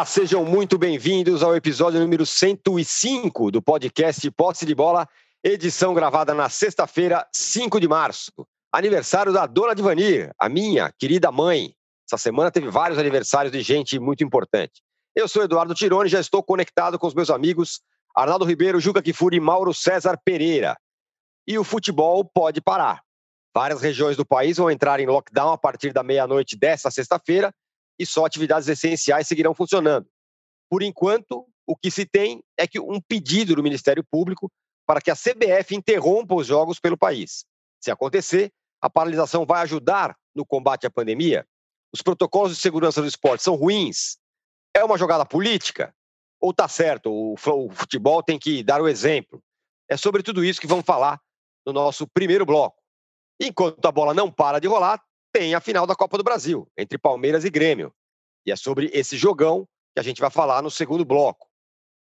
Olá, 0.00 0.06
sejam 0.06 0.46
muito 0.46 0.78
bem-vindos 0.78 1.42
ao 1.42 1.54
episódio 1.54 2.00
número 2.00 2.24
105 2.24 3.50
do 3.50 3.60
podcast 3.60 4.30
Posse 4.30 4.64
de 4.64 4.74
Bola, 4.74 5.06
edição 5.44 5.92
gravada 5.92 6.32
na 6.32 6.48
sexta-feira, 6.48 7.28
5 7.30 7.78
de 7.78 7.86
março. 7.86 8.32
Aniversário 8.72 9.30
da 9.30 9.44
Dona 9.44 9.74
Divanir, 9.74 10.32
a 10.38 10.48
minha 10.48 10.90
querida 10.98 11.30
mãe. 11.30 11.74
Essa 12.08 12.16
semana 12.16 12.50
teve 12.50 12.70
vários 12.70 12.98
aniversários 12.98 13.52
de 13.52 13.60
gente 13.60 13.98
muito 13.98 14.24
importante. 14.24 14.80
Eu 15.14 15.28
sou 15.28 15.42
Eduardo 15.42 15.74
Tironi, 15.74 16.08
já 16.08 16.18
estou 16.18 16.42
conectado 16.42 16.98
com 16.98 17.06
os 17.06 17.12
meus 17.12 17.28
amigos 17.28 17.82
Arnaldo 18.16 18.46
Ribeiro, 18.46 18.80
Juca 18.80 19.02
Kifuri 19.02 19.36
e 19.36 19.40
Mauro 19.40 19.74
César 19.74 20.18
Pereira. 20.24 20.78
E 21.46 21.58
o 21.58 21.62
futebol 21.62 22.24
pode 22.24 22.62
parar. 22.62 23.02
Várias 23.54 23.82
regiões 23.82 24.16
do 24.16 24.24
país 24.24 24.56
vão 24.56 24.70
entrar 24.70 24.98
em 24.98 25.04
lockdown 25.04 25.52
a 25.52 25.58
partir 25.58 25.92
da 25.92 26.02
meia-noite 26.02 26.56
desta 26.56 26.90
sexta-feira 26.90 27.52
e 28.00 28.06
só 28.06 28.24
atividades 28.24 28.66
essenciais 28.66 29.28
seguirão 29.28 29.52
funcionando. 29.52 30.08
Por 30.70 30.82
enquanto, 30.82 31.46
o 31.66 31.76
que 31.76 31.90
se 31.90 32.06
tem 32.06 32.42
é 32.56 32.66
que 32.66 32.80
um 32.80 32.98
pedido 32.98 33.54
do 33.54 33.62
Ministério 33.62 34.02
Público 34.02 34.50
para 34.86 35.02
que 35.02 35.10
a 35.10 35.14
CBF 35.14 35.76
interrompa 35.76 36.34
os 36.34 36.46
jogos 36.46 36.80
pelo 36.80 36.96
país. 36.96 37.44
Se 37.78 37.90
acontecer, 37.90 38.50
a 38.80 38.88
paralisação 38.88 39.44
vai 39.44 39.60
ajudar 39.62 40.16
no 40.34 40.46
combate 40.46 40.86
à 40.86 40.90
pandemia? 40.90 41.46
Os 41.92 42.00
protocolos 42.00 42.56
de 42.56 42.62
segurança 42.62 43.02
do 43.02 43.06
esporte 43.06 43.44
são 43.44 43.54
ruins? 43.54 44.16
É 44.74 44.82
uma 44.82 44.96
jogada 44.96 45.26
política? 45.26 45.94
Ou 46.40 46.52
está 46.52 46.66
certo, 46.66 47.12
o 47.12 47.36
futebol 47.36 48.22
tem 48.22 48.38
que 48.38 48.62
dar 48.62 48.80
o 48.80 48.88
exemplo? 48.88 49.42
É 49.90 49.96
sobre 49.96 50.22
tudo 50.22 50.42
isso 50.42 50.60
que 50.60 50.66
vamos 50.66 50.86
falar 50.86 51.20
no 51.66 51.72
nosso 51.72 52.06
primeiro 52.08 52.46
bloco. 52.46 52.80
Enquanto 53.38 53.84
a 53.84 53.92
bola 53.92 54.14
não 54.14 54.32
para 54.32 54.58
de 54.58 54.66
rolar, 54.66 55.02
tem 55.32 55.54
a 55.54 55.60
final 55.60 55.86
da 55.86 55.94
Copa 55.94 56.18
do 56.18 56.24
Brasil, 56.24 56.68
entre 56.76 56.98
Palmeiras 56.98 57.44
e 57.44 57.50
Grêmio. 57.50 57.92
E 58.46 58.52
é 58.52 58.56
sobre 58.56 58.90
esse 58.92 59.16
jogão 59.16 59.66
que 59.94 60.00
a 60.00 60.02
gente 60.02 60.20
vai 60.20 60.30
falar 60.30 60.62
no 60.62 60.70
segundo 60.70 61.04
bloco. 61.04 61.48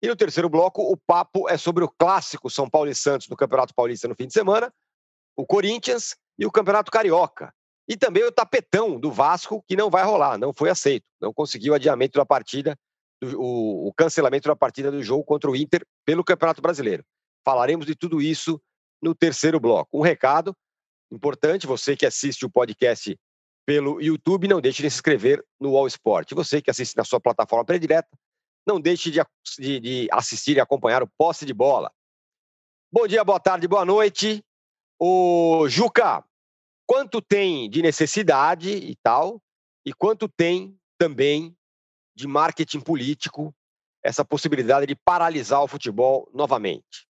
E 0.02 0.08
no 0.08 0.16
terceiro 0.16 0.48
bloco, 0.48 0.82
o 0.82 0.96
papo 0.96 1.48
é 1.48 1.56
sobre 1.56 1.84
o 1.84 1.88
clássico 1.88 2.50
São 2.50 2.68
Paulo 2.68 2.90
e 2.90 2.94
Santos 2.94 3.28
no 3.28 3.36
Campeonato 3.36 3.74
Paulista 3.74 4.08
no 4.08 4.14
fim 4.14 4.26
de 4.26 4.32
semana, 4.32 4.72
o 5.36 5.46
Corinthians 5.46 6.16
e 6.38 6.44
o 6.44 6.50
Campeonato 6.50 6.90
Carioca. 6.90 7.54
E 7.88 7.96
também 7.96 8.24
o 8.24 8.32
tapetão 8.32 8.98
do 8.98 9.10
Vasco, 9.10 9.62
que 9.66 9.76
não 9.76 9.90
vai 9.90 10.04
rolar, 10.04 10.38
não 10.38 10.52
foi 10.52 10.70
aceito. 10.70 11.04
Não 11.20 11.32
conseguiu 11.32 11.72
o 11.72 11.76
adiamento 11.76 12.18
da 12.18 12.26
partida, 12.26 12.76
o, 13.22 13.88
o 13.88 13.92
cancelamento 13.94 14.48
da 14.48 14.56
partida 14.56 14.90
do 14.90 15.02
jogo 15.02 15.24
contra 15.24 15.50
o 15.50 15.56
Inter 15.56 15.86
pelo 16.04 16.24
Campeonato 16.24 16.62
Brasileiro. 16.62 17.04
Falaremos 17.44 17.86
de 17.86 17.94
tudo 17.94 18.20
isso 18.20 18.60
no 19.00 19.14
terceiro 19.14 19.60
bloco. 19.60 19.98
Um 19.98 20.02
recado: 20.02 20.56
Importante, 21.12 21.66
você 21.66 21.96
que 21.96 22.06
assiste 22.06 22.46
o 22.46 22.50
podcast 22.50 23.18
pelo 23.66 24.00
YouTube, 24.00 24.48
não 24.48 24.60
deixe 24.60 24.82
de 24.82 24.90
se 24.90 24.96
inscrever 24.96 25.44
no 25.60 25.76
All 25.76 25.86
Sport. 25.86 26.32
Você 26.34 26.60
que 26.60 26.70
assiste 26.70 26.96
na 26.96 27.04
sua 27.04 27.20
plataforma 27.20 27.64
predileta, 27.64 28.08
não 28.66 28.80
deixe 28.80 29.10
de, 29.10 29.20
de, 29.58 29.80
de 29.80 30.08
assistir 30.10 30.56
e 30.56 30.60
acompanhar 30.60 31.02
o 31.02 31.10
Posse 31.18 31.44
de 31.44 31.54
Bola. 31.54 31.92
Bom 32.92 33.06
dia, 33.06 33.24
boa 33.24 33.40
tarde, 33.40 33.66
boa 33.66 33.84
noite. 33.84 34.44
O 35.00 35.66
Juca, 35.68 36.24
quanto 36.86 37.20
tem 37.20 37.68
de 37.68 37.82
necessidade 37.82 38.70
e 38.70 38.96
tal, 39.02 39.40
e 39.84 39.92
quanto 39.92 40.28
tem 40.28 40.76
também 40.98 41.56
de 42.14 42.26
marketing 42.26 42.80
político 42.80 43.54
essa 44.04 44.24
possibilidade 44.24 44.86
de 44.86 44.94
paralisar 44.94 45.62
o 45.62 45.68
futebol 45.68 46.28
novamente? 46.34 47.06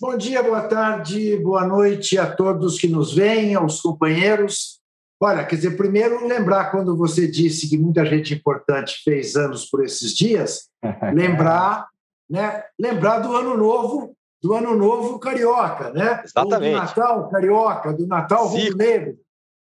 Bom 0.00 0.16
dia, 0.16 0.42
boa 0.42 0.66
tarde, 0.68 1.36
boa 1.38 1.66
noite 1.66 2.18
a 2.18 2.34
todos 2.34 2.78
que 2.78 2.88
nos 2.88 3.14
veem, 3.14 3.54
aos 3.54 3.80
companheiros. 3.80 4.80
Olha, 5.24 5.42
quer 5.42 5.56
dizer, 5.56 5.74
primeiro 5.74 6.26
lembrar 6.26 6.70
quando 6.70 6.94
você 6.94 7.26
disse 7.26 7.66
que 7.66 7.78
muita 7.78 8.04
gente 8.04 8.34
importante 8.34 9.00
fez 9.02 9.36
anos 9.36 9.64
por 9.64 9.82
esses 9.82 10.14
dias, 10.14 10.68
lembrar, 11.14 11.88
né? 12.28 12.62
Lembrar 12.78 13.20
do 13.20 13.34
ano 13.34 13.56
novo, 13.56 14.14
do 14.42 14.52
ano 14.52 14.76
novo 14.76 15.18
carioca, 15.18 15.90
né? 15.92 16.22
Exatamente. 16.22 16.72
do 16.72 16.78
Natal 16.78 17.30
carioca, 17.30 17.92
do 17.94 18.06
Natal 18.06 18.46
rubro-negro. 18.48 19.16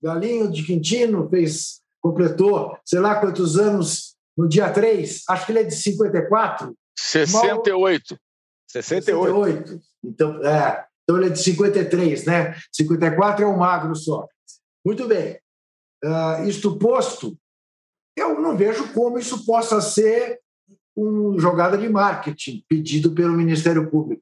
Galinho 0.01 0.51
de 0.51 0.63
Quintino 0.63 1.29
fez 1.29 1.81
completou, 2.01 2.75
sei 2.83 2.99
lá 2.99 3.19
quantos 3.19 3.55
anos 3.55 4.15
no 4.35 4.49
dia 4.49 4.71
3, 4.71 5.21
acho 5.29 5.45
que 5.45 5.51
ele 5.51 5.59
é 5.59 5.63
de 5.65 5.75
54. 5.75 6.73
68. 6.97 8.17
68. 8.71 9.67
68. 9.69 9.81
Então, 10.03 10.43
é, 10.43 10.83
então 11.03 11.17
ele 11.17 11.27
é 11.27 11.29
de 11.29 11.39
53, 11.39 12.25
né? 12.25 12.55
54 12.71 13.45
é 13.45 13.47
um 13.47 13.55
magro 13.55 13.95
só. 13.95 14.27
Muito 14.83 15.07
bem. 15.07 15.42
Uh, 16.03 16.47
isto 16.47 16.77
posto, 16.77 17.37
eu 18.15 18.39
não 18.41 18.57
vejo 18.57 18.91
como 18.93 19.17
isso 19.17 19.45
possa 19.45 19.79
ser 19.79 20.39
uma 20.95 21.39
jogada 21.39 21.77
de 21.77 21.89
marketing 21.89 22.63
pedido 22.67 23.13
pelo 23.13 23.33
Ministério 23.33 23.89
Público. 23.89 24.21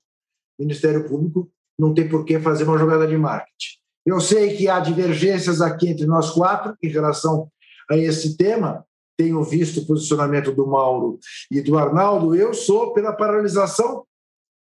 O 0.57 0.63
Ministério 0.63 1.07
Público 1.07 1.51
não 1.77 1.93
tem 1.93 2.07
por 2.07 2.23
que 2.23 2.39
fazer 2.39 2.63
uma 2.63 2.77
jogada 2.77 3.07
de 3.07 3.17
marketing. 3.17 3.79
Eu 4.05 4.19
sei 4.19 4.55
que 4.55 4.67
há 4.67 4.79
divergências 4.79 5.61
aqui 5.61 5.89
entre 5.89 6.05
nós 6.05 6.31
quatro 6.31 6.75
em 6.81 6.87
relação 6.87 7.51
a 7.89 7.97
esse 7.97 8.37
tema. 8.37 8.85
Tenho 9.17 9.43
visto 9.43 9.81
o 9.81 9.85
posicionamento 9.85 10.51
do 10.51 10.65
Mauro 10.65 11.19
e 11.49 11.61
do 11.61 11.77
Arnaldo. 11.77 12.33
Eu 12.35 12.53
sou 12.53 12.93
pela 12.93 13.13
paralisação 13.13 14.05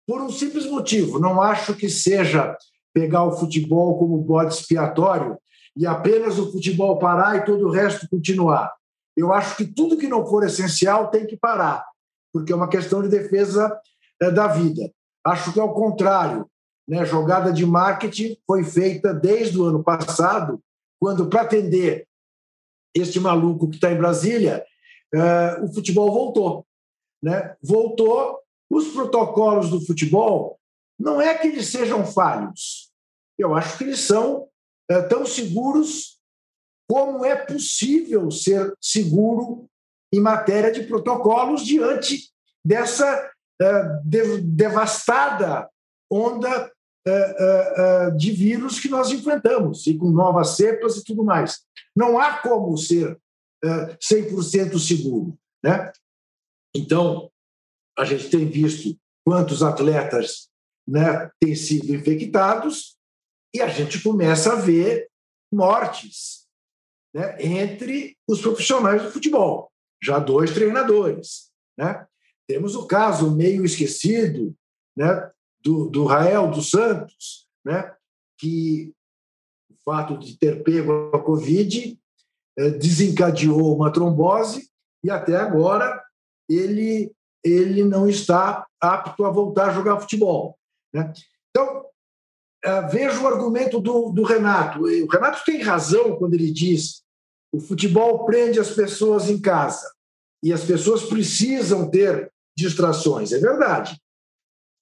por 0.07 0.21
um 0.21 0.29
simples 0.29 0.65
motivo. 0.65 1.19
Não 1.19 1.41
acho 1.41 1.75
que 1.75 1.89
seja 1.89 2.57
pegar 2.93 3.23
o 3.23 3.37
futebol 3.37 3.97
como 3.97 4.17
bode 4.17 4.53
expiatório 4.53 5.37
e 5.75 5.85
apenas 5.85 6.37
o 6.37 6.51
futebol 6.51 6.99
parar 6.99 7.37
e 7.37 7.45
todo 7.45 7.67
o 7.67 7.71
resto 7.71 8.07
continuar. 8.09 8.73
Eu 9.15 9.31
acho 9.33 9.55
que 9.55 9.65
tudo 9.65 9.97
que 9.97 10.07
não 10.07 10.25
for 10.25 10.43
essencial 10.43 11.09
tem 11.09 11.25
que 11.25 11.37
parar, 11.37 11.85
porque 12.31 12.51
é 12.51 12.55
uma 12.55 12.69
questão 12.69 13.01
de 13.01 13.09
defesa 13.09 13.79
eh, 14.21 14.31
da 14.31 14.47
vida. 14.47 14.91
Acho 15.25 15.53
que 15.53 15.59
é 15.59 15.63
o 15.63 15.73
contrário. 15.73 16.49
Né? 16.87 17.05
Jogada 17.05 17.51
de 17.51 17.65
marketing 17.65 18.37
foi 18.45 18.63
feita 18.63 19.13
desde 19.13 19.57
o 19.57 19.65
ano 19.65 19.83
passado, 19.83 20.61
quando, 20.99 21.27
para 21.27 21.41
atender 21.41 22.07
este 22.95 23.19
maluco 23.19 23.69
que 23.69 23.75
está 23.75 23.91
em 23.91 23.97
Brasília, 23.97 24.63
eh, 25.13 25.59
o 25.61 25.73
futebol 25.73 26.11
voltou. 26.11 26.65
Né? 27.21 27.55
Voltou 27.61 28.39
os 28.69 28.87
protocolos 28.89 29.69
do 29.69 29.85
futebol 29.85 30.59
não 30.99 31.21
é 31.21 31.37
que 31.37 31.47
eles 31.47 31.67
sejam 31.67 32.05
falhos. 32.05 32.91
Eu 33.37 33.55
acho 33.55 33.77
que 33.77 33.83
eles 33.83 33.99
são 33.99 34.47
tão 35.09 35.25
seguros 35.25 36.19
como 36.89 37.25
é 37.25 37.35
possível 37.35 38.29
ser 38.29 38.73
seguro 38.81 39.67
em 40.13 40.19
matéria 40.19 40.71
de 40.71 40.83
protocolos 40.83 41.65
diante 41.65 42.29
dessa 42.63 43.31
é, 43.61 43.83
de, 44.03 44.41
devastada 44.41 45.69
onda 46.11 46.71
é, 47.05 48.11
de 48.11 48.31
vírus 48.31 48.79
que 48.79 48.89
nós 48.89 49.11
enfrentamos, 49.11 49.87
e 49.87 49.97
com 49.97 50.09
novas 50.09 50.55
cepas 50.55 50.97
e 50.97 51.03
tudo 51.03 51.23
mais. 51.23 51.61
Não 51.95 52.19
há 52.19 52.37
como 52.37 52.77
ser 52.77 53.19
100% 53.63 54.77
seguro. 54.79 55.37
Né? 55.63 55.91
Então, 56.75 57.29
a 57.97 58.05
gente 58.05 58.29
tem 58.29 58.47
visto 58.49 58.97
quantos 59.25 59.63
atletas 59.63 60.49
né, 60.87 61.29
têm 61.39 61.55
sido 61.55 61.93
infectados 61.93 62.97
e 63.53 63.61
a 63.61 63.67
gente 63.67 64.01
começa 64.01 64.53
a 64.53 64.55
ver 64.55 65.09
mortes 65.51 66.47
né, 67.13 67.35
entre 67.39 68.17
os 68.27 68.41
profissionais 68.41 69.03
do 69.03 69.11
futebol. 69.11 69.71
Já 70.01 70.19
dois 70.19 70.53
treinadores. 70.53 71.51
Né? 71.77 72.05
Temos 72.47 72.75
o 72.75 72.87
caso 72.87 73.35
meio 73.35 73.63
esquecido 73.63 74.55
né, 74.97 75.31
do, 75.61 75.89
do 75.89 76.05
Rael 76.05 76.49
dos 76.49 76.69
Santos, 76.69 77.47
né, 77.63 77.95
que 78.37 78.93
o 79.69 79.75
fato 79.85 80.17
de 80.17 80.37
ter 80.37 80.63
pego 80.63 81.11
a 81.15 81.23
Covid 81.23 81.99
eh, 82.57 82.69
desencadeou 82.71 83.75
uma 83.75 83.91
trombose 83.91 84.69
e 85.03 85.09
até 85.09 85.35
agora 85.35 86.03
ele 86.49 87.11
ele 87.43 87.83
não 87.83 88.07
está 88.07 88.65
apto 88.79 89.25
a 89.25 89.29
voltar 89.29 89.69
a 89.69 89.73
jogar 89.73 89.99
futebol. 89.99 90.57
Né? 90.93 91.11
Então, 91.49 91.85
é, 92.63 92.81
vejo 92.87 93.23
o 93.23 93.27
argumento 93.27 93.79
do, 93.79 94.11
do 94.11 94.23
Renato. 94.23 94.81
O 94.81 95.07
Renato 95.07 95.43
tem 95.45 95.61
razão 95.61 96.15
quando 96.17 96.33
ele 96.33 96.51
diz 96.51 97.03
o 97.53 97.59
futebol 97.59 98.25
prende 98.25 98.59
as 98.59 98.71
pessoas 98.71 99.29
em 99.29 99.39
casa 99.39 99.87
e 100.41 100.51
as 100.51 100.63
pessoas 100.63 101.03
precisam 101.03 101.87
ter 101.87 102.31
distrações. 102.57 103.31
É 103.31 103.37
verdade. 103.37 103.95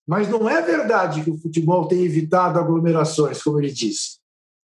Mas 0.08 0.30
não 0.30 0.50
é 0.50 0.62
verdade 0.62 1.22
que 1.22 1.30
o 1.30 1.38
futebol 1.38 1.88
tem 1.88 2.04
evitado 2.04 2.58
aglomerações, 2.58 3.44
como 3.44 3.60
ele 3.60 3.72
diz. 3.72 4.20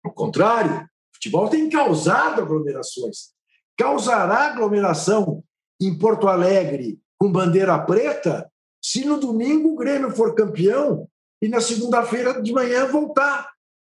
Ao 0.03 0.13
contrário, 0.13 0.81
o 0.81 1.15
futebol 1.15 1.49
tem 1.49 1.69
causado 1.69 2.41
aglomerações. 2.41 3.31
Causará 3.77 4.47
aglomeração 4.47 5.43
em 5.79 5.97
Porto 5.97 6.27
Alegre, 6.27 6.99
com 7.17 7.31
bandeira 7.31 7.77
preta, 7.79 8.49
se 8.81 9.03
no 9.03 9.19
domingo 9.19 9.73
o 9.73 9.75
Grêmio 9.75 10.11
for 10.11 10.33
campeão 10.33 11.07
e 11.41 11.47
na 11.47 11.61
segunda-feira 11.61 12.41
de 12.41 12.51
manhã 12.51 12.85
voltar 12.85 13.49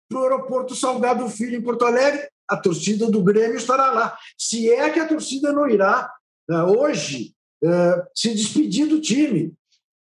para 0.09 0.19
o 0.19 0.23
aeroporto 0.23 0.75
Salgado 0.75 1.29
Filho, 1.29 1.57
em 1.57 1.63
Porto 1.63 1.85
Alegre, 1.85 2.29
a 2.49 2.57
torcida 2.57 3.11
do 3.11 3.23
Grêmio 3.23 3.57
estará 3.57 3.91
lá. 3.91 4.17
Se 4.37 4.71
é 4.71 4.89
que 4.91 4.99
a 4.99 5.07
torcida 5.07 5.53
não 5.53 5.69
irá, 5.69 6.11
né, 6.49 6.63
hoje, 6.63 7.35
uh, 7.63 8.03
se 8.15 8.35
despedir 8.35 8.87
do 8.87 9.01
time, 9.01 9.53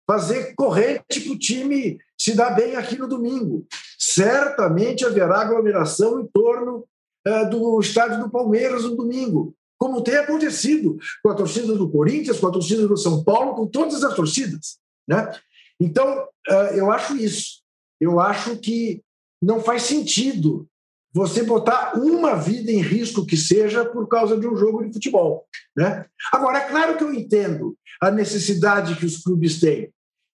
fazer 0.08 0.56
corrente 0.56 1.22
para 1.22 1.34
o 1.34 1.38
time 1.38 2.00
se 2.18 2.34
dar 2.34 2.52
bem 2.52 2.76
aqui 2.76 2.98
no 2.98 3.08
domingo. 3.08 3.66
Certamente 3.98 5.06
haverá 5.06 5.42
aglomeração 5.42 6.22
em 6.22 6.28
torno 6.28 6.86
uh, 7.28 7.50
do 7.50 7.80
estádio 7.80 8.20
do 8.20 8.30
Palmeiras 8.30 8.84
no 8.84 8.96
domingo, 8.96 9.54
como 9.78 10.02
tem 10.02 10.16
acontecido 10.16 10.98
com 11.24 11.30
a 11.30 11.36
torcida 11.36 11.74
do 11.76 11.90
Corinthians, 11.90 12.40
com 12.40 12.48
a 12.48 12.52
torcida 12.52 12.88
do 12.88 12.98
São 12.98 13.24
Paulo, 13.24 13.56
com 13.56 13.68
todas 13.68 14.04
as 14.04 14.14
torcidas. 14.14 14.78
Né? 15.08 15.32
Então, 15.80 16.28
uh, 16.50 16.76
eu 16.76 16.92
acho 16.92 17.16
isso. 17.16 17.62
Eu 18.00 18.20
acho 18.20 18.58
que 18.58 19.04
não 19.42 19.62
faz 19.62 19.84
sentido 19.84 20.68
você 21.14 21.44
botar 21.44 21.98
uma 21.98 22.36
vida 22.36 22.72
em 22.72 22.82
risco 22.82 23.26
que 23.26 23.36
seja 23.36 23.86
por 23.86 24.08
causa 24.08 24.38
de 24.38 24.48
um 24.48 24.56
jogo 24.56 24.84
de 24.84 24.94
futebol. 24.94 25.48
Né? 25.76 26.06
Agora, 26.32 26.60
é 26.60 26.68
claro 26.68 26.98
que 26.98 27.04
eu 27.04 27.14
entendo 27.14 27.76
a 28.02 28.12
necessidade 28.12 28.96
que 28.96 29.06
os 29.06 29.18
clubes 29.24 29.60
têm. 29.60 29.92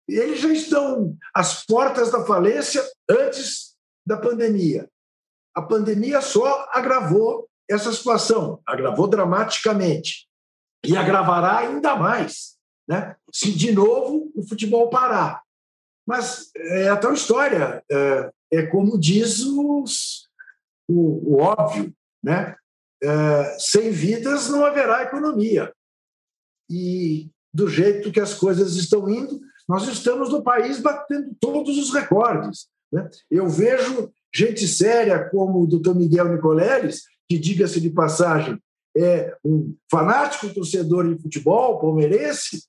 Eles 0.08 0.40
já 0.40 0.50
estão 0.50 1.16
às 1.34 1.66
portas 1.66 2.12
da 2.12 2.26
falência 2.26 2.84
antes 3.10 3.76
da 4.06 4.18
pandemia. 4.18 4.88
A 5.56 5.62
pandemia 5.62 6.22
só 6.22 6.68
agravou 6.74 7.48
essa 7.70 7.92
situação, 7.92 8.60
agravou 8.66 9.08
dramaticamente. 9.08 10.28
E 10.86 10.96
agravará 10.96 11.58
ainda 11.60 11.96
mais 11.96 12.55
né? 12.88 13.16
se, 13.32 13.52
de 13.52 13.72
novo, 13.72 14.32
o 14.36 14.48
futebol 14.48 14.90
parar. 14.90 15.42
Mas 16.06 16.52
é 16.56 16.88
a 16.88 16.98
tal 16.98 17.14
história. 17.14 17.84
É, 17.92 18.32
é 18.52 18.66
como 18.68 19.00
diz 19.00 19.42
os, 19.42 20.30
o, 20.88 21.34
o 21.34 21.42
óbvio, 21.42 21.94
né? 22.24 22.56
É, 23.04 23.58
sem 23.60 23.92
vidas 23.92 24.50
não 24.50 24.66
haverá 24.66 25.04
economia. 25.04 25.74
E 26.70 27.30
do 27.54 27.68
jeito 27.68 28.12
que 28.12 28.20
as 28.20 28.34
coisas 28.34 28.76
estão 28.76 29.10
indo, 29.10 29.40
nós 29.68 29.88
estamos 29.88 30.30
no 30.30 30.44
país 30.44 30.80
batendo 30.80 31.36
todos 31.40 31.78
os 31.78 31.94
recordes. 31.94 32.68
Né? 32.92 33.10
Eu 33.30 33.50
vejo 33.50 34.12
gente 34.34 34.68
séria 34.68 35.30
como 35.30 35.62
o 35.62 35.68
doutor 35.68 35.96
Miguel 35.96 36.30
Nicoleles, 36.30 37.04
que, 37.28 37.38
diga-se 37.38 37.80
de 37.80 37.90
passagem, 37.90 38.60
é 38.96 39.36
um 39.44 39.76
fanático 39.90 40.54
torcedor 40.54 41.08
de 41.08 41.22
futebol 41.22 41.80
palmeirense, 41.80 42.66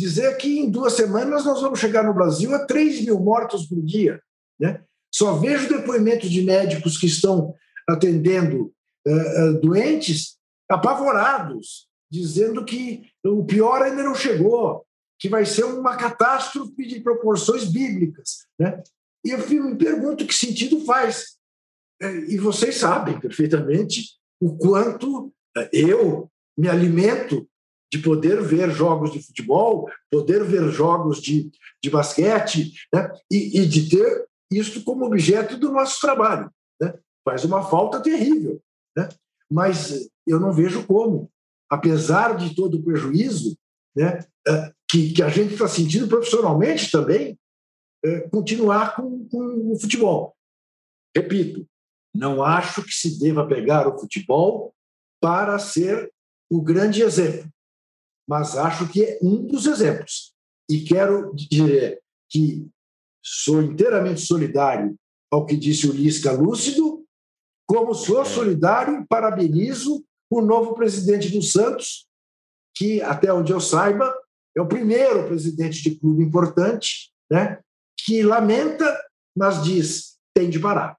dizer 0.00 0.34
que 0.38 0.58
em 0.58 0.70
duas 0.70 0.94
semanas 0.94 1.44
nós 1.44 1.60
vamos 1.60 1.78
chegar 1.78 2.02
no 2.02 2.14
Brasil 2.14 2.54
a 2.54 2.64
3 2.64 3.04
mil 3.04 3.20
mortos 3.20 3.66
por 3.66 3.82
dia. 3.82 4.18
Né? 4.58 4.82
Só 5.14 5.34
vejo 5.34 5.68
depoimentos 5.68 6.30
de 6.30 6.42
médicos 6.42 6.96
que 6.96 7.06
estão 7.06 7.54
atendendo 7.86 8.72
uh, 9.06 9.50
uh, 9.50 9.60
doentes 9.60 10.38
apavorados, 10.70 11.86
dizendo 12.10 12.64
que 12.64 13.10
o 13.22 13.44
pior 13.44 13.82
ainda 13.82 14.02
não 14.02 14.14
chegou, 14.14 14.86
que 15.18 15.28
vai 15.28 15.44
ser 15.44 15.64
uma 15.64 15.94
catástrofe 15.96 16.86
de 16.86 17.00
proporções 17.00 17.64
bíblicas. 17.64 18.46
Né? 18.58 18.82
E 19.22 19.30
eu 19.30 19.64
me 19.64 19.76
pergunto 19.76 20.26
que 20.26 20.34
sentido 20.34 20.82
faz. 20.86 21.36
É, 22.00 22.10
e 22.32 22.38
vocês 22.38 22.76
sabem 22.76 23.20
perfeitamente 23.20 24.16
o 24.40 24.56
quanto 24.56 25.30
eu 25.70 26.30
me 26.56 26.70
alimento 26.70 27.46
de 27.92 27.98
poder 27.98 28.42
ver 28.42 28.70
jogos 28.70 29.12
de 29.12 29.22
futebol, 29.22 29.90
poder 30.10 30.44
ver 30.44 30.70
jogos 30.70 31.20
de, 31.20 31.50
de 31.82 31.90
basquete, 31.90 32.72
né? 32.92 33.12
e, 33.30 33.60
e 33.60 33.66
de 33.66 33.88
ter 33.88 34.28
isso 34.52 34.84
como 34.84 35.04
objeto 35.04 35.56
do 35.56 35.72
nosso 35.72 36.00
trabalho. 36.00 36.50
Né? 36.80 36.94
Faz 37.24 37.44
uma 37.44 37.62
falta 37.62 38.00
terrível. 38.00 38.62
Né? 38.96 39.08
Mas 39.50 40.08
eu 40.26 40.38
não 40.38 40.52
vejo 40.52 40.86
como, 40.86 41.30
apesar 41.68 42.36
de 42.36 42.54
todo 42.54 42.78
o 42.78 42.82
prejuízo 42.82 43.56
né, 43.96 44.24
é, 44.46 44.72
que, 44.88 45.12
que 45.12 45.22
a 45.22 45.28
gente 45.28 45.54
está 45.54 45.66
sentindo 45.66 46.08
profissionalmente 46.08 46.90
também, 46.90 47.38
é, 48.04 48.20
continuar 48.28 48.94
com, 48.94 49.28
com 49.28 49.72
o 49.72 49.78
futebol. 49.78 50.34
Repito, 51.14 51.66
não 52.14 52.42
acho 52.42 52.82
que 52.82 52.92
se 52.92 53.18
deva 53.18 53.46
pegar 53.46 53.88
o 53.88 53.98
futebol 53.98 54.74
para 55.20 55.58
ser 55.58 56.10
o 56.50 56.60
grande 56.60 57.02
exemplo, 57.02 57.48
mas 58.30 58.56
acho 58.56 58.88
que 58.88 59.02
é 59.02 59.18
um 59.20 59.44
dos 59.44 59.66
exemplos. 59.66 60.32
E 60.70 60.82
quero 60.84 61.34
dizer 61.34 62.00
que 62.30 62.64
sou 63.20 63.60
inteiramente 63.60 64.20
solidário 64.20 64.94
ao 65.32 65.44
que 65.44 65.56
disse 65.56 65.88
o 65.88 65.92
Lisca 65.92 66.30
Lúcido, 66.30 67.04
como 67.66 67.92
sou 67.92 68.22
é. 68.22 68.24
solidário 68.24 69.00
e 69.00 69.06
parabenizo 69.08 70.04
o 70.30 70.40
novo 70.40 70.74
presidente 70.74 71.28
do 71.28 71.42
Santos, 71.42 72.06
que, 72.76 73.02
até 73.02 73.32
onde 73.32 73.52
eu 73.52 73.60
saiba, 73.60 74.14
é 74.56 74.62
o 74.62 74.68
primeiro 74.68 75.26
presidente 75.26 75.82
de 75.82 75.98
clube 75.98 76.22
importante, 76.22 77.10
né, 77.28 77.58
que 77.98 78.22
lamenta, 78.22 78.96
mas 79.36 79.64
diz 79.64 80.16
tem 80.32 80.48
de 80.48 80.60
parar. 80.60 80.96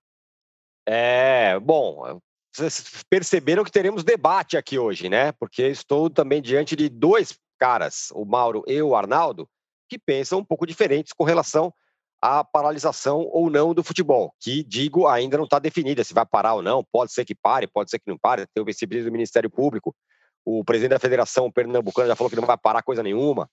É, 0.86 1.58
bom, 1.62 2.20
vocês 2.54 3.04
perceberam 3.10 3.64
que 3.64 3.72
teremos 3.72 4.04
debate 4.04 4.58
aqui 4.58 4.78
hoje, 4.78 5.10
né? 5.10 5.32
Porque 5.34 5.64
estou 5.64 6.10
também 6.10 6.42
diante 6.42 6.76
de 6.76 6.90
dois 6.90 7.38
caras, 7.60 8.10
o 8.14 8.26
Mauro 8.26 8.64
e 8.68 8.82
o 8.82 8.96
Arnaldo, 8.96 9.48
que 9.90 9.98
pensam 9.98 10.40
um 10.40 10.46
pouco 10.46 10.66
diferentes 10.66 11.14
com 11.14 11.24
relação 11.24 11.74
a 12.22 12.44
paralisação 12.44 13.28
ou 13.32 13.50
não 13.50 13.74
do 13.74 13.84
futebol, 13.84 14.32
que, 14.40 14.64
digo, 14.64 15.08
ainda 15.08 15.38
não 15.38 15.46
está 15.46 15.58
definida 15.58 16.04
se 16.04 16.14
vai 16.14 16.26
parar 16.26 16.54
ou 16.54 16.62
não. 16.62 16.84
Pode 16.92 17.12
ser 17.12 17.26
que 17.26 17.34
pare, 17.34 17.66
pode 17.66 17.90
ser 17.90 17.98
que 17.98 18.08
não 18.08 18.18
pare. 18.18 18.46
Tem 18.54 18.62
o 18.62 18.66
vice-presidente 18.66 19.10
do 19.10 19.12
Ministério 19.12 19.50
Público, 19.50 19.96
o 20.46 20.64
presidente 20.64 20.92
da 20.92 21.00
Federação 21.00 21.52
Pernambucana 21.52 22.10
já 22.10 22.16
falou 22.16 22.30
que 22.30 22.36
não 22.36 22.46
vai 22.46 22.58
parar 22.58 22.84
coisa 22.84 23.02
nenhuma. 23.02 23.50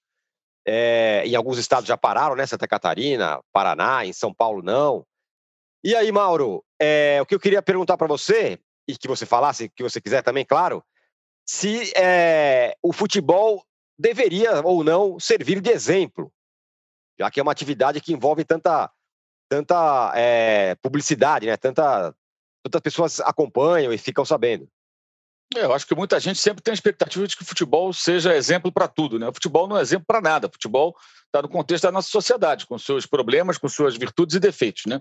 É, 0.66 1.22
em 1.24 1.34
alguns 1.34 1.56
estados 1.56 1.88
já 1.88 1.96
pararam, 1.96 2.36
né? 2.36 2.44
Santa 2.44 2.68
Catarina, 2.68 3.40
Paraná, 3.52 4.04
em 4.04 4.12
São 4.12 4.34
Paulo 4.34 4.62
não. 4.62 5.06
E 5.82 5.94
aí, 5.94 6.12
Mauro, 6.12 6.62
é, 6.78 7.18
o 7.22 7.26
que 7.26 7.34
eu 7.34 7.40
queria 7.40 7.62
perguntar 7.62 7.96
para 7.96 8.06
você, 8.06 8.58
e 8.88 8.96
que 8.96 9.06
você 9.06 9.26
falasse, 9.26 9.68
que 9.68 9.82
você 9.82 10.00
quiser 10.00 10.22
também, 10.22 10.44
claro, 10.44 10.82
se 11.46 11.92
é, 11.96 12.74
o 12.82 12.92
futebol 12.92 13.62
deveria 13.98 14.62
ou 14.64 14.82
não 14.82 15.20
servir 15.20 15.60
de 15.60 15.70
exemplo 15.70 16.32
já 17.18 17.30
que 17.30 17.40
é 17.40 17.42
uma 17.42 17.52
atividade 17.52 18.00
que 18.00 18.12
envolve 18.12 18.44
tanta, 18.44 18.90
tanta 19.48 20.12
é, 20.14 20.76
publicidade, 20.76 21.46
né? 21.46 21.56
Tanta, 21.56 22.14
tantas 22.62 22.80
pessoas 22.80 23.20
acompanham 23.20 23.92
e 23.92 23.98
ficam 23.98 24.24
sabendo. 24.24 24.68
É, 25.56 25.64
eu 25.64 25.72
acho 25.72 25.86
que 25.86 25.94
muita 25.94 26.20
gente 26.20 26.38
sempre 26.38 26.62
tem 26.62 26.72
a 26.72 26.74
expectativa 26.74 27.26
de 27.26 27.34
que 27.34 27.42
o 27.42 27.46
futebol 27.46 27.92
seja 27.92 28.36
exemplo 28.36 28.70
para 28.70 28.86
tudo. 28.86 29.18
Né? 29.18 29.28
O 29.28 29.32
futebol 29.32 29.66
não 29.66 29.78
é 29.78 29.80
exemplo 29.80 30.04
para 30.06 30.20
nada. 30.20 30.46
O 30.46 30.52
futebol 30.52 30.94
está 31.26 31.40
no 31.40 31.48
contexto 31.48 31.84
da 31.84 31.92
nossa 31.92 32.08
sociedade, 32.08 32.66
com 32.66 32.78
seus 32.78 33.06
problemas, 33.06 33.56
com 33.56 33.68
suas 33.68 33.96
virtudes 33.96 34.36
e 34.36 34.40
defeitos. 34.40 34.84
Né? 34.86 35.00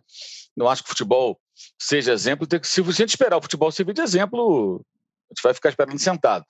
Não 0.55 0.69
acho 0.69 0.83
que 0.83 0.87
o 0.87 0.91
futebol 0.91 1.37
seja 1.77 2.13
exemplo. 2.13 2.47
Tem 2.47 2.59
que, 2.59 2.67
se 2.67 2.79
a 2.79 2.83
gente 2.91 3.09
esperar 3.09 3.37
o 3.37 3.41
futebol 3.41 3.71
servir 3.71 3.93
de 3.93 4.01
exemplo, 4.01 4.81
a 5.29 5.33
gente 5.33 5.43
vai 5.43 5.53
ficar 5.53 5.69
esperando 5.69 5.99
sentado. 5.99 6.45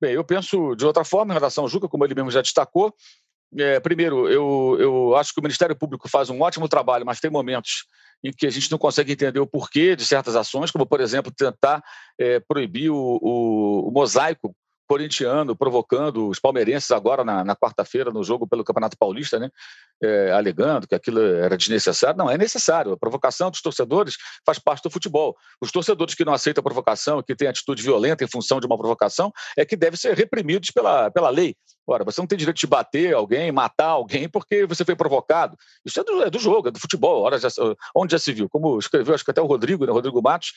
Bem, 0.00 0.14
eu 0.14 0.24
penso 0.24 0.74
de 0.74 0.84
outra 0.84 1.04
forma 1.04 1.32
em 1.32 1.36
relação 1.36 1.64
ao 1.64 1.68
Juca, 1.68 1.88
como 1.88 2.04
ele 2.04 2.14
mesmo 2.14 2.30
já 2.30 2.40
destacou. 2.40 2.94
É, 3.56 3.78
primeiro, 3.80 4.28
eu, 4.28 4.76
eu 4.80 5.16
acho 5.16 5.32
que 5.34 5.40
o 5.40 5.42
Ministério 5.42 5.76
Público 5.76 6.08
faz 6.08 6.30
um 6.30 6.40
ótimo 6.40 6.68
trabalho, 6.68 7.04
mas 7.04 7.20
tem 7.20 7.30
momentos 7.30 7.84
em 8.22 8.32
que 8.32 8.46
a 8.46 8.50
gente 8.50 8.70
não 8.70 8.78
consegue 8.78 9.12
entender 9.12 9.40
o 9.40 9.46
porquê 9.46 9.96
de 9.96 10.04
certas 10.04 10.36
ações, 10.36 10.70
como, 10.70 10.86
por 10.86 11.00
exemplo, 11.00 11.32
tentar 11.32 11.82
é, 12.18 12.40
proibir 12.40 12.90
o, 12.90 13.18
o, 13.20 13.88
o 13.88 13.90
mosaico 13.90 14.54
corintiano 14.86 15.56
provocando 15.56 16.28
os 16.28 16.38
palmeirenses 16.38 16.90
agora 16.90 17.24
na, 17.24 17.44
na 17.44 17.56
quarta-feira 17.56 18.10
no 18.10 18.22
jogo 18.22 18.46
pelo 18.46 18.64
Campeonato 18.64 18.96
Paulista, 18.98 19.38
né? 19.38 19.50
É, 20.02 20.32
alegando 20.32 20.86
que 20.86 20.94
aquilo 20.94 21.20
era 21.20 21.56
desnecessário. 21.56 22.18
Não, 22.18 22.28
é 22.28 22.36
necessário. 22.36 22.92
A 22.92 22.96
provocação 22.96 23.50
dos 23.50 23.62
torcedores 23.62 24.16
faz 24.44 24.58
parte 24.58 24.82
do 24.82 24.90
futebol. 24.90 25.36
Os 25.60 25.70
torcedores 25.70 26.14
que 26.14 26.24
não 26.24 26.32
aceitam 26.32 26.60
a 26.60 26.64
provocação, 26.64 27.22
que 27.22 27.34
têm 27.36 27.48
atitude 27.48 27.82
violenta 27.82 28.24
em 28.24 28.28
função 28.28 28.58
de 28.58 28.66
uma 28.66 28.76
provocação, 28.76 29.32
é 29.56 29.64
que 29.64 29.76
devem 29.76 29.96
ser 29.96 30.16
reprimidos 30.16 30.70
pela, 30.70 31.10
pela 31.10 31.30
lei. 31.30 31.54
Ora, 31.86 32.04
você 32.04 32.20
não 32.20 32.26
tem 32.26 32.38
direito 32.38 32.58
de 32.58 32.66
bater 32.66 33.14
alguém, 33.14 33.50
matar 33.50 33.88
alguém 33.88 34.28
porque 34.28 34.66
você 34.66 34.84
foi 34.84 34.94
provocado. 34.94 35.56
Isso 35.84 36.00
é 36.00 36.04
do, 36.04 36.22
é 36.22 36.30
do 36.30 36.38
jogo, 36.38 36.68
é 36.68 36.70
do 36.70 36.78
futebol. 36.78 37.22
Ora, 37.22 37.38
já, 37.38 37.48
onde 37.94 38.12
já 38.12 38.18
se 38.18 38.32
viu? 38.32 38.48
Como 38.48 38.78
escreveu, 38.78 39.14
acho 39.14 39.24
que 39.24 39.30
até 39.30 39.40
o 39.40 39.46
Rodrigo, 39.46 39.84
né? 39.84 39.92
Rodrigo 39.92 40.22
Matos, 40.22 40.52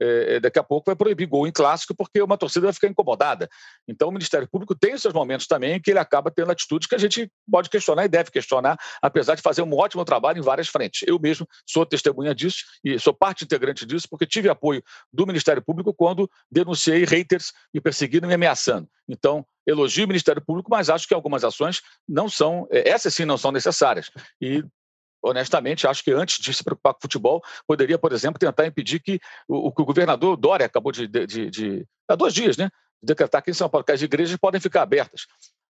é, 0.00 0.36
é, 0.36 0.40
daqui 0.40 0.58
a 0.58 0.62
pouco 0.62 0.86
vai 0.86 0.96
proibir 0.96 1.26
gol 1.26 1.46
em 1.46 1.52
clássico 1.52 1.94
porque 1.94 2.20
uma 2.22 2.36
torcida 2.36 2.66
vai 2.66 2.72
ficar 2.72 2.88
incomodada. 2.88 3.48
Então 3.86 4.08
o 4.08 4.12
Ministério 4.12 4.48
Público 4.48 4.74
tem 4.74 4.96
seus 4.96 5.14
momentos 5.14 5.46
também 5.46 5.80
que 5.80 5.90
ele 5.90 5.98
acaba 5.98 6.30
tendo 6.30 6.50
atitudes 6.50 6.88
que 6.88 6.94
a 6.94 6.98
gente 6.98 7.30
pode 7.50 7.68
questionar 7.68 8.04
e 8.04 8.08
deve 8.08 8.30
questionar, 8.30 8.78
apesar 9.02 9.34
de 9.34 9.42
fazer 9.42 9.62
um 9.62 9.74
ótimo 9.74 10.04
trabalho 10.04 10.38
em 10.38 10.42
várias 10.42 10.68
frentes. 10.68 11.02
Eu 11.06 11.18
mesmo 11.18 11.46
sou 11.66 11.84
testemunha 11.84 12.34
disso 12.34 12.64
e 12.84 12.98
sou 12.98 13.12
parte 13.12 13.44
integrante 13.44 13.84
disso 13.84 14.06
porque 14.08 14.26
tive 14.26 14.48
apoio 14.48 14.82
do 15.12 15.26
Ministério 15.26 15.62
Público 15.62 15.92
quando 15.92 16.30
denunciei 16.50 17.04
haters 17.04 17.52
me 17.72 17.80
perseguindo 17.80 18.26
e 18.26 18.28
me 18.28 18.34
ameaçando. 18.34 18.88
Então, 19.08 19.44
elogio 19.66 20.04
o 20.04 20.08
Ministério 20.08 20.42
Público, 20.44 20.70
mas 20.70 20.90
acho 20.90 21.08
que 21.08 21.14
algumas 21.14 21.44
ações 21.44 21.82
não 22.08 22.28
são, 22.28 22.66
é, 22.70 22.88
essas 22.88 23.14
sim 23.14 23.24
não 23.24 23.38
são 23.38 23.50
necessárias. 23.50 24.10
E 24.40 24.62
honestamente, 25.22 25.86
acho 25.86 26.02
que 26.02 26.12
antes 26.12 26.38
de 26.38 26.52
se 26.52 26.62
preocupar 26.62 26.94
com 26.94 27.00
futebol, 27.00 27.42
poderia, 27.66 27.98
por 27.98 28.12
exemplo, 28.12 28.38
tentar 28.38 28.66
impedir 28.66 29.00
que 29.00 29.20
o, 29.46 29.68
o 29.68 29.84
governador 29.84 30.36
Dória 30.36 30.66
acabou 30.66 30.92
de, 30.92 31.06
de, 31.06 31.50
de, 31.50 31.86
há 32.08 32.14
dois 32.14 32.32
dias, 32.32 32.56
né, 32.56 32.70
de 33.02 33.08
decretar 33.08 33.42
que 33.42 33.50
em 33.50 33.54
São 33.54 33.68
Paulo 33.68 33.84
que 33.84 33.92
as 33.92 34.02
igrejas 34.02 34.36
podem 34.36 34.60
ficar 34.60 34.82
abertas. 34.82 35.26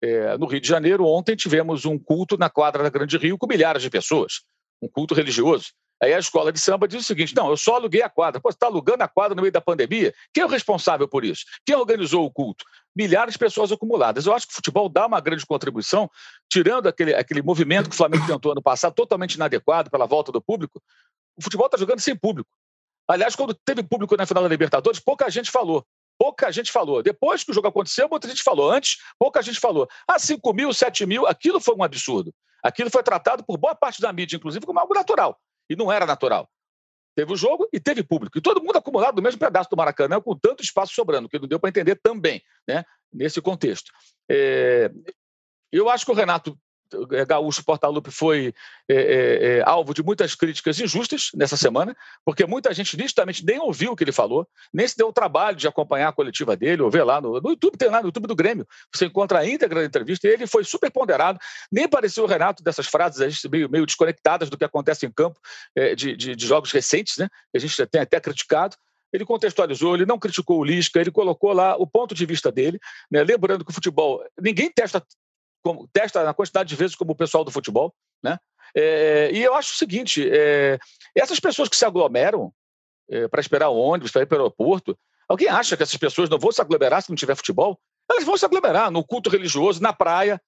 É, 0.01 0.37
no 0.37 0.45
Rio 0.47 0.59
de 0.59 0.67
Janeiro, 0.67 1.05
ontem 1.05 1.35
tivemos 1.35 1.85
um 1.85 1.97
culto 1.97 2.37
na 2.37 2.49
quadra 2.49 2.83
da 2.83 2.89
Grande 2.89 3.17
Rio 3.17 3.37
com 3.37 3.47
milhares 3.47 3.81
de 3.81 3.89
pessoas, 3.89 4.41
um 4.81 4.87
culto 4.87 5.13
religioso. 5.13 5.67
Aí 6.03 6.13
a 6.13 6.19
escola 6.19 6.51
de 6.51 6.59
samba 6.59 6.85
diz 6.85 7.01
o 7.01 7.05
seguinte: 7.05 7.33
não, 7.33 7.49
eu 7.49 7.55
só 7.55 7.75
aluguei 7.75 8.01
a 8.01 8.09
quadra. 8.09 8.41
Pô, 8.41 8.51
você 8.51 8.57
está 8.57 8.67
alugando 8.67 9.01
a 9.03 9.07
quadra 9.07 9.33
no 9.33 9.41
meio 9.41 9.53
da 9.53 9.61
pandemia? 9.61 10.13
Quem 10.33 10.43
é 10.43 10.45
o 10.45 10.49
responsável 10.49 11.07
por 11.07 11.23
isso? 11.23 11.45
Quem 11.65 11.77
organizou 11.77 12.25
o 12.25 12.31
culto? 12.31 12.65
Milhares 12.93 13.33
de 13.33 13.39
pessoas 13.39 13.71
acumuladas. 13.71 14.25
Eu 14.25 14.33
acho 14.33 14.45
que 14.45 14.51
o 14.51 14.55
futebol 14.55 14.89
dá 14.89 15.07
uma 15.07 15.21
grande 15.21 15.45
contribuição, 15.45 16.11
tirando 16.51 16.87
aquele, 16.87 17.15
aquele 17.15 17.41
movimento 17.41 17.89
que 17.89 17.95
o 17.95 17.97
Flamengo 17.97 18.27
tentou 18.27 18.51
ano 18.51 18.61
passado, 18.61 18.93
totalmente 18.93 19.35
inadequado 19.35 19.89
pela 19.89 20.05
volta 20.05 20.29
do 20.29 20.41
público. 20.41 20.81
O 21.37 21.41
futebol 21.41 21.67
está 21.67 21.77
jogando 21.77 22.01
sem 22.01 22.17
público. 22.17 22.49
Aliás, 23.07 23.33
quando 23.33 23.53
teve 23.53 23.81
público 23.81 24.17
na 24.17 24.25
final 24.25 24.43
da 24.43 24.49
Libertadores, 24.49 24.99
pouca 24.99 25.29
gente 25.29 25.49
falou. 25.49 25.85
Pouca 26.19 26.51
gente 26.51 26.69
falou. 26.69 27.01
Depois 27.01 27.45
que 27.45 27.51
o 27.51 27.53
jogo 27.53 27.69
aconteceu, 27.69 28.09
muita 28.09 28.27
gente 28.27 28.43
falou. 28.43 28.69
Antes, 28.69 28.97
pouca 29.17 29.41
gente 29.41 29.59
falou. 29.59 29.87
Ah, 30.05 30.19
5 30.19 30.53
mil, 30.53 30.73
7 30.73 31.05
mil, 31.05 31.25
aquilo 31.25 31.61
foi 31.61 31.75
um 31.75 31.83
absurdo. 31.83 32.33
Aquilo 32.61 32.89
foi 32.89 33.03
tratado 33.03 33.43
por 33.45 33.57
boa 33.57 33.73
parte 33.73 34.01
da 34.01 34.11
mídia, 34.11 34.35
inclusive, 34.35 34.65
como 34.65 34.79
algo 34.79 34.93
natural. 34.93 35.39
E 35.69 35.75
não 35.75 35.91
era 35.91 36.05
natural. 36.05 36.49
Teve 37.15 37.31
o 37.31 37.35
jogo 37.35 37.67
e 37.71 37.79
teve 37.79 38.03
público. 38.03 38.37
E 38.37 38.41
todo 38.41 38.63
mundo 38.63 38.77
acumulado 38.77 39.15
no 39.17 39.21
mesmo 39.21 39.39
pedaço 39.39 39.69
do 39.69 39.77
Maracanã, 39.77 40.19
com 40.19 40.35
tanto 40.35 40.63
espaço 40.63 40.93
sobrando, 40.93 41.29
que 41.29 41.37
não 41.37 41.47
deu 41.47 41.59
para 41.59 41.69
entender 41.69 41.99
também, 42.01 42.41
né, 42.67 42.83
nesse 43.11 43.41
contexto. 43.41 43.91
É... 44.29 44.91
Eu 45.71 45.89
acho 45.89 46.05
que 46.05 46.11
o 46.11 46.15
Renato 46.15 46.57
Gaúcho 47.27 47.63
Portalupe 47.63 48.11
foi 48.11 48.53
é, 48.89 48.95
é, 48.95 49.57
é, 49.57 49.63
alvo 49.65 49.93
de 49.93 50.03
muitas 50.03 50.35
críticas 50.35 50.79
injustas 50.79 51.31
nessa 51.33 51.57
semana, 51.57 51.95
porque 52.25 52.45
muita 52.45 52.73
gente 52.73 52.95
nitidamente 52.97 53.45
nem 53.45 53.59
ouviu 53.59 53.91
o 53.91 53.95
que 53.95 54.03
ele 54.03 54.11
falou, 54.11 54.47
nem 54.73 54.87
se 54.87 54.97
deu 54.97 55.07
o 55.07 55.13
trabalho 55.13 55.57
de 55.57 55.67
acompanhar 55.67 56.09
a 56.09 56.13
coletiva 56.13 56.55
dele, 56.55 56.81
ou 56.81 56.89
ver 56.89 57.03
lá 57.03 57.21
no, 57.21 57.39
no 57.39 57.49
YouTube, 57.49 57.77
tem 57.77 57.89
lá 57.89 57.99
no 57.99 58.07
YouTube 58.07 58.27
do 58.27 58.35
Grêmio, 58.35 58.67
você 58.93 59.05
encontra 59.05 59.39
a 59.39 59.47
íntegra 59.47 59.81
da 59.81 59.85
entrevista, 59.85 60.27
e 60.27 60.31
ele 60.31 60.47
foi 60.47 60.63
super 60.63 60.91
ponderado, 60.91 61.39
nem 61.71 61.87
pareceu 61.87 62.23
o 62.23 62.27
Renato 62.27 62.63
dessas 62.63 62.87
frases 62.87 63.41
meio, 63.49 63.69
meio 63.69 63.85
desconectadas 63.85 64.49
do 64.49 64.57
que 64.57 64.65
acontece 64.65 65.05
em 65.05 65.11
campo 65.11 65.39
é, 65.75 65.95
de, 65.95 66.15
de, 66.15 66.35
de, 66.35 66.47
jogos 66.47 66.71
recentes, 66.71 67.17
né? 67.17 67.27
a 67.55 67.59
gente 67.59 67.85
tem 67.87 68.01
até 68.01 68.19
criticado, 68.19 68.75
ele 69.11 69.25
contextualizou, 69.25 69.95
ele 69.95 70.05
não 70.05 70.17
criticou 70.17 70.59
o 70.59 70.63
Lisca, 70.63 70.99
ele 70.99 71.11
colocou 71.11 71.53
lá 71.53 71.75
o 71.75 71.85
ponto 71.85 72.15
de 72.15 72.25
vista 72.25 72.51
dele, 72.51 72.79
né? 73.09 73.23
lembrando 73.23 73.63
que 73.63 73.69
o 73.69 73.73
futebol, 73.73 74.23
ninguém 74.41 74.71
testa 74.71 75.03
como, 75.63 75.87
testa 75.91 76.23
na 76.23 76.33
quantidade 76.33 76.69
de 76.69 76.75
vezes 76.75 76.95
como 76.95 77.13
o 77.13 77.15
pessoal 77.15 77.43
do 77.43 77.51
futebol, 77.51 77.93
né? 78.21 78.37
É, 78.75 79.31
e 79.33 79.41
eu 79.41 79.53
acho 79.55 79.73
o 79.73 79.77
seguinte: 79.77 80.27
é, 80.29 80.77
essas 81.15 81.39
pessoas 81.39 81.69
que 81.69 81.75
se 81.75 81.85
aglomeram 81.85 82.51
é, 83.09 83.27
para 83.27 83.41
esperar 83.41 83.69
o 83.69 83.77
ônibus, 83.77 84.11
para 84.11 84.23
ir 84.23 84.25
para 84.25 84.37
o 84.37 84.41
aeroporto, 84.41 84.97
alguém 85.27 85.47
acha 85.47 85.77
que 85.77 85.83
essas 85.83 85.97
pessoas 85.97 86.29
não 86.29 86.37
vão 86.37 86.51
se 86.51 86.61
aglomerar 86.61 87.01
se 87.01 87.09
não 87.09 87.15
tiver 87.15 87.35
futebol? 87.35 87.79
Elas 88.09 88.23
vão 88.23 88.37
se 88.37 88.45
aglomerar 88.45 88.91
no 88.91 89.03
culto 89.03 89.29
religioso, 89.29 89.81
na 89.81 89.93
praia. 89.93 90.41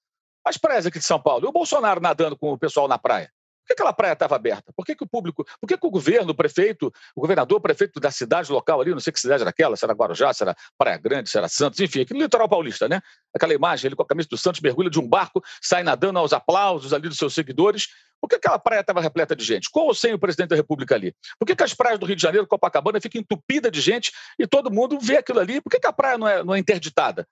As 0.44 0.56
praias 0.56 0.86
aqui 0.86 0.98
de 0.98 1.04
São 1.04 1.20
Paulo. 1.20 1.46
E 1.46 1.48
o 1.48 1.52
Bolsonaro 1.52 2.00
nadando 2.00 2.36
com 2.36 2.52
o 2.52 2.58
pessoal 2.58 2.86
na 2.86 2.98
praia? 2.98 3.32
Por 3.66 3.74
que 3.74 3.82
aquela 3.82 3.92
praia 3.92 4.12
estava 4.12 4.36
aberta? 4.36 4.72
Por 4.76 4.86
que, 4.86 4.94
que 4.94 5.02
o 5.02 5.08
público, 5.08 5.44
por 5.60 5.66
que, 5.66 5.76
que 5.76 5.86
o 5.86 5.90
governo, 5.90 6.30
o 6.30 6.34
prefeito, 6.34 6.92
o 7.16 7.20
governador, 7.20 7.58
o 7.58 7.60
prefeito 7.60 7.98
da 7.98 8.12
cidade 8.12 8.52
local 8.52 8.80
ali, 8.80 8.92
não 8.92 9.00
sei 9.00 9.12
que 9.12 9.18
cidade 9.18 9.42
era 9.42 9.50
aquela, 9.50 9.76
se 9.76 9.84
era 9.84 9.92
Guarujá, 9.92 10.32
se 10.32 10.44
era 10.44 10.54
Praia 10.78 10.96
Grande, 10.96 11.28
se 11.28 11.36
era 11.36 11.48
Santos, 11.48 11.80
enfim, 11.80 12.02
aquele 12.02 12.20
litoral 12.20 12.48
paulista, 12.48 12.88
né? 12.88 13.00
Aquela 13.34 13.52
imagem, 13.52 13.88
ele 13.88 13.96
com 13.96 14.04
a 14.04 14.06
camisa 14.06 14.28
do 14.28 14.38
Santos 14.38 14.60
mergulha 14.60 14.88
de 14.88 15.00
um 15.00 15.08
barco, 15.08 15.42
sai 15.60 15.82
nadando 15.82 16.20
aos 16.20 16.32
aplausos 16.32 16.92
ali 16.92 17.08
dos 17.08 17.18
seus 17.18 17.34
seguidores. 17.34 17.88
Por 18.20 18.28
que 18.28 18.36
aquela 18.36 18.58
praia 18.58 18.80
estava 18.80 19.00
repleta 19.00 19.34
de 19.34 19.44
gente? 19.44 19.68
Com 19.68 19.80
ou 19.80 19.94
sem 19.94 20.14
o 20.14 20.18
presidente 20.18 20.50
da 20.50 20.56
República 20.56 20.94
ali? 20.94 21.12
Por 21.36 21.44
que, 21.44 21.56
que 21.56 21.64
as 21.64 21.74
praias 21.74 21.98
do 21.98 22.06
Rio 22.06 22.14
de 22.14 22.22
Janeiro, 22.22 22.46
Copacabana, 22.46 23.00
ficam 23.00 23.20
entupidas 23.20 23.72
de 23.72 23.80
gente 23.80 24.12
e 24.38 24.46
todo 24.46 24.70
mundo 24.70 24.96
vê 25.00 25.16
aquilo 25.16 25.40
ali? 25.40 25.60
Por 25.60 25.70
que, 25.70 25.80
que 25.80 25.86
a 25.88 25.92
praia 25.92 26.16
não 26.16 26.28
é, 26.28 26.44
não 26.44 26.54
é 26.54 26.58
interditada? 26.58 27.26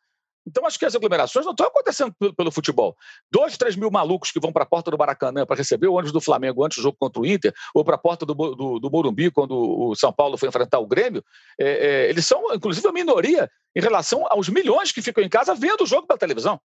Então, 0.46 0.66
acho 0.66 0.78
que 0.78 0.84
as 0.84 0.94
aglomerações 0.94 1.44
não 1.44 1.52
estão 1.52 1.66
acontecendo 1.66 2.14
pelo, 2.36 2.50
futebol. 2.50 2.94
Dois, 3.30 3.56
três 3.56 3.76
mil 3.76 3.90
malucos 3.90 4.30
que 4.30 4.38
vão 4.38 4.52
para 4.52 4.64
a 4.64 4.66
porta 4.66 4.90
do 4.90 4.98
Maracanã 4.98 5.46
para 5.46 5.56
receber 5.56 5.86
o 5.86 5.94
ônibus 5.94 6.12
do 6.12 6.20
Flamengo 6.20 6.64
antes 6.64 6.78
do 6.78 6.82
jogo 6.82 6.96
contra 6.98 7.20
o 7.20 7.26
Inter, 7.26 7.52
ou 7.74 7.82
para 7.84 7.94
a 7.94 7.98
porta 7.98 8.26
do, 8.26 8.34
do, 8.34 8.78
do, 8.78 8.90
Morumbi 8.90 9.30
quando 9.30 9.56
o 9.56 9.94
São 9.94 10.12
Paulo 10.12 10.36
foi 10.36 10.48
enfrentar 10.48 10.78
o 10.78 10.86
Grêmio, 10.86 11.24
é, 11.58 11.66
é, 11.66 12.10
eles 12.10 12.26
são, 12.26 12.52
inclusive, 12.54 12.86
a 12.86 12.92
minoria 12.92 13.50
em 13.74 13.80
relação 13.80 14.26
aos 14.30 14.48
milhões 14.48 14.92
que 14.92 15.00
ficam 15.00 15.24
em 15.24 15.28
casa 15.28 15.54
vendo 15.54 15.82
o 15.82 15.86
jogo 15.86 16.06
pela 16.06 16.18
televisão. 16.18 16.60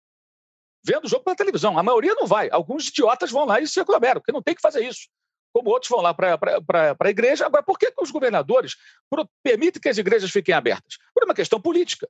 Vendo 0.84 1.04
o 1.04 1.08
jogo 1.08 1.24
pela 1.24 1.36
televisão. 1.36 1.78
A 1.78 1.82
maioria 1.82 2.14
não 2.14 2.26
vai. 2.26 2.48
Alguns 2.50 2.88
idiotas 2.88 3.30
vão 3.30 3.44
lá 3.44 3.60
e 3.60 3.66
se 3.66 3.80
aglomeram, 3.80 4.20
porque 4.20 4.32
não 4.32 4.42
tem 4.42 4.54
que 4.54 4.60
fazer 4.60 4.84
isso 4.84 5.08
como 5.50 5.70
outros 5.70 5.90
vão 5.90 6.00
lá 6.00 6.14
para 6.14 6.38
a 7.00 7.10
igreja. 7.10 7.46
Agora, 7.46 7.62
por 7.62 7.78
que 7.78 7.92
os 8.00 8.10
governadores 8.10 8.76
permitem 9.42 9.80
que 9.80 9.88
as 9.88 9.98
igrejas 9.98 10.30
fiquem 10.30 10.54
abertas? 10.54 10.98
Por 11.12 11.24
uma 11.24 11.34
questão 11.34 11.60
política 11.60 12.08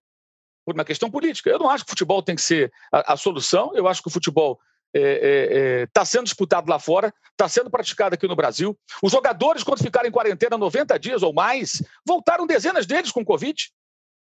por 0.68 0.74
uma 0.74 0.84
questão 0.84 1.10
política. 1.10 1.48
Eu 1.48 1.58
não 1.58 1.70
acho 1.70 1.82
que 1.82 1.88
o 1.88 1.92
futebol 1.92 2.22
tem 2.22 2.36
que 2.36 2.42
ser 2.42 2.70
a, 2.92 3.14
a 3.14 3.16
solução, 3.16 3.72
eu 3.74 3.88
acho 3.88 4.02
que 4.02 4.08
o 4.08 4.10
futebol 4.10 4.60
está 4.94 5.08
é, 5.08 5.12
é, 5.12 5.82
é, 5.82 5.86
tá 5.86 6.04
sendo 6.04 6.24
disputado 6.24 6.70
lá 6.70 6.78
fora, 6.78 7.12
está 7.30 7.48
sendo 7.48 7.70
praticado 7.70 8.14
aqui 8.14 8.28
no 8.28 8.36
Brasil. 8.36 8.78
Os 9.02 9.10
jogadores, 9.10 9.62
quando 9.62 9.82
ficaram 9.82 10.06
em 10.06 10.12
quarentena 10.12 10.58
90 10.58 10.98
dias 10.98 11.22
ou 11.22 11.32
mais, 11.32 11.82
voltaram 12.06 12.46
dezenas 12.46 12.84
deles 12.84 13.10
com 13.10 13.24
Covid. 13.24 13.70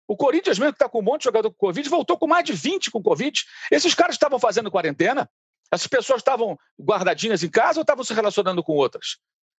O 0.07 0.17
Corinthians, 0.17 0.57
mesmo 0.57 0.73
que 0.73 0.77
está 0.77 0.89
com 0.89 1.01
um 1.01 1.03
monte 1.03 1.23
de 1.23 1.25
jogador 1.25 1.51
com 1.51 1.57
Covid, 1.57 1.89
voltou 1.89 2.17
com 2.17 2.29
mais 2.29 2.45
de 2.45 2.53
20 2.53 2.93
com 2.93 3.03
Covid. 3.03 3.43
Esses 3.69 3.93
caras 3.93 4.15
estavam 4.15 4.39
fazendo 4.39 4.71
quarentena? 4.71 5.29
Essas 5.73 5.89
pessoas 5.89 6.21
estavam 6.21 6.57
guardadinhas 6.81 7.43
em 7.43 7.51
casa 7.51 7.81
ou 7.81 7.83
estavam 7.83 8.05
se 8.05 8.15
relacionando 8.15 8.63
com 8.63 8.75
outras? 8.75 9.17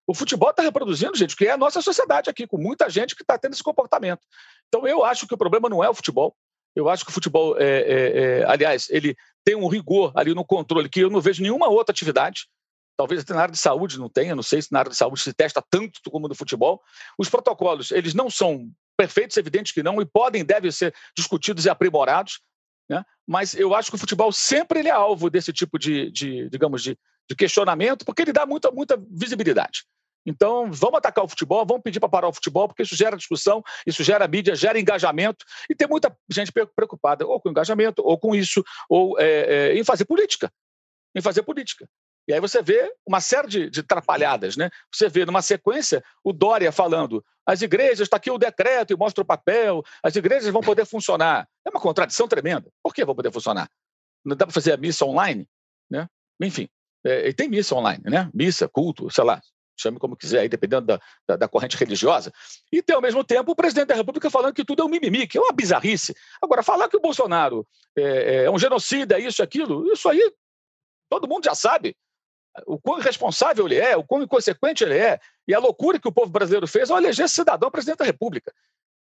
O 0.08 0.13
futebol 0.13 0.51
está 0.51 0.63
reproduzindo, 0.63 1.17
gente, 1.17 1.36
que 1.36 1.48
é 1.48 1.51
a 1.51 1.58
nossa 1.58 1.82
sociedade 1.82 2.29
aqui, 2.29 2.48
com 2.48 2.58
muita 2.58 2.89
gente 2.89 3.13
que 3.13 3.24
está 3.24 3.38
tendo 3.38 3.51
esse 3.51 3.63
comportamento. 3.63 4.22
Então, 4.70 4.88
eu 4.88 5.03
acho 5.03 5.27
que 5.27 5.34
o 5.34 5.38
problema 5.38 5.67
não 5.67 5.84
é 5.84 5.89
o 5.89 5.94
futebol. 5.94 6.34
Eu 6.77 6.88
acho 6.89 7.03
que 7.03 7.10
o 7.10 7.13
futebol, 7.13 7.57
é, 7.57 7.63
é, 7.63 8.19
é, 8.19 8.46
aliás, 8.46 8.88
ele 8.91 9.17
tem 9.43 9.55
um 9.55 9.67
rigor 9.67 10.12
ali 10.15 10.31
no 10.36 10.46
controle 10.46 10.88
que 10.88 11.00
eu 11.00 11.10
não 11.10 11.19
vejo 11.19 11.41
nenhuma 11.41 11.67
outra 11.67 11.91
atividade. 11.91 12.48
Talvez 12.96 13.22
até 13.22 13.34
na 13.34 13.41
área 13.41 13.51
de 13.51 13.57
saúde 13.57 13.98
não 13.98 14.07
tenha, 14.07 14.36
não 14.36 14.43
sei 14.43 14.62
se 14.62 14.72
na 14.72 14.77
área 14.79 14.91
de 14.91 14.96
saúde 14.96 15.19
se 15.19 15.34
testa 15.34 15.60
tanto 15.72 16.00
como 16.12 16.27
no 16.27 16.36
futebol. 16.36 16.79
Os 17.17 17.29
protocolos, 17.29 17.89
eles 17.89 18.13
não 18.13 18.29
são 18.29 18.69
perfeitos, 18.96 19.38
evidente 19.38 19.74
que 19.74 19.81
não, 19.81 20.00
e 20.00 20.05
podem, 20.05 20.46
devem 20.46 20.69
ser 20.69 20.93
discutidos 21.17 21.65
e 21.65 21.69
aprimorados, 21.69 22.41
né? 22.88 23.03
mas 23.25 23.55
eu 23.55 23.74
acho 23.74 23.89
que 23.89 23.96
o 23.96 24.00
futebol 24.00 24.31
sempre 24.31 24.79
ele 24.79 24.89
é 24.89 24.91
alvo 24.91 25.31
desse 25.31 25.51
tipo 25.51 25.79
de, 25.79 26.12
de 26.12 26.48
digamos, 26.48 26.84
de, 26.84 26.96
de 27.27 27.36
questionamento, 27.36 28.05
porque 28.05 28.22
ele 28.22 28.34
dá 28.34 28.46
muita, 28.46 28.69
muita 28.69 29.03
visibilidade. 29.10 29.84
Então, 30.27 30.69
vamos 30.74 30.98
atacar 30.98 31.24
o 31.24 31.27
futebol, 31.27 31.65
vamos 31.65 31.81
pedir 31.81 32.01
para 32.01 32.10
parar 32.10 32.27
o 32.27 32.34
futebol, 32.34 32.67
porque 32.67 32.84
isso 32.84 32.98
gera 32.98 33.15
discussão, 33.15 33.63
isso 33.86 34.03
gera 34.03 34.27
mídia, 34.27 34.55
gera 34.57 34.77
engajamento, 34.77 35.46
e 35.69 35.74
tem 35.74 35.88
muita 35.88 36.13
gente 36.29 36.51
preocupada 36.51 37.25
ou 37.25 37.39
com 37.39 37.50
engajamento, 37.50 38.01
ou 38.05 38.19
com 38.19 38.36
isso, 38.36 38.62
ou 38.89 39.17
é, 39.17 39.69
é, 39.69 39.77
em 39.79 39.86
fazer 39.86 40.03
política. 40.03 40.51
Em 41.15 41.22
fazer 41.22 41.43
política. 41.43 41.88
E 42.27 42.34
aí 42.34 42.41
você 42.41 42.62
vê 42.62 42.93
uma 43.07 43.22
série 43.22 43.48
de, 43.48 43.69
de 43.69 43.79
atrapalhadas, 43.79 44.57
né? 44.57 44.69
Você 44.93 45.07
vê 45.07 45.25
numa 45.25 45.41
sequência 45.41 46.03
o 46.22 46.34
Dória 46.34 46.74
falando: 46.74 47.24
as 47.46 47.62
igrejas, 47.62 48.01
está 48.01 48.17
aqui 48.17 48.29
o 48.29 48.38
decreto 48.38 48.91
e 48.91 48.98
mostra 48.98 49.22
o 49.22 49.25
papel, 49.25 49.81
as 50.03 50.13
igrejas 50.13 50.51
vão 50.51 50.62
poder 50.62 50.86
funcionar. 50.86 51.48
É 51.65 51.69
uma 51.69 51.79
contradição 51.79 52.27
tremenda. 52.27 52.69
Por 52.84 52.93
que 52.93 53.05
vão 53.05 53.15
poder 53.15 53.31
funcionar? 53.31 53.69
Não 54.25 54.36
dá 54.36 54.46
para 54.46 54.53
fazer 54.53 54.74
a 54.74 54.77
missa 54.77 55.05
online? 55.05 55.48
Né? 55.89 56.05
Enfim, 56.41 56.67
é, 57.05 57.31
tem 57.31 57.48
missa 57.48 57.74
online, 57.74 58.03
né? 58.05 58.29
Missa, 58.34 58.67
culto, 58.67 59.10
sei 59.10 59.24
lá, 59.24 59.41
chame 59.77 60.00
como 60.00 60.15
quiser, 60.15 60.39
aí, 60.39 60.50
dependendo 60.50 60.88
da, 60.88 61.00
da, 61.27 61.36
da, 61.36 61.48
corrente 61.48 61.77
religiosa, 61.77 62.31
e 62.72 62.81
tem, 62.81 62.96
ao 62.96 63.01
mesmo 63.01 63.24
tempo, 63.24 63.51
o 63.51 63.55
presidente 63.55 63.88
da 63.88 63.96
República 63.96 64.29
falando 64.29 64.53
que 64.53 64.65
tudo 64.65 64.81
é 64.81 64.86
um 64.86 64.89
mimimi, 64.89 65.27
que 65.27 65.38
é 65.38 65.41
uma 65.41 65.53
bizarrice. 65.53 66.15
Agora, 66.41 66.63
falar 66.63 66.89
que 66.89 66.98
o 66.98 67.01
Bolsonaro 67.01 67.65
é, 67.98 68.46
é 68.46 68.51
um 68.51 68.60
genocida, 68.60 69.17
é 69.17 69.22
isso, 69.22 69.41
aquilo, 69.43 69.91
isso 69.91 70.10
aí 70.10 70.34
todo 71.10 71.27
mundo 71.27 71.46
já 71.46 71.55
sabe. 71.55 71.96
O 72.65 72.79
quão 72.79 73.00
irresponsável 73.00 73.67
ele 73.67 73.75
é, 73.75 73.96
o 73.96 74.03
quão 74.03 74.24
inconsequente 74.24 74.84
ele 74.84 74.98
é, 74.98 75.19
e 75.48 75.53
a 75.53 75.60
loucura 75.60 76.00
que 76.00 76.07
o 76.07 76.12
povo 76.12 76.31
brasileiro 76.31 76.67
fez 76.67 76.89
ao 76.89 76.98
eleger 76.98 77.25
esse 77.25 77.36
cidadão 77.36 77.69
presidente 77.69 78.00
da 78.00 78.05
República. 78.05 78.51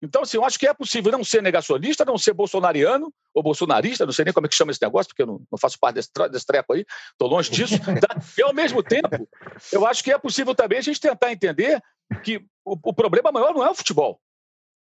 Então, 0.01 0.21
assim, 0.21 0.37
eu 0.37 0.45
acho 0.45 0.59
que 0.59 0.67
é 0.67 0.73
possível 0.73 1.11
não 1.11 1.23
ser 1.23 1.41
negacionista, 1.41 2.05
não 2.05 2.17
ser 2.17 2.33
bolsonariano 2.33 3.11
ou 3.33 3.41
bolsonarista, 3.41 4.05
não 4.05 4.13
sei 4.13 4.25
nem 4.25 4.33
como 4.33 4.45
é 4.45 4.49
que 4.49 4.55
chama 4.55 4.71
esse 4.71 4.81
negócio, 4.81 5.07
porque 5.09 5.23
eu 5.23 5.27
não, 5.27 5.41
não 5.51 5.57
faço 5.57 5.79
parte 5.79 5.95
desse, 5.95 6.09
desse 6.31 6.45
treco 6.45 6.73
aí, 6.73 6.85
estou 7.11 7.27
longe 7.27 7.49
disso. 7.49 7.75
Tá? 7.97 8.15
E, 8.37 8.43
ao 8.43 8.53
mesmo 8.53 8.83
tempo, 8.83 9.27
eu 9.71 9.87
acho 9.87 10.03
que 10.03 10.11
é 10.11 10.17
possível 10.17 10.53
também 10.53 10.77
a 10.77 10.81
gente 10.81 10.99
tentar 10.99 11.31
entender 11.31 11.81
que 12.23 12.37
o, 12.63 12.77
o 12.83 12.93
problema 12.93 13.31
maior 13.31 13.53
não 13.53 13.65
é 13.65 13.69
o 13.69 13.75
futebol. 13.75 14.19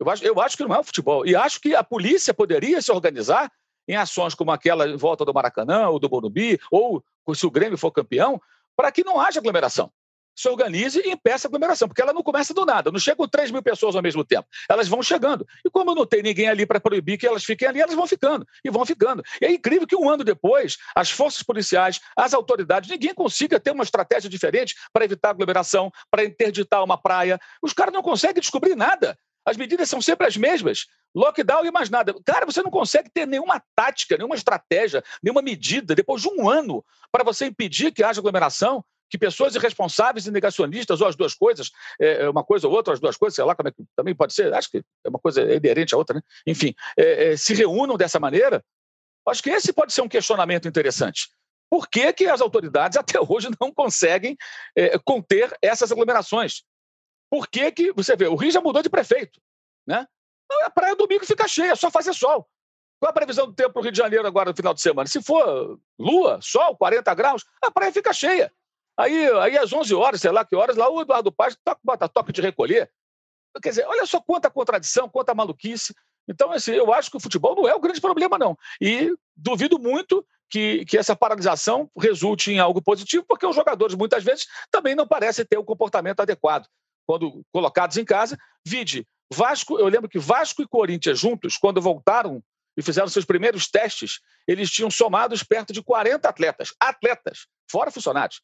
Eu 0.01 0.09
acho, 0.09 0.25
eu 0.25 0.41
acho 0.41 0.57
que 0.57 0.65
não 0.65 0.75
é 0.75 0.79
o 0.79 0.85
futebol. 0.85 1.27
E 1.27 1.37
acho 1.37 1.61
que 1.61 1.75
a 1.75 1.85
polícia 1.85 2.33
poderia 2.33 2.81
se 2.81 2.91
organizar 2.91 3.53
em 3.87 3.97
ações 3.97 4.35
como 4.35 4.51
aquela 4.51 4.89
em 4.89 4.97
volta 4.97 5.25
do 5.25 5.35
Maracanã 5.35 5.89
ou 5.89 5.99
do 5.99 6.09
Morumbi, 6.09 6.59
ou 6.71 7.05
se 7.35 7.45
o 7.45 7.51
Grêmio 7.51 7.77
for 7.77 7.91
campeão, 7.91 8.41
para 8.75 8.91
que 8.91 9.05
não 9.05 9.21
haja 9.21 9.39
aglomeração 9.39 9.93
se 10.35 10.49
organize 10.49 11.01
e 11.01 11.11
impeça 11.11 11.47
a 11.47 11.49
aglomeração, 11.49 11.89
porque 11.89 12.03
ela 12.03 12.13
não 12.13 12.23
começa 12.23 12.53
do 12.53 12.65
nada, 12.65 12.91
não 12.91 12.99
chegam 12.99 13.29
3 13.29 13.51
mil 13.51 13.63
pessoas 13.63 13.95
ao 13.95 14.03
mesmo 14.03 14.25
tempo, 14.25 14.49
elas 14.69 14.89
vão 14.89 15.03
chegando. 15.03 15.47
E 15.65 15.71
como 15.71 15.95
não 15.95 16.07
tem 16.07 16.23
ninguém 16.23 16.49
ali 16.49 16.67
para 16.67 16.81
proibir 16.81 17.19
que 17.19 17.27
elas 17.27 17.45
fiquem 17.45 17.69
ali, 17.69 17.81
elas 17.81 17.95
vão 17.95 18.07
ficando, 18.07 18.47
e 18.65 18.71
vão 18.71 18.85
ficando. 18.85 19.23
E 19.41 19.47
é 19.47 19.53
incrível 19.53 19.87
que 19.87 19.97
um 19.97 20.09
ano 20.09 20.25
depois, 20.25 20.77
as 20.95 21.11
forças 21.11 21.43
policiais, 21.43 22.01
as 22.17 22.35
autoridades, 22.35 22.91
ninguém 22.91 23.15
consiga 23.15 23.61
ter 23.61 23.71
uma 23.71 23.85
estratégia 23.85 24.29
diferente 24.29 24.75
para 24.93 25.05
evitar 25.05 25.31
aglomeração, 25.31 25.91
para 26.11 26.25
interditar 26.25 26.83
uma 26.83 26.97
praia. 26.97 27.39
Os 27.63 27.73
caras 27.73 27.93
não 27.93 28.03
conseguem 28.03 28.41
descobrir 28.41 28.75
nada. 28.75 29.17
As 29.45 29.57
medidas 29.57 29.89
são 29.89 30.01
sempre 30.01 30.27
as 30.27 30.37
mesmas. 30.37 30.87
Lockdown 31.15 31.65
e 31.65 31.71
mais 31.71 31.91
nada. 31.91 32.15
Cara, 32.25 32.47
você 32.47 32.63
não 32.63 32.71
consegue 32.71 33.11
ter 33.11 33.27
nenhuma 33.27 33.63
tática, 33.77 34.17
nenhuma 34.17 34.35
estratégia, 34.35 35.05
nenhuma 35.23 35.43
medida, 35.43 35.95
depois 35.95 36.23
de 36.23 36.29
um 36.29 36.49
ano, 36.49 36.85
para 37.13 37.23
você 37.23 37.47
impedir 37.47 37.93
que 37.93 38.03
haja 38.03 38.21
aglomeração, 38.21 38.85
que 39.11 39.19
pessoas 39.19 39.55
irresponsáveis 39.55 40.27
e 40.27 40.31
negacionistas, 40.31 41.01
ou 41.01 41.07
as 41.07 41.17
duas 41.17 41.35
coisas, 41.35 41.71
é, 42.01 42.25
é, 42.25 42.31
uma 42.31 42.45
coisa 42.45 42.67
ou 42.67 42.75
outra, 42.75 42.95
as 42.95 43.01
duas 43.01 43.17
coisas, 43.17 43.37
sei 43.37 43.45
lá 43.45 43.55
como 43.55 43.69
é 43.69 43.73
que 43.73 43.85
também 43.97 44.15
pode 44.15 44.35
ser, 44.35 44.53
acho 44.55 44.71
que 44.71 44.79
é 45.05 45.09
uma 45.09 45.19
coisa 45.19 45.43
inerente 45.43 45.95
à 45.95 45.99
outra, 45.99 46.17
né? 46.17 46.23
Enfim, 46.47 46.75
é, 46.97 47.33
é, 47.33 47.37
se 47.37 47.55
reúnam 47.55 47.97
dessa 47.97 48.19
maneira. 48.19 48.65
Acho 49.27 49.43
que 49.43 49.51
esse 49.51 49.73
pode 49.73 49.93
ser 49.93 50.03
um 50.03 50.09
questionamento 50.09 50.69
interessante. 50.69 51.29
Por 51.71 51.89
que, 51.89 52.13
que 52.13 52.27
as 52.27 52.41
autoridades 52.41 52.97
até 52.99 53.19
hoje 53.21 53.49
não 53.61 53.73
conseguem 53.73 54.37
é, 54.77 54.99
conter 54.99 55.57
essas 55.63 55.91
aglomerações? 55.91 56.63
Por 57.31 57.49
que, 57.49 57.71
que 57.73 57.93
você 57.93 58.15
vê, 58.17 58.27
o 58.27 58.37
Rio 58.37 58.51
já 58.51 58.61
mudou 58.61 58.83
de 58.83 58.91
prefeito, 58.91 59.41
né? 59.87 60.07
A 60.63 60.71
praia 60.71 60.95
domingo 60.95 61.27
fica 61.27 61.49
cheia, 61.49 61.73
é 61.73 61.77
só 61.77 61.91
fazer 61.91 62.13
sol. 62.13 62.49
Qual 63.01 63.11
a 63.11 63.13
previsão 63.13 63.47
do 63.47 63.55
tempo 63.55 63.73
para 63.73 63.81
o 63.81 63.83
Rio 63.83 63.93
de 63.93 63.99
Janeiro 63.99 64.27
agora 64.27 64.51
no 64.51 64.57
final 64.57 64.73
de 64.73 64.81
semana? 64.81 65.07
Se 65.07 65.23
for 65.23 65.79
lua, 65.99 66.39
sol, 66.41 66.77
40 66.77 67.15
graus, 67.15 67.45
a 67.63 67.71
praia 67.71 67.93
fica 67.93 68.13
cheia. 68.13 68.53
Aí, 68.97 69.31
aí 69.41 69.59
às 69.59 69.73
11 69.73 69.95
horas, 69.95 70.21
sei 70.21 70.31
lá 70.31 70.45
que 70.45 70.55
horas, 70.55 70.77
lá 70.77 70.89
o 70.89 71.01
Eduardo 71.01 71.33
Paz 71.33 71.57
toca, 71.65 71.81
bota 71.83 72.09
toque 72.09 72.33
de 72.33 72.41
recolher. 72.41 72.91
Quer 73.63 73.71
dizer, 73.71 73.87
olha 73.87 74.07
só 74.07 74.21
quanta 74.21 74.51
contradição, 74.51 75.09
quanta 75.09 75.35
maluquice. 75.35 75.95
Então, 76.29 76.51
assim, 76.53 76.73
eu 76.73 76.93
acho 76.93 77.11
que 77.11 77.17
o 77.17 77.21
futebol 77.21 77.55
não 77.55 77.69
é 77.69 77.75
o 77.75 77.81
grande 77.81 78.01
problema, 78.01 78.39
não. 78.39 78.57
E 78.81 79.13
duvido 79.37 79.79
muito 79.79 80.25
que, 80.49 80.85
que 80.85 80.97
essa 80.97 81.15
paralisação 81.15 81.91
resulte 81.99 82.51
em 82.51 82.59
algo 82.59 82.81
positivo, 82.83 83.25
porque 83.29 83.47
os 83.47 83.55
jogadores, 83.55 83.95
muitas 83.95 84.23
vezes, 84.25 84.47
também 84.71 84.95
não 84.95 85.07
parecem 85.07 85.45
ter 85.45 85.59
o 85.59 85.65
comportamento 85.65 86.21
adequado 86.21 86.67
quando 87.07 87.43
colocados 87.53 87.97
em 87.97 88.05
casa. 88.05 88.39
Vide, 88.67 89.07
Vasco, 89.33 89.79
eu 89.79 89.89
lembro 89.89 90.09
que 90.09 90.19
Vasco 90.19 90.63
e 90.63 90.69
Corinthians 90.69 91.19
juntos, 91.19 91.57
quando 91.57 91.81
voltaram 91.81 92.43
e 92.77 92.83
fizeram 92.83 93.09
seus 93.09 93.25
primeiros 93.25 93.69
testes, 93.69 94.21
eles 94.47 94.71
tinham 94.71 94.91
somados 94.91 95.43
perto 95.43 95.73
de 95.73 95.83
40 95.83 96.29
atletas, 96.29 96.75
atletas, 96.81 97.47
fora 97.71 97.91
funcionários, 97.91 98.41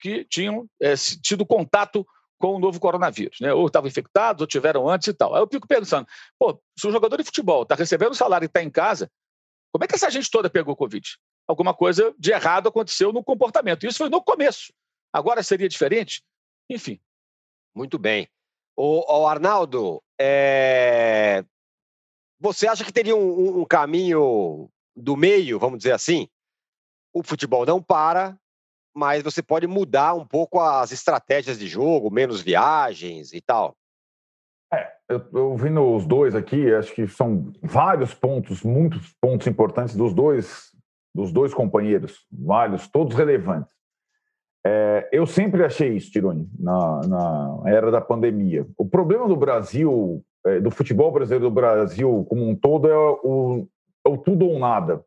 que 0.00 0.24
tinham 0.24 0.68
é, 0.80 0.94
tido 0.96 1.46
contato 1.46 2.06
com 2.38 2.56
o 2.56 2.58
novo 2.58 2.78
coronavírus, 2.78 3.38
né? 3.40 3.52
Ou 3.52 3.66
estavam 3.66 3.88
infectados, 3.88 4.40
ou 4.40 4.46
tiveram 4.46 4.88
antes 4.88 5.08
e 5.08 5.14
tal. 5.14 5.34
Aí 5.34 5.40
eu 5.40 5.48
fico 5.50 5.66
pensando, 5.66 6.06
pô, 6.38 6.60
se 6.78 6.86
um 6.86 6.92
jogador 6.92 7.16
de 7.16 7.24
futebol 7.24 7.62
está 7.62 7.74
recebendo 7.74 8.14
salário 8.14 8.44
e 8.44 8.46
está 8.46 8.62
em 8.62 8.70
casa, 8.70 9.10
como 9.72 9.84
é 9.84 9.88
que 9.88 9.94
essa 9.94 10.10
gente 10.10 10.30
toda 10.30 10.50
pegou 10.50 10.76
Covid? 10.76 11.16
Alguma 11.46 11.74
coisa 11.74 12.14
de 12.18 12.32
errado 12.32 12.68
aconteceu 12.68 13.12
no 13.12 13.24
comportamento. 13.24 13.86
Isso 13.86 13.98
foi 13.98 14.08
no 14.08 14.22
começo. 14.22 14.72
Agora 15.12 15.42
seria 15.42 15.68
diferente? 15.68 16.22
Enfim, 16.70 17.00
muito 17.74 17.98
bem. 17.98 18.28
O, 18.76 19.22
o 19.22 19.26
Arnaldo, 19.26 20.02
é... 20.20 21.44
você 22.40 22.66
acha 22.66 22.84
que 22.84 22.92
teria 22.92 23.14
um, 23.14 23.60
um, 23.60 23.64
caminho 23.64 24.68
do 24.96 25.16
meio, 25.16 25.58
vamos 25.58 25.78
dizer 25.78 25.92
assim? 25.92 26.28
O 27.12 27.22
futebol 27.22 27.64
não 27.64 27.82
para, 27.82 28.38
mas 28.94 29.22
você 29.22 29.42
pode 29.42 29.66
mudar 29.66 30.14
um 30.14 30.26
pouco 30.26 30.60
as 30.60 30.92
estratégias 30.92 31.58
de 31.58 31.66
jogo, 31.66 32.10
menos 32.10 32.40
viagens 32.40 33.32
e 33.32 33.40
tal. 33.40 33.76
É, 34.72 34.92
eu, 35.08 35.22
eu 35.32 35.56
vendo 35.56 35.94
os 35.94 36.06
dois 36.06 36.34
aqui, 36.34 36.72
acho 36.72 36.94
que 36.94 37.06
são 37.08 37.52
vários 37.62 38.14
pontos, 38.14 38.62
muitos 38.62 39.12
pontos 39.20 39.46
importantes 39.46 39.96
dos 39.96 40.14
dois, 40.14 40.70
dos 41.14 41.32
dois 41.32 41.52
companheiros, 41.52 42.26
vários, 42.32 42.88
todos 42.88 43.16
relevantes. 43.16 43.74
É, 44.66 45.08
eu 45.12 45.26
sempre 45.26 45.62
achei 45.62 45.94
isso, 45.94 46.10
Tironi, 46.10 46.48
na, 46.58 47.00
na, 47.06 47.62
era 47.66 47.90
da 47.90 48.00
pandemia. 48.00 48.66
O 48.78 48.88
problema 48.88 49.28
do 49.28 49.36
Brasil, 49.36 50.24
é, 50.46 50.58
do 50.58 50.70
futebol 50.70 51.12
brasileiro 51.12 51.44
do 51.44 51.54
Brasil 51.54 52.24
como 52.28 52.48
um 52.48 52.56
todo, 52.56 52.88
é 52.88 52.96
o, 52.96 53.68
é 54.06 54.08
o 54.08 54.16
tudo 54.16 54.46
ou 54.46 54.58
nada, 54.58 55.04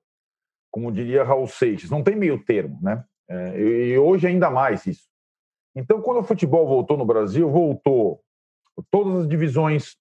como 0.71 0.91
diria 0.91 1.23
Raul 1.23 1.47
Seixas. 1.47 1.89
Não 1.89 2.03
tem 2.03 2.15
meio 2.15 2.43
termo, 2.43 2.77
né? 2.83 3.03
É, 3.29 3.59
e 3.59 3.97
hoje 3.97 4.27
ainda 4.27 4.49
mais 4.49 4.85
isso. 4.85 5.07
Então, 5.75 6.01
quando 6.01 6.19
o 6.19 6.23
futebol 6.23 6.67
voltou 6.67 6.97
no 6.97 7.05
Brasil, 7.05 7.49
voltou 7.49 8.21
todas 8.89 9.21
as 9.21 9.27
divisões, 9.27 9.95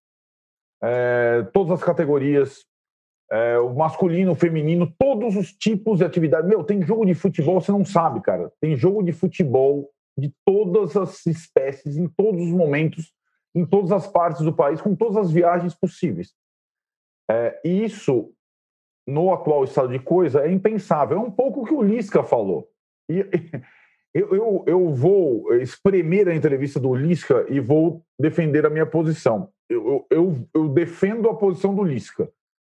é, 0.83 1.43
todas 1.53 1.73
as 1.73 1.85
categorias, 1.85 2.65
é, 3.31 3.59
o 3.59 3.75
masculino, 3.75 4.33
o 4.33 4.37
feminino, 4.37 4.93
todos 4.99 5.37
os 5.37 5.53
tipos 5.53 5.99
de 5.99 6.05
atividade. 6.05 6.47
Meu, 6.49 6.63
tem 6.65 6.83
jogo 6.83 7.05
de 7.05 7.15
futebol, 7.15 7.61
você 7.61 7.73
não 7.73 7.85
sabe, 7.85 8.21
cara. 8.21 8.53
Tem 8.61 8.77
jogo 8.77 9.03
de 9.03 9.13
futebol 9.13 9.91
de 10.17 10.33
todas 10.45 10.97
as 10.97 11.27
espécies, 11.27 11.97
em 11.97 12.09
todos 12.09 12.41
os 12.41 12.53
momentos, 12.53 13.13
em 13.55 13.67
todas 13.67 13.93
as 13.93 14.07
partes 14.07 14.43
do 14.43 14.55
país, 14.55 14.81
com 14.81 14.95
todas 14.95 15.17
as 15.17 15.31
viagens 15.31 15.75
possíveis. 15.75 16.33
É, 17.31 17.61
e 17.65 17.85
isso, 17.85 18.33
no 19.07 19.33
atual 19.33 19.65
estado 19.65 19.89
de 19.89 19.99
coisa, 19.99 20.43
é 20.47 20.51
impensável. 20.51 21.19
É 21.19 21.21
um 21.21 21.31
pouco 21.31 21.63
o 21.63 21.65
que 21.65 21.75
o 21.75 21.83
Lisca 21.83 22.23
falou. 22.23 22.71
E, 23.09 23.27
eu, 24.15 24.35
eu, 24.35 24.65
eu 24.67 24.95
vou 24.95 25.55
espremer 25.55 26.29
a 26.29 26.35
entrevista 26.35 26.81
do 26.81 26.95
Lisca 26.95 27.47
e 27.49 27.61
vou 27.61 28.03
defender 28.19 28.65
a 28.67 28.71
minha 28.71 28.87
posição. 28.87 29.51
Eu, 29.69 30.07
eu, 30.11 30.49
eu 30.55 30.69
defendo 30.69 31.29
a 31.29 31.35
posição 31.35 31.75
do 31.75 31.83
Lisca 31.83 32.31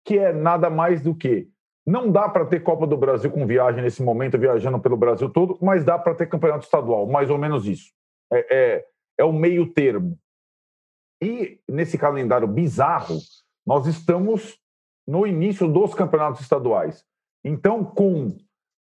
que 0.09 0.17
é 0.17 0.33
nada 0.33 0.71
mais 0.71 1.01
do 1.01 1.13
que 1.13 1.47
não 1.85 2.11
dá 2.11 2.27
para 2.27 2.45
ter 2.45 2.61
Copa 2.61 2.85
do 2.85 2.97
Brasil 2.97 3.31
com 3.31 3.45
viagem 3.45 3.83
nesse 3.83 4.01
momento, 4.01 4.39
viajando 4.39 4.79
pelo 4.79 4.97
Brasil 4.97 5.29
todo, 5.29 5.57
mas 5.61 5.83
dá 5.83 5.97
para 5.97 6.15
ter 6.15 6.27
campeonato 6.27 6.65
estadual, 6.65 7.07
mais 7.07 7.29
ou 7.29 7.37
menos 7.37 7.67
isso. 7.67 7.91
É, 8.31 8.55
é, 8.55 8.85
é 9.19 9.23
o 9.23 9.31
meio 9.31 9.71
termo. 9.71 10.17
E 11.21 11.59
nesse 11.67 11.97
calendário 11.97 12.47
bizarro, 12.47 13.17
nós 13.65 13.85
estamos 13.85 14.59
no 15.07 15.27
início 15.27 15.67
dos 15.67 15.93
campeonatos 15.93 16.41
estaduais. 16.41 17.03
Então, 17.43 17.83
com 17.83 18.35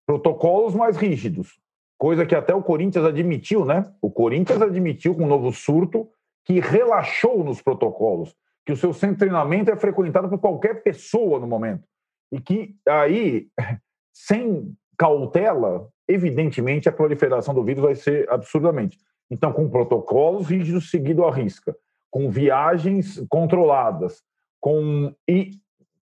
protocolos 0.08 0.74
mais 0.74 0.96
rígidos, 0.96 1.60
coisa 1.98 2.24
que 2.24 2.34
até 2.34 2.54
o 2.54 2.62
Corinthians 2.62 3.04
admitiu, 3.04 3.66
né? 3.66 3.92
O 4.00 4.10
Corinthians 4.10 4.62
admitiu 4.62 5.14
com 5.14 5.24
o 5.24 5.28
novo 5.28 5.52
surto 5.52 6.08
que 6.46 6.60
relaxou 6.60 7.44
nos 7.44 7.60
protocolos 7.60 8.34
que 8.64 8.72
o 8.72 8.76
seu 8.76 8.94
centro 8.94 9.16
de 9.16 9.20
treinamento 9.20 9.70
é 9.70 9.76
frequentado 9.76 10.30
por 10.30 10.38
qualquer 10.38 10.82
pessoa 10.82 11.38
no 11.38 11.46
momento. 11.46 11.84
E 12.32 12.40
que 12.40 12.74
aí, 12.88 13.48
sem 14.14 14.74
cautela, 14.96 15.86
evidentemente 16.08 16.88
a 16.88 16.92
proliferação 16.92 17.52
do 17.52 17.62
vírus 17.62 17.82
vai 17.82 17.94
ser 17.94 18.30
absurdamente. 18.30 18.98
Então, 19.30 19.52
com 19.52 19.68
protocolos 19.68 20.48
rígidos 20.48 20.90
seguidos 20.90 21.26
à 21.26 21.30
risca, 21.30 21.76
com 22.10 22.30
viagens 22.30 23.22
controladas, 23.28 24.22
com 24.58 25.14
e 25.28 25.50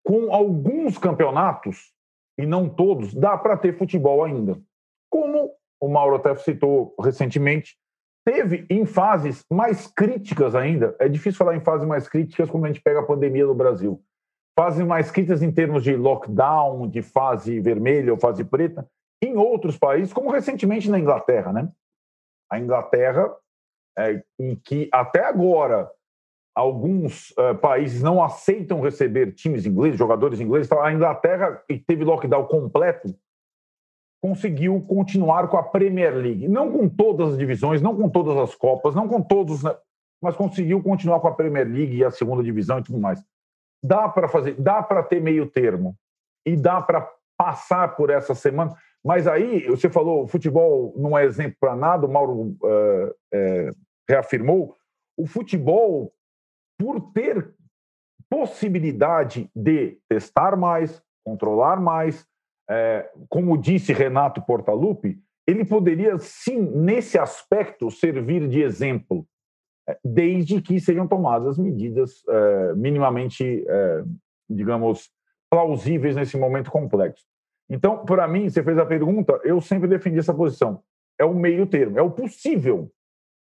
com 0.03 0.33
alguns 0.33 0.97
campeonatos, 0.97 1.93
e 2.41 2.47
não 2.47 2.69
todos, 2.69 3.15
dá 3.15 3.37
para 3.37 3.57
ter 3.57 3.77
futebol 3.77 4.25
ainda. 4.25 4.59
Como 5.11 5.53
o 5.81 5.89
Mauro 5.89 6.17
até 6.17 6.35
citou 6.37 6.95
recentemente, 7.01 7.77
teve 8.25 8.67
em 8.71 8.85
fases 8.85 9.45
mais 9.51 9.87
críticas 9.87 10.55
ainda. 10.55 10.95
É 10.99 11.09
difícil 11.09 11.39
falar 11.39 11.57
em 11.57 11.61
fases 11.61 11.87
mais 11.87 12.09
críticas 12.09 12.51
quando 12.51 12.65
a 12.65 12.69
gente 12.69 12.83
pega 12.83 13.01
a 13.01 13.07
pandemia 13.07 13.47
no 13.47 13.55
Brasil. 13.55 14.03
Fases 14.59 14.85
mais 14.85 15.11
críticas 15.11 15.43
em 15.43 15.53
termos 15.53 15.83
de 15.83 15.97
lockdown, 15.97 16.89
de 16.89 17.03
fase 17.03 17.61
vermelha 17.61 18.13
ou 18.13 18.19
fase 18.19 18.45
preta, 18.45 18.89
em 19.23 19.37
outros 19.37 19.77
países, 19.79 20.13
como 20.13 20.31
recentemente 20.31 20.91
na 20.91 20.99
Inglaterra, 20.99 21.53
né? 21.53 21.71
A 22.51 22.59
Inglaterra, 22.59 23.35
é, 23.99 24.23
em 24.39 24.57
que 24.57 24.89
até 24.93 25.25
agora 25.25 25.91
alguns 26.55 27.31
uh, 27.33 27.57
países 27.61 28.03
não 28.03 28.23
aceitam 28.23 28.81
receber 28.81 29.33
times 29.33 29.67
ingleses, 29.67 29.99
jogadores 29.99 30.41
ingleses, 30.41 30.67
então 30.67 30.83
a 30.83 30.93
Inglaterra 30.93 31.63
teve 31.87 32.05
lockdown 32.05 32.47
completo 32.47 33.15
conseguiu 34.21 34.81
continuar 34.83 35.49
com 35.49 35.57
a 35.57 35.63
Premier 35.63 36.15
League. 36.15 36.47
Não 36.47 36.71
com 36.71 36.89
todas 36.89 37.33
as 37.33 37.39
divisões, 37.39 37.81
não 37.81 37.97
com 37.97 38.09
todas 38.09 38.37
as 38.37 38.55
Copas, 38.55 38.95
não 38.95 39.09
com 39.09 39.23
todos, 39.23 39.63
né? 39.63 39.75
mas 40.23 40.37
conseguiu 40.37 40.83
continuar 40.83 41.21
com 41.21 41.29
a 41.29 41.35
Premier 41.35 41.67
League 41.67 41.97
e 41.97 42.05
a 42.05 42.11
segunda 42.11 42.43
divisão 42.43 42.79
e 42.79 42.83
tudo 42.83 42.99
mais. 42.99 43.23
Dá 43.83 44.09
para 44.09 44.29
fazer, 44.29 44.55
dá 44.61 44.83
para 44.83 45.03
ter 45.03 45.21
meio 45.21 45.47
termo 45.47 45.97
e 46.47 46.55
dá 46.55 46.83
para 46.83 47.11
passar 47.39 47.97
por 47.97 48.11
essa 48.11 48.35
semana. 48.35 48.75
Mas 49.03 49.27
aí, 49.27 49.67
você 49.67 49.89
falou, 49.89 50.29
futebol 50.29 50.93
não 50.97 51.17
é 51.17 51.25
exemplo 51.25 51.57
para 51.59 51.75
nada, 51.75 52.07
o 52.07 52.13
Mauro 52.13 52.55
uh, 52.63 53.09
uh, 53.09 53.77
reafirmou. 54.07 54.77
O 55.17 55.27
futebol, 55.27 56.13
por 56.81 57.13
ter 57.13 57.55
possibilidade 58.31 59.51
de 59.55 59.99
testar 60.09 60.57
mais, 60.57 61.03
controlar 61.23 61.79
mais, 61.79 62.27
é, 62.71 63.11
como 63.29 63.59
disse 63.59 63.93
Renato 63.93 64.41
Portaluppi, 64.41 65.21
ele 65.47 65.63
poderia 65.63 66.19
sim, 66.19 66.59
nesse 66.59 67.19
aspecto, 67.19 67.91
servir 67.91 68.49
de 68.49 68.63
exemplo, 68.63 69.27
é, 69.87 69.99
desde 70.03 70.63
que 70.63 70.81
sejam 70.81 71.07
tomadas 71.07 71.59
medidas 71.59 72.23
é, 72.27 72.75
minimamente, 72.75 73.63
é, 73.69 74.05
digamos, 74.49 75.11
plausíveis 75.51 76.17
nesse 76.17 76.39
momento 76.39 76.71
complexo. 76.71 77.27
Então, 77.69 78.07
para 78.07 78.27
mim, 78.27 78.49
você 78.49 78.63
fez 78.63 78.79
a 78.79 78.87
pergunta, 78.87 79.39
eu 79.45 79.61
sempre 79.61 79.87
defendi 79.87 80.19
essa 80.19 80.33
posição. 80.33 80.83
É 81.19 81.27
o 81.27 81.35
meio 81.35 81.67
termo, 81.67 81.99
é 81.99 82.03
o 82.03 82.11
possível, 82.11 82.91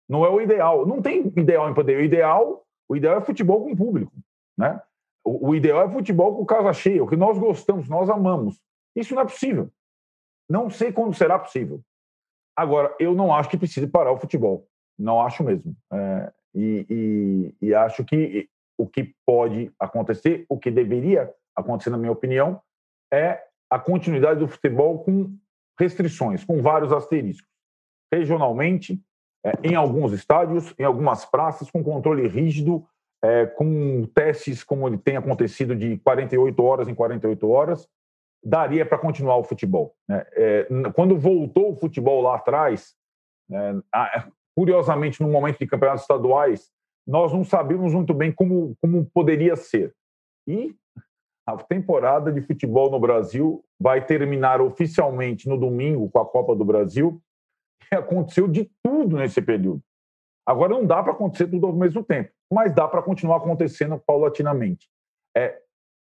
não 0.09 0.25
é 0.25 0.29
o 0.29 0.41
ideal. 0.41 0.87
Não 0.87 1.01
tem 1.01 1.27
ideal 1.35 1.69
em 1.69 1.73
pandemia. 1.73 2.01
O 2.01 2.05
ideal 2.05 2.66
O 2.89 2.95
ideal 2.95 3.17
é 3.17 3.21
futebol 3.21 3.63
com 3.63 3.75
público, 3.75 4.13
né? 4.57 4.81
O, 5.23 5.49
o 5.49 5.55
ideal 5.55 5.81
é 5.81 5.91
futebol 5.91 6.35
com 6.35 6.45
casa 6.45 6.71
cheia, 6.73 7.03
o 7.03 7.07
que 7.07 7.15
nós 7.15 7.37
gostamos, 7.37 7.89
nós 7.89 8.09
amamos. 8.09 8.59
Isso 8.95 9.13
não 9.13 9.21
é 9.21 9.25
possível. 9.25 9.69
Não 10.49 10.69
sei 10.69 10.91
quando 10.91 11.13
será 11.13 11.37
possível. 11.37 11.81
Agora, 12.55 12.95
eu 12.99 13.13
não 13.13 13.33
acho 13.33 13.49
que 13.49 13.57
precise 13.57 13.87
parar 13.87 14.11
o 14.11 14.17
futebol. 14.17 14.67
Não 14.97 15.21
acho 15.21 15.43
mesmo. 15.43 15.75
É, 15.91 16.33
e, 16.55 16.85
e, 17.61 17.67
e 17.67 17.75
acho 17.75 18.03
que 18.03 18.49
o 18.77 18.87
que 18.87 19.15
pode 19.25 19.71
acontecer, 19.79 20.45
o 20.49 20.57
que 20.57 20.71
deveria 20.71 21.31
acontecer, 21.55 21.89
na 21.89 21.97
minha 21.97 22.11
opinião, 22.11 22.61
é 23.11 23.43
a 23.69 23.77
continuidade 23.77 24.39
do 24.39 24.47
futebol 24.47 25.03
com 25.03 25.37
restrições, 25.79 26.43
com 26.43 26.61
vários 26.61 26.91
asteriscos. 26.91 27.49
Regionalmente, 28.11 28.99
em 29.63 29.75
alguns 29.75 30.13
estádios, 30.13 30.73
em 30.77 30.83
algumas 30.83 31.25
praças, 31.25 31.69
com 31.69 31.83
controle 31.83 32.27
rígido, 32.27 32.85
é, 33.23 33.45
com 33.45 34.05
testes 34.13 34.63
como 34.63 34.87
ele 34.87 34.97
tem 34.97 35.17
acontecido 35.17 35.75
de 35.75 35.97
48 35.99 36.63
horas 36.63 36.87
em 36.87 36.95
48 36.95 37.49
horas, 37.49 37.87
daria 38.43 38.85
para 38.85 38.97
continuar 38.97 39.37
o 39.37 39.43
futebol. 39.43 39.95
Né? 40.07 40.25
É, 40.33 40.67
quando 40.93 41.17
voltou 41.17 41.71
o 41.71 41.75
futebol 41.75 42.21
lá 42.21 42.35
atrás, 42.35 42.95
né, 43.49 43.81
curiosamente, 44.55 45.21
no 45.21 45.29
momento 45.29 45.59
de 45.59 45.67
campeonatos 45.67 46.03
estaduais, 46.03 46.71
nós 47.05 47.31
não 47.31 47.43
sabíamos 47.43 47.93
muito 47.93 48.13
bem 48.13 48.31
como, 48.31 48.75
como 48.81 49.05
poderia 49.13 49.55
ser. 49.55 49.93
E 50.47 50.75
a 51.45 51.55
temporada 51.55 52.31
de 52.31 52.41
futebol 52.41 52.91
no 52.91 52.99
Brasil 52.99 53.63
vai 53.79 54.05
terminar 54.05 54.59
oficialmente 54.59 55.47
no 55.47 55.57
domingo 55.57 56.09
com 56.09 56.19
a 56.19 56.25
Copa 56.25 56.55
do 56.55 56.65
Brasil. 56.65 57.21
Aconteceu 57.91 58.47
de 58.47 58.69
tudo 58.83 59.17
nesse 59.17 59.41
período. 59.41 59.81
Agora 60.45 60.73
não 60.73 60.85
dá 60.85 61.03
para 61.03 61.11
acontecer 61.11 61.47
tudo 61.47 61.67
ao 61.67 61.73
mesmo 61.73 62.03
tempo, 62.03 62.31
mas 62.51 62.73
dá 62.73 62.87
para 62.87 63.01
continuar 63.01 63.37
acontecendo 63.37 64.01
paulatinamente. 64.05 64.89
É, 65.35 65.59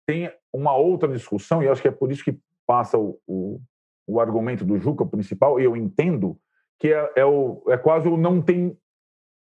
tem 0.06 0.30
uma 0.52 0.76
outra 0.76 1.08
discussão, 1.08 1.64
e 1.64 1.70
acho 1.70 1.82
que 1.82 1.88
é 1.88 1.92
por 1.92 2.12
isso 2.12 2.26
que 2.26 2.38
passa 2.68 2.98
o, 2.98 3.18
o, 3.26 3.62
o 4.06 4.20
argumento 4.20 4.66
do 4.66 4.78
Juca 4.78 5.06
principal, 5.06 5.60
e 5.60 5.64
eu 5.64 5.78
entendo, 5.78 6.38
que 6.78 6.94
é, 6.94 7.14
é, 7.16 7.26
o, 7.26 7.64
é 7.70 7.78
quase 7.78 8.08
o 8.10 8.18
não 8.18 8.42
tem 8.42 8.78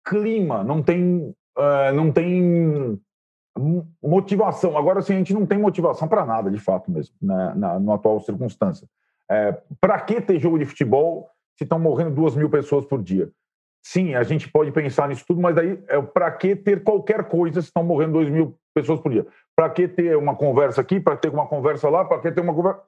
clima, 0.05 0.63
não 0.65 0.83
tem, 0.83 1.33
uh, 1.57 1.93
não 1.93 2.11
tem 2.11 2.99
motivação. 4.03 4.77
Agora, 4.77 5.01
sim, 5.01 5.13
a 5.13 5.17
gente 5.17 5.33
não 5.33 5.45
tem 5.45 5.57
motivação 5.57 6.07
para 6.07 6.25
nada, 6.25 6.51
de 6.51 6.59
fato 6.59 6.91
mesmo, 6.91 7.15
né, 7.21 7.53
na, 7.55 7.79
na 7.79 7.93
atual 7.93 8.19
circunstância. 8.19 8.87
É, 9.31 9.57
para 9.79 9.99
que 10.01 10.19
ter 10.19 10.39
jogo 10.39 10.57
de 10.57 10.65
futebol 10.65 11.29
se 11.59 11.65
estão 11.65 11.77
morrendo 11.77 12.15
duas 12.15 12.37
mil 12.37 12.49
pessoas 12.49 12.85
por 12.85 13.03
dia? 13.03 13.29
Sim, 13.83 14.15
a 14.15 14.23
gente 14.23 14.49
pode 14.49 14.71
pensar 14.71 15.09
nisso 15.09 15.25
tudo, 15.27 15.41
mas 15.41 15.57
aí 15.57 15.77
é 15.89 16.01
para 16.01 16.31
que 16.31 16.55
ter 16.55 16.83
qualquer 16.83 17.25
coisa 17.25 17.61
se 17.61 17.67
estão 17.67 17.83
morrendo 17.83 18.13
duas 18.13 18.29
mil 18.29 18.57
pessoas 18.73 19.01
por 19.01 19.11
dia? 19.11 19.27
Para 19.55 19.69
que 19.69 19.85
ter 19.85 20.15
uma 20.15 20.35
conversa 20.35 20.79
aqui? 20.79 21.01
Para 21.01 21.17
ter 21.17 21.29
uma 21.29 21.47
conversa 21.47 21.89
lá? 21.89 22.05
Para 22.05 22.21
que 22.21 22.31
ter 22.31 22.39
uma 22.39 22.53
conversa? 22.53 22.81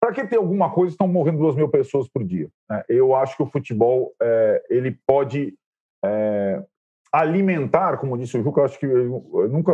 Para 0.00 0.12
que 0.12 0.24
ter 0.24 0.36
alguma 0.36 0.72
coisa 0.72 0.90
se 0.90 0.94
estão 0.94 1.08
morrendo 1.08 1.38
duas 1.38 1.56
mil 1.56 1.68
pessoas 1.68 2.08
por 2.08 2.22
dia? 2.22 2.48
Eu 2.88 3.16
acho 3.16 3.36
que 3.36 3.42
o 3.42 3.50
futebol 3.50 4.14
é, 4.22 4.64
ele 4.70 4.96
pode 5.04 5.58
é, 6.04 6.64
alimentar, 7.12 7.98
como 7.98 8.16
disse 8.16 8.38
o 8.38 8.42
Juca, 8.42 8.62
acho 8.62 8.78
que 8.78 8.86
eu 8.86 9.48
nunca, 9.48 9.72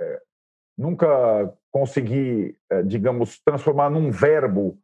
é, 0.00 0.22
nunca 0.78 1.54
consegui, 1.70 2.56
é, 2.70 2.82
digamos, 2.82 3.42
transformar 3.44 3.90
num 3.90 4.10
verbo 4.10 4.78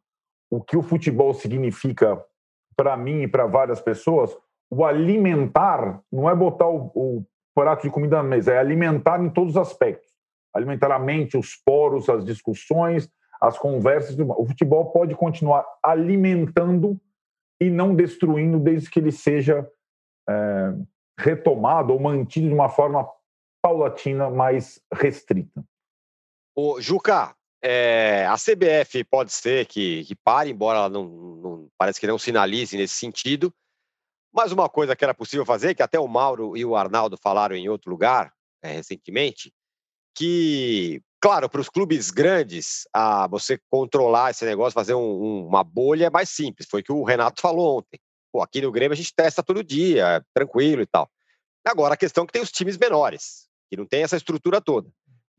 o 0.51 0.61
que 0.61 0.77
o 0.77 0.83
futebol 0.83 1.33
significa 1.33 2.23
para 2.79 2.95
mim 2.95 3.23
e 3.23 3.27
para 3.27 3.45
várias 3.45 3.81
pessoas. 3.81 4.33
O 4.71 4.85
alimentar 4.85 6.01
não 6.09 6.29
é 6.29 6.33
botar 6.33 6.69
o, 6.69 6.89
o 6.95 7.25
prato 7.53 7.81
de 7.81 7.89
comida 7.89 8.15
na 8.15 8.23
mesa, 8.23 8.53
é 8.53 8.57
alimentar 8.57 9.21
em 9.21 9.29
todos 9.29 9.51
os 9.51 9.57
aspectos. 9.57 10.09
Alimentar 10.55 10.89
a 10.89 10.97
mente, 10.97 11.37
os 11.37 11.57
poros, 11.57 12.07
as 12.07 12.23
discussões, 12.23 13.09
as 13.41 13.59
conversas. 13.59 14.17
O 14.17 14.45
futebol 14.45 14.93
pode 14.93 15.13
continuar 15.13 15.65
alimentando 15.83 16.97
e 17.59 17.69
não 17.69 17.93
destruindo 17.93 18.57
desde 18.57 18.89
que 18.89 18.99
ele 18.99 19.11
seja 19.11 19.69
é, 20.29 20.73
retomado 21.19 21.91
ou 21.91 21.99
mantido 21.99 22.47
de 22.47 22.53
uma 22.53 22.69
forma 22.69 23.05
paulatina 23.61 24.29
mais 24.29 24.81
restrita. 24.93 25.65
O 26.55 26.79
Juca, 26.79 27.35
é, 27.61 28.25
a 28.27 28.35
CBF 28.35 29.03
pode 29.03 29.31
ser 29.31 29.65
que, 29.65 30.03
que 30.05 30.15
pare, 30.15 30.49
embora 30.49 30.79
ela 30.79 30.89
não, 30.89 31.05
não, 31.05 31.69
parece 31.77 31.99
que 31.99 32.07
não 32.07 32.17
sinalize 32.17 32.77
nesse 32.77 32.95
sentido. 32.95 33.53
Mas 34.31 34.51
uma 34.51 34.69
coisa 34.69 34.95
que 34.95 35.03
era 35.03 35.13
possível 35.13 35.45
fazer, 35.45 35.75
que 35.75 35.83
até 35.83 35.99
o 35.99 36.07
Mauro 36.07 36.55
e 36.55 36.63
o 36.63 36.75
Arnaldo 36.75 37.17
falaram 37.17 37.55
em 37.55 37.67
outro 37.67 37.89
lugar 37.89 38.31
é, 38.61 38.73
recentemente, 38.73 39.51
que, 40.15 41.01
claro, 41.19 41.49
para 41.49 41.61
os 41.61 41.69
clubes 41.69 42.11
grandes, 42.11 42.87
a, 42.93 43.27
você 43.27 43.59
controlar 43.69 44.31
esse 44.31 44.45
negócio, 44.45 44.73
fazer 44.73 44.93
um, 44.93 44.99
um, 44.99 45.47
uma 45.47 45.63
bolha 45.63 46.05
é 46.05 46.09
mais 46.09 46.29
simples. 46.29 46.67
Foi 46.69 46.81
o 46.81 46.83
que 46.83 46.91
o 46.91 47.03
Renato 47.03 47.41
falou 47.41 47.79
ontem. 47.79 47.99
Pô, 48.31 48.41
aqui 48.41 48.61
no 48.61 48.71
Grêmio 48.71 48.93
a 48.93 48.97
gente 48.97 49.13
testa 49.13 49.41
todo 49.41 49.63
dia, 49.63 50.23
tranquilo 50.33 50.81
e 50.81 50.85
tal. 50.85 51.09
Agora, 51.65 51.95
a 51.95 51.97
questão 51.97 52.23
é 52.23 52.27
que 52.27 52.33
tem 52.33 52.41
os 52.41 52.51
times 52.51 52.77
menores, 52.77 53.47
que 53.69 53.77
não 53.77 53.85
tem 53.85 54.03
essa 54.03 54.15
estrutura 54.15 54.61
toda. 54.61 54.89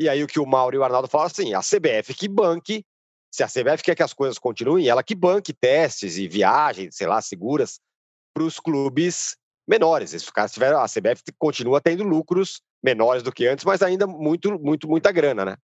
E 0.01 0.09
aí 0.09 0.25
o 0.25 0.27
que 0.27 0.41
o 0.41 0.47
Mauro 0.47 0.75
e 0.75 0.79
o 0.79 0.83
Arnaldo 0.83 1.07
falam 1.07 1.27
assim, 1.27 1.53
a 1.53 1.61
CBF 1.61 2.15
que 2.15 2.27
banque, 2.27 2.83
se 3.31 3.43
a 3.43 3.47
CBF 3.47 3.83
quer 3.83 3.95
que 3.95 4.03
as 4.03 4.15
coisas 4.15 4.39
continuem, 4.39 4.89
ela 4.89 5.03
que 5.03 5.15
banque 5.15 5.53
testes 5.53 6.17
e 6.17 6.27
viagens, 6.27 6.97
sei 6.97 7.07
lá, 7.07 7.21
seguras 7.21 7.79
para 8.35 8.43
os 8.43 8.59
clubes 8.59 9.37
menores. 9.69 10.13
Se 10.13 10.33
caso 10.33 10.55
tiver, 10.55 10.73
a 10.73 10.87
CBF 10.87 11.23
continua 11.39 11.83
tendo 11.83 12.03
lucros 12.03 12.63
menores 12.83 13.23
do 13.23 13.31
que 13.31 13.47
antes, 13.47 13.63
mas 13.63 13.83
ainda 13.83 14.07
muito, 14.07 14.59
muito, 14.59 14.89
muita 14.89 15.13
grana, 15.13 15.45
né? 15.45 15.57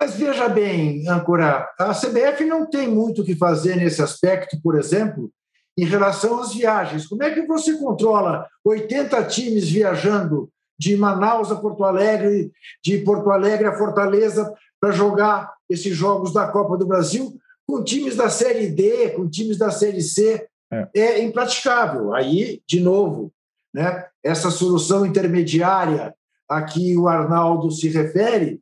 Mas 0.00 0.16
veja 0.16 0.48
bem, 0.48 1.06
Ancora, 1.06 1.70
a 1.78 1.92
CBF 1.92 2.46
não 2.46 2.64
tem 2.64 2.88
muito 2.88 3.20
o 3.20 3.24
que 3.24 3.36
fazer 3.36 3.76
nesse 3.76 4.00
aspecto, 4.00 4.58
por 4.62 4.78
exemplo, 4.78 5.30
em 5.76 5.84
relação 5.84 6.40
às 6.40 6.54
viagens. 6.54 7.06
Como 7.06 7.22
é 7.22 7.30
que 7.30 7.42
você 7.42 7.76
controla 7.76 8.48
80 8.64 9.22
times 9.24 9.68
viajando 9.68 10.50
de 10.80 10.96
Manaus 10.96 11.52
a 11.52 11.56
Porto 11.56 11.84
Alegre, 11.84 12.50
de 12.82 12.96
Porto 13.00 13.30
Alegre 13.30 13.66
a 13.66 13.76
Fortaleza, 13.76 14.50
para 14.80 14.92
jogar 14.92 15.52
esses 15.68 15.94
jogos 15.94 16.32
da 16.32 16.48
Copa 16.48 16.78
do 16.78 16.86
Brasil 16.86 17.38
com 17.66 17.84
times 17.84 18.16
da 18.16 18.30
Série 18.30 18.68
D, 18.68 19.10
com 19.10 19.28
times 19.28 19.58
da 19.58 19.70
Série 19.70 20.00
C? 20.00 20.48
É, 20.72 20.88
é 20.94 21.22
impraticável. 21.22 22.14
Aí, 22.14 22.62
de 22.66 22.80
novo, 22.80 23.30
né, 23.74 24.06
essa 24.24 24.50
solução 24.50 25.04
intermediária 25.04 26.14
a 26.48 26.62
que 26.62 26.96
o 26.96 27.06
Arnaldo 27.06 27.70
se 27.70 27.90
refere 27.90 28.58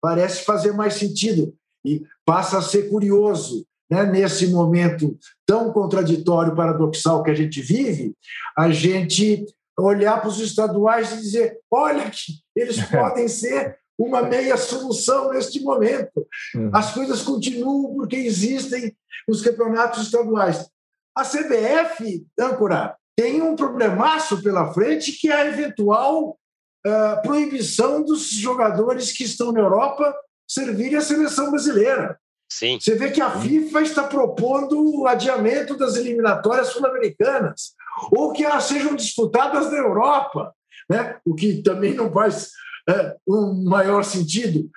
parece 0.00 0.44
fazer 0.44 0.72
mais 0.72 0.94
sentido 0.94 1.54
e 1.84 2.02
passa 2.24 2.58
a 2.58 2.62
ser 2.62 2.88
curioso 2.88 3.66
né, 3.90 4.06
nesse 4.06 4.46
momento 4.46 5.18
tão 5.46 5.70
contraditório, 5.70 6.56
paradoxal 6.56 7.22
que 7.22 7.30
a 7.30 7.34
gente 7.34 7.60
vive, 7.60 8.14
a 8.56 8.70
gente 8.70 9.44
olhar 9.78 10.20
para 10.20 10.28
os 10.28 10.40
estaduais 10.40 11.12
e 11.12 11.16
dizer: 11.18 11.58
olha, 11.70 12.10
que 12.10 12.32
eles 12.56 12.80
podem 12.90 13.28
ser 13.28 13.78
uma 13.98 14.22
meia 14.22 14.56
solução 14.56 15.30
neste 15.32 15.60
momento. 15.60 16.26
Uhum. 16.54 16.70
As 16.72 16.92
coisas 16.92 17.22
continuam 17.22 17.94
porque 17.94 18.16
existem 18.16 18.96
os 19.28 19.42
campeonatos 19.42 20.04
estaduais. 20.04 20.68
A 21.16 21.24
CBF, 21.24 22.24
âncora, 22.38 22.96
tem 23.16 23.42
um 23.42 23.56
problemaço 23.56 24.40
pela 24.40 24.72
frente 24.72 25.12
que 25.12 25.28
é 25.28 25.34
a 25.34 25.46
eventual 25.46 26.38
uh, 26.86 27.22
proibição 27.22 28.04
dos 28.04 28.30
jogadores 28.30 29.10
que 29.10 29.24
estão 29.24 29.50
na 29.50 29.58
Europa 29.58 30.14
servirem 30.48 30.96
a 30.96 31.00
seleção 31.00 31.50
brasileira. 31.50 32.16
Sim. 32.50 32.78
Você 32.80 32.94
vê 32.94 33.10
que 33.10 33.20
a 33.20 33.30
FIFA 33.30 33.82
está 33.82 34.04
propondo 34.04 35.00
o 35.00 35.06
adiamento 35.06 35.76
das 35.76 35.96
eliminatórias 35.96 36.68
sul-americanas, 36.68 37.74
ou 38.10 38.32
que 38.32 38.44
elas 38.44 38.64
sejam 38.64 38.96
disputadas 38.96 39.70
na 39.70 39.78
Europa, 39.78 40.54
né? 40.88 41.20
o 41.24 41.34
que 41.34 41.62
também 41.62 41.94
não 41.94 42.10
faz 42.10 42.50
é, 42.88 43.16
um 43.28 43.64
maior 43.64 44.02
sentido, 44.02 44.70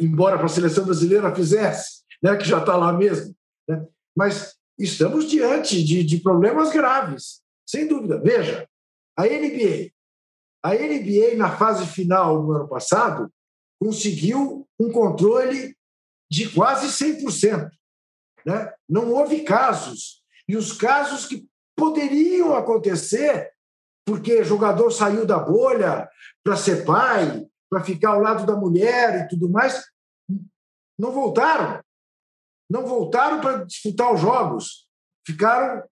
embora 0.00 0.36
para 0.36 0.46
a 0.46 0.50
seleção 0.50 0.84
brasileira 0.84 1.34
fizesse, 1.34 2.02
né? 2.22 2.36
que 2.36 2.48
já 2.48 2.58
está 2.58 2.74
lá 2.74 2.92
mesmo. 2.92 3.34
Né? 3.68 3.86
Mas 4.16 4.54
estamos 4.78 5.28
diante 5.28 5.84
de, 5.84 6.02
de 6.02 6.18
problemas 6.18 6.72
graves, 6.72 7.42
sem 7.68 7.86
dúvida. 7.86 8.18
Veja, 8.18 8.66
a 9.16 9.24
NBA. 9.24 9.90
A 10.62 10.74
NBA, 10.74 11.36
na 11.36 11.56
fase 11.56 11.86
final 11.86 12.42
do 12.42 12.52
ano 12.52 12.68
passado, 12.68 13.30
conseguiu 13.78 14.66
um 14.80 14.90
controle 14.90 15.76
de 16.30 16.52
quase 16.52 16.86
100%. 16.88 17.70
Né? 18.44 18.72
Não 18.88 19.12
houve 19.12 19.42
casos. 19.42 20.22
E 20.48 20.56
os 20.56 20.72
casos 20.72 21.26
que 21.26 21.46
poderiam 21.76 22.54
acontecer, 22.56 23.52
porque 24.06 24.44
jogador 24.44 24.90
saiu 24.90 25.26
da 25.26 25.38
bolha 25.38 26.08
para 26.42 26.56
ser 26.56 26.84
pai, 26.84 27.46
para 27.70 27.84
ficar 27.84 28.10
ao 28.10 28.20
lado 28.20 28.46
da 28.46 28.56
mulher 28.56 29.24
e 29.24 29.28
tudo 29.28 29.48
mais, 29.48 29.84
não 30.98 31.12
voltaram. 31.12 31.82
Não 32.70 32.86
voltaram 32.86 33.40
para 33.40 33.64
disputar 33.64 34.12
os 34.12 34.20
jogos. 34.20 34.88
Ficaram 35.26 35.86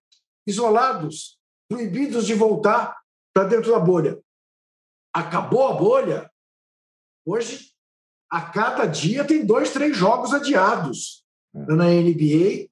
isolados, 0.47 1.39
proibidos 1.69 2.25
de 2.25 2.33
voltar 2.33 2.97
para 3.33 3.47
dentro 3.47 3.71
da 3.71 3.79
bolha. 3.79 4.19
acabou 5.13 5.67
a 5.67 5.73
bolha. 5.73 6.31
Hoje, 7.25 7.71
a 8.29 8.41
cada 8.41 8.85
dia 8.85 9.25
tem 9.25 9.45
dois, 9.45 9.71
três 9.71 9.95
jogos 9.95 10.33
adiados 10.33 11.23
é. 11.55 11.59
na 11.73 11.85
NBA 11.85 12.69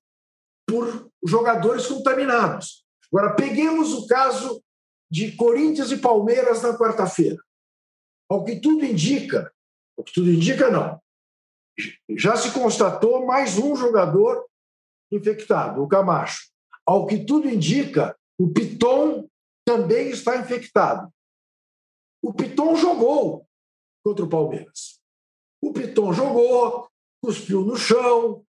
por 0.67 1.09
jogadores 1.25 1.87
contaminados. 1.87 2.83
Agora, 3.11 3.35
peguemos 3.35 3.93
o 3.93 4.07
caso 4.07 4.61
de 5.09 5.31
Corinthians 5.33 5.91
e 5.91 5.97
Palmeiras 5.97 6.61
na 6.61 6.77
quarta-feira. 6.77 7.37
Ao 8.29 8.43
que 8.43 8.59
tudo 8.59 8.83
indica, 8.83 9.53
o 9.95 10.03
que 10.03 10.13
tudo 10.13 10.31
indica, 10.31 10.69
não. 10.69 10.99
Já 12.17 12.35
se 12.35 12.51
constatou 12.51 13.25
mais 13.25 13.57
um 13.57 13.75
jogador 13.75 14.45
infectado, 15.11 15.81
o 15.81 15.87
Camacho. 15.87 16.49
Ao 16.85 17.05
que 17.05 17.23
tudo 17.23 17.49
indica, 17.49 18.17
o 18.37 18.51
Piton 18.51 19.27
também 19.65 20.09
está 20.09 20.37
infectado. 20.37 21.09
O 22.21 22.33
Piton 22.33 22.75
jogou 22.75 23.47
contra 24.03 24.25
o 24.25 24.29
Palmeiras. 24.29 24.94
O 25.65 25.73
Piton 25.73 26.13
jogou, 26.13 26.87
cuspiu 27.19 27.61
no 27.61 27.75
chão, 27.75 28.45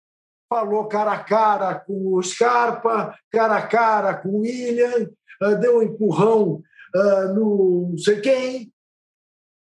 falou 0.49 0.85
cara 0.89 1.13
a 1.13 1.23
cara 1.23 1.79
com 1.79 2.13
o 2.13 2.21
Scarpa, 2.21 3.17
cara 3.31 3.55
a 3.55 3.65
cara 3.65 4.17
com 4.17 4.27
o 4.27 4.39
William, 4.39 5.09
ah, 5.41 5.53
deu 5.53 5.77
um 5.77 5.81
empurrão 5.81 6.61
ah, 6.93 7.25
no 7.33 7.87
não 7.91 7.97
sei 7.97 8.19
quem. 8.19 8.73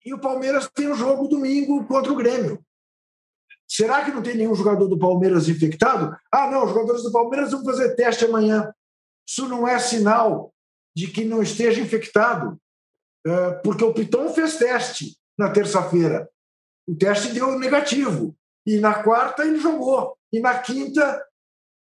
E 0.05 0.12
o 0.12 0.20
Palmeiras 0.20 0.68
tem 0.68 0.88
um 0.88 0.94
jogo 0.94 1.29
domingo 1.29 1.83
contra 1.87 2.12
o 2.12 2.16
Grêmio. 2.16 2.62
Será 3.66 4.05
que 4.05 4.11
não 4.11 4.22
tem 4.22 4.37
nenhum 4.37 4.55
jogador 4.55 4.87
do 4.87 4.98
Palmeiras 4.98 5.48
infectado? 5.48 6.14
Ah, 6.31 6.50
não, 6.50 6.64
os 6.64 6.72
jogadores 6.72 7.03
do 7.03 7.12
Palmeiras 7.12 7.53
vão 7.53 7.64
fazer 7.64 7.94
teste 7.94 8.26
amanhã. 8.26 8.70
Isso 9.26 9.48
não 9.48 9.66
é 9.66 9.79
sinal 9.79 10.53
de 10.94 11.07
que 11.07 11.24
não 11.24 11.42
esteja 11.42 11.81
infectado, 11.81 12.61
ah, 13.26 13.59
porque 13.64 13.83
o 13.83 13.94
Piton 13.94 14.29
fez 14.29 14.59
teste 14.59 15.16
na 15.38 15.48
terça-feira. 15.48 16.29
O 16.87 16.95
teste 16.95 17.33
deu 17.33 17.59
negativo. 17.59 18.37
E 18.66 18.79
na 18.79 19.03
quarta 19.03 19.45
ele 19.45 19.59
jogou. 19.59 20.16
E 20.33 20.40
na 20.40 20.59
quinta 20.59 21.25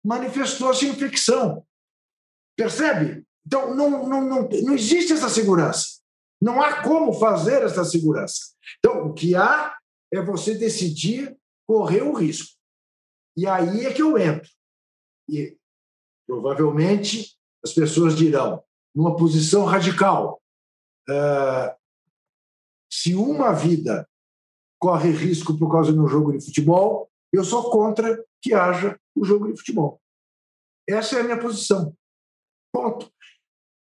manifestou-se 0.04 0.86
infecção. 0.86 1.66
Percebe? 2.56 3.26
Então, 3.46 3.74
não, 3.74 4.06
não, 4.08 4.20
não, 4.22 4.48
não 4.48 4.74
existe 4.74 5.12
essa 5.12 5.28
segurança. 5.28 5.98
Não 6.40 6.60
há 6.60 6.82
como 6.82 7.12
fazer 7.12 7.62
essa 7.62 7.84
segurança. 7.84 8.54
Então, 8.78 9.06
o 9.06 9.14
que 9.14 9.34
há 9.34 9.76
é 10.12 10.20
você 10.22 10.54
decidir 10.54 11.36
correr 11.66 12.02
o 12.02 12.12
risco. 12.12 12.56
E 13.36 13.46
aí 13.46 13.86
é 13.86 13.92
que 13.92 14.02
eu 14.02 14.16
entro. 14.18 14.50
E 15.28 15.56
provavelmente 16.26 17.36
as 17.64 17.72
pessoas 17.72 18.16
dirão, 18.16 18.62
numa 18.94 19.16
posição 19.16 19.64
radical, 19.64 20.40
uh, 21.08 21.76
se 22.90 23.14
uma 23.14 23.52
vida 23.52 24.08
corre 24.78 25.10
risco 25.10 25.58
por 25.58 25.70
causa 25.70 25.92
de 25.92 25.98
um 25.98 26.06
jogo 26.06 26.32
de 26.32 26.44
futebol, 26.44 27.10
eu 27.32 27.44
sou 27.44 27.70
contra 27.70 28.24
que 28.40 28.54
haja 28.54 28.98
o 29.14 29.20
um 29.20 29.24
jogo 29.24 29.50
de 29.50 29.58
futebol. 29.58 30.00
Essa 30.88 31.16
é 31.16 31.20
a 31.20 31.24
minha 31.24 31.38
posição. 31.38 31.94
Ponto. 32.72 33.12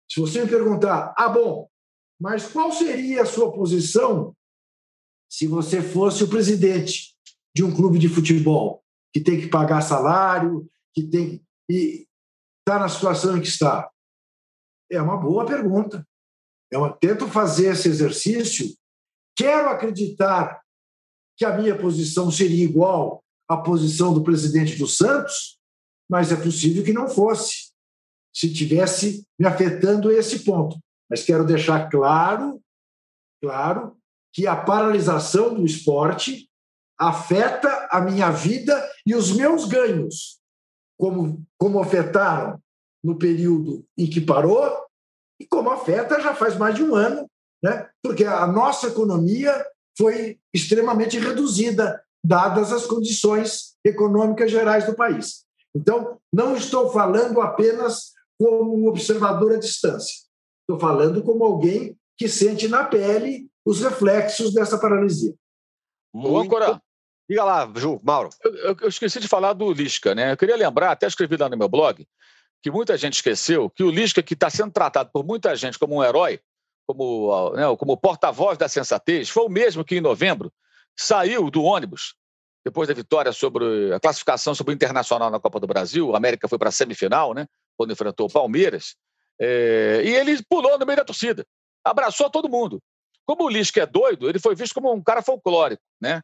Se 0.10 0.20
você 0.20 0.44
me 0.44 0.50
perguntar, 0.50 1.14
ah, 1.18 1.30
bom, 1.30 1.70
mas 2.20 2.52
qual 2.52 2.72
seria 2.72 3.24
a 3.24 3.26
sua 3.26 3.52
posição 3.52 4.36
se 5.30 5.48
você 5.48 5.82
fosse 5.82 6.24
o 6.24 6.30
presidente 6.30 7.16
de 7.54 7.64
um 7.64 7.76
clube 7.76 8.00
de 8.00 8.08
futebol 8.08 8.84
que 9.14 9.20
tem 9.22 9.40
que 9.40 9.48
pagar 9.48 9.82
salário, 9.82 10.70
que 10.94 11.04
tem 11.08 11.44
e 11.70 12.08
está 12.60 12.80
na 12.80 12.88
situação 12.88 13.38
em 13.38 13.42
que 13.42 13.48
está? 13.48 13.90
É 14.90 15.02
uma 15.02 15.18
boa 15.18 15.46
pergunta. 15.46 16.08
Uma, 16.74 16.96
tento 16.96 17.28
fazer 17.28 17.72
esse 17.72 17.88
exercício. 17.88 18.68
Quero 19.36 19.70
acreditar 19.70 20.62
que 21.38 21.46
a 21.46 21.58
minha 21.58 21.78
posição 21.78 22.32
seria 22.32 22.64
igual 22.64 23.24
à 23.48 23.58
posição 23.58 24.14
do 24.14 24.24
presidente 24.24 24.78
do 24.78 24.88
Santos, 24.88 25.58
mas 26.10 26.32
é 26.32 26.36
possível 26.36 26.84
que 26.84 26.94
não 26.94 27.08
fosse 27.08 27.72
se 28.34 28.54
tivesse 28.54 29.26
me 29.40 29.48
afetando 29.48 30.12
esse 30.12 30.40
ponto. 30.40 30.78
Mas 31.10 31.24
quero 31.24 31.46
deixar 31.46 31.90
claro, 31.90 32.62
claro, 33.42 33.98
que 34.34 34.48
a 34.48 34.56
paralisação 34.56 35.54
do 35.54 35.66
esporte 35.66 36.50
afeta 37.00 37.88
a 37.92 38.02
minha 38.02 38.30
vida 38.32 38.92
e 39.06 39.16
os 39.16 39.32
meus 39.32 39.66
ganhos, 39.66 40.40
como, 40.98 41.46
como 41.58 41.80
afetaram 41.80 42.60
no 43.04 43.18
período 43.18 43.86
em 43.98 44.10
que 44.10 44.20
parou 44.20 44.86
e 45.40 45.46
como 45.46 45.70
afeta 45.70 46.20
já 46.20 46.34
faz 46.34 46.58
mais 46.58 46.76
de 46.76 46.84
um 46.84 46.96
ano, 46.96 47.30
né? 47.64 47.90
porque 48.02 48.26
a 48.26 48.48
nossa 48.48 48.88
economia 48.88 49.66
foi 49.98 50.40
extremamente 50.54 51.18
reduzida, 51.20 52.02
dadas 52.24 52.72
as 52.72 52.86
condições 52.86 53.76
econômicas 53.84 54.52
gerais 54.52 54.86
do 54.86 54.96
país. 54.96 55.46
Então, 55.76 56.20
não 56.34 56.56
estou 56.56 56.92
falando 56.92 57.42
apenas 57.42 58.14
como 58.40 58.78
um 58.78 58.88
observador 58.88 59.54
à 59.54 59.58
distância. 59.58 60.14
Estou 60.62 60.80
falando 60.80 61.22
como 61.22 61.44
alguém 61.44 61.98
que 62.18 62.28
sente 62.28 62.68
na 62.68 62.84
pele 62.84 63.48
os 63.66 63.82
reflexos 63.82 64.54
dessa 64.54 64.80
paralisia. 64.80 65.34
Muito... 66.14 66.50
Corá. 66.50 66.82
Diga 67.30 67.44
lá, 67.44 67.72
Ju, 67.76 68.00
Mauro. 68.04 68.30
Eu, 68.44 68.78
eu, 68.82 68.88
esqueci 68.88 69.20
de 69.20 69.28
falar 69.28 69.54
do 69.54 69.72
Lisca, 69.72 70.14
né? 70.14 70.32
Eu 70.32 70.38
queria 70.38 70.56
lembrar, 70.56 70.92
até 70.92 71.08
escrevi 71.08 71.36
lá 71.36 71.50
no 71.50 71.58
meu 71.58 71.68
blog, 71.68 72.08
que 72.62 72.70
muita 72.70 72.96
gente 72.98 73.14
esqueceu 73.14 73.70
que 73.70 73.84
o 73.84 73.90
Lisca, 73.90 74.22
que 74.22 74.36
está 74.36 74.50
sendo 74.50 74.72
tratado 74.72 75.10
por 75.12 75.26
muita 75.26 75.56
gente 75.56 75.80
como 75.80 75.96
um 75.96 76.04
herói, 76.04 76.40
como, 76.88 77.52
né, 77.54 77.64
como 77.78 77.98
porta-voz 77.98 78.58
da 78.58 78.68
sensatez, 78.68 79.30
foi 79.30 79.46
o 79.46 79.50
mesmo 79.50 79.84
que 79.84 79.96
em 79.96 80.02
novembro 80.02 80.52
saiu 80.96 81.50
do 81.50 81.64
ônibus 81.64 82.16
depois 82.64 82.88
da 82.88 82.94
vitória 82.94 83.32
sobre 83.32 83.94
a 83.94 84.00
classificação 84.00 84.56
sobre 84.56 84.74
o 84.74 84.76
Internacional 84.76 85.30
na 85.30 85.40
Copa 85.40 85.60
do 85.60 85.68
Brasil. 85.68 86.14
A 86.14 86.18
América 86.18 86.48
foi 86.48 86.58
para 86.58 86.70
a 86.70 86.72
semifinal, 86.72 87.34
né? 87.34 87.48
quando 87.78 87.94
enfrentou 87.94 88.28
o 88.28 88.32
Palmeiras, 88.32 88.96
é, 89.40 90.02
e 90.06 90.16
ele 90.16 90.42
pulou 90.50 90.80
no 90.80 90.86
meio 90.86 90.98
da 90.98 91.06
torcida, 91.06 91.46
abraçou 91.84 92.30
todo 92.30 92.50
mundo. 92.50 92.82
Como 93.26 93.44
o 93.44 93.50
Lisca 93.50 93.82
é 93.82 93.86
doido, 93.86 94.30
ele 94.30 94.40
foi 94.40 94.56
visto 94.56 94.74
como 94.74 94.94
um 94.94 95.04
cara 95.04 95.22
folclórico, 95.22 95.84
né? 96.00 96.22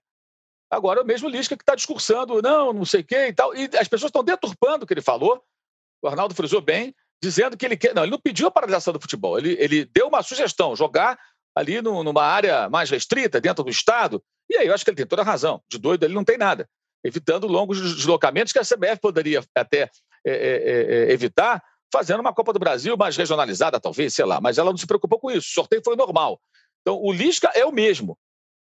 Agora, 0.70 1.02
o 1.02 1.06
mesmo 1.06 1.28
Lisca 1.28 1.58
que 1.58 1.64
está 1.64 1.76
discursando, 1.76 2.42
não, 2.42 2.72
não 2.72 2.86
sei 2.86 3.02
o 3.02 3.06
quê 3.06 3.28
e 3.28 3.34
tal, 3.34 3.54
e 3.54 3.70
as 3.78 3.88
pessoas 3.88 4.10
estão 4.10 4.24
deturpando 4.24 4.86
o 4.86 4.88
que 4.88 4.94
ele 4.94 5.02
falou, 5.02 5.44
o 6.02 6.08
Arnaldo 6.08 6.34
frisou 6.34 6.62
bem, 6.62 6.96
dizendo 7.22 7.56
que 7.56 7.66
ele 7.66 7.78
quer. 7.78 7.94
Não, 7.94 8.04
ele 8.04 8.12
não 8.12 8.20
pediu 8.20 8.48
a 8.48 8.52
paralisação 8.52 8.94
do 8.94 9.02
futebol, 9.02 9.38
ele, 9.38 9.56
ele 9.60 9.86
deu 9.86 10.08
uma 10.08 10.24
sugestão, 10.24 10.76
jogar 10.76 11.20
ali 11.56 11.82
no, 11.82 12.04
numa 12.04 12.24
área 12.24 12.70
mais 12.70 12.90
restrita, 12.90 13.42
dentro 13.42 13.64
do 13.64 13.70
Estado, 13.70 14.24
e 14.50 14.56
aí 14.56 14.68
eu 14.68 14.74
acho 14.74 14.84
que 14.84 14.90
ele 14.90 14.98
tem 14.98 15.06
toda 15.06 15.22
a 15.22 15.26
razão. 15.26 15.62
De 15.70 15.78
doido 15.78 16.04
ele 16.04 16.14
não 16.14 16.24
tem 16.24 16.38
nada, 16.38 16.68
evitando 17.04 17.48
longos 17.48 17.80
deslocamentos 17.96 18.54
que 18.54 18.60
a 18.60 18.64
CBF 18.64 19.00
poderia 19.02 19.44
até 19.56 19.90
é, 20.26 20.32
é, 20.32 20.32
é, 20.32 21.10
é, 21.10 21.12
evitar, 21.12 21.64
fazendo 21.92 22.22
uma 22.22 22.34
Copa 22.34 22.54
do 22.54 22.60
Brasil 22.60 22.96
mais 22.96 23.18
regionalizada, 23.18 23.80
talvez, 23.80 24.14
sei 24.14 24.26
lá, 24.26 24.40
mas 24.40 24.58
ela 24.58 24.70
não 24.70 24.78
se 24.78 24.88
preocupou 24.88 25.20
com 25.20 25.32
isso. 25.32 25.48
O 25.50 25.54
sorteio 25.54 25.82
foi 25.84 25.96
normal. 25.96 26.40
Então, 26.82 27.00
o 27.02 27.12
Lisca 27.12 27.52
é 27.54 27.66
o 27.66 27.72
mesmo. 27.72 28.18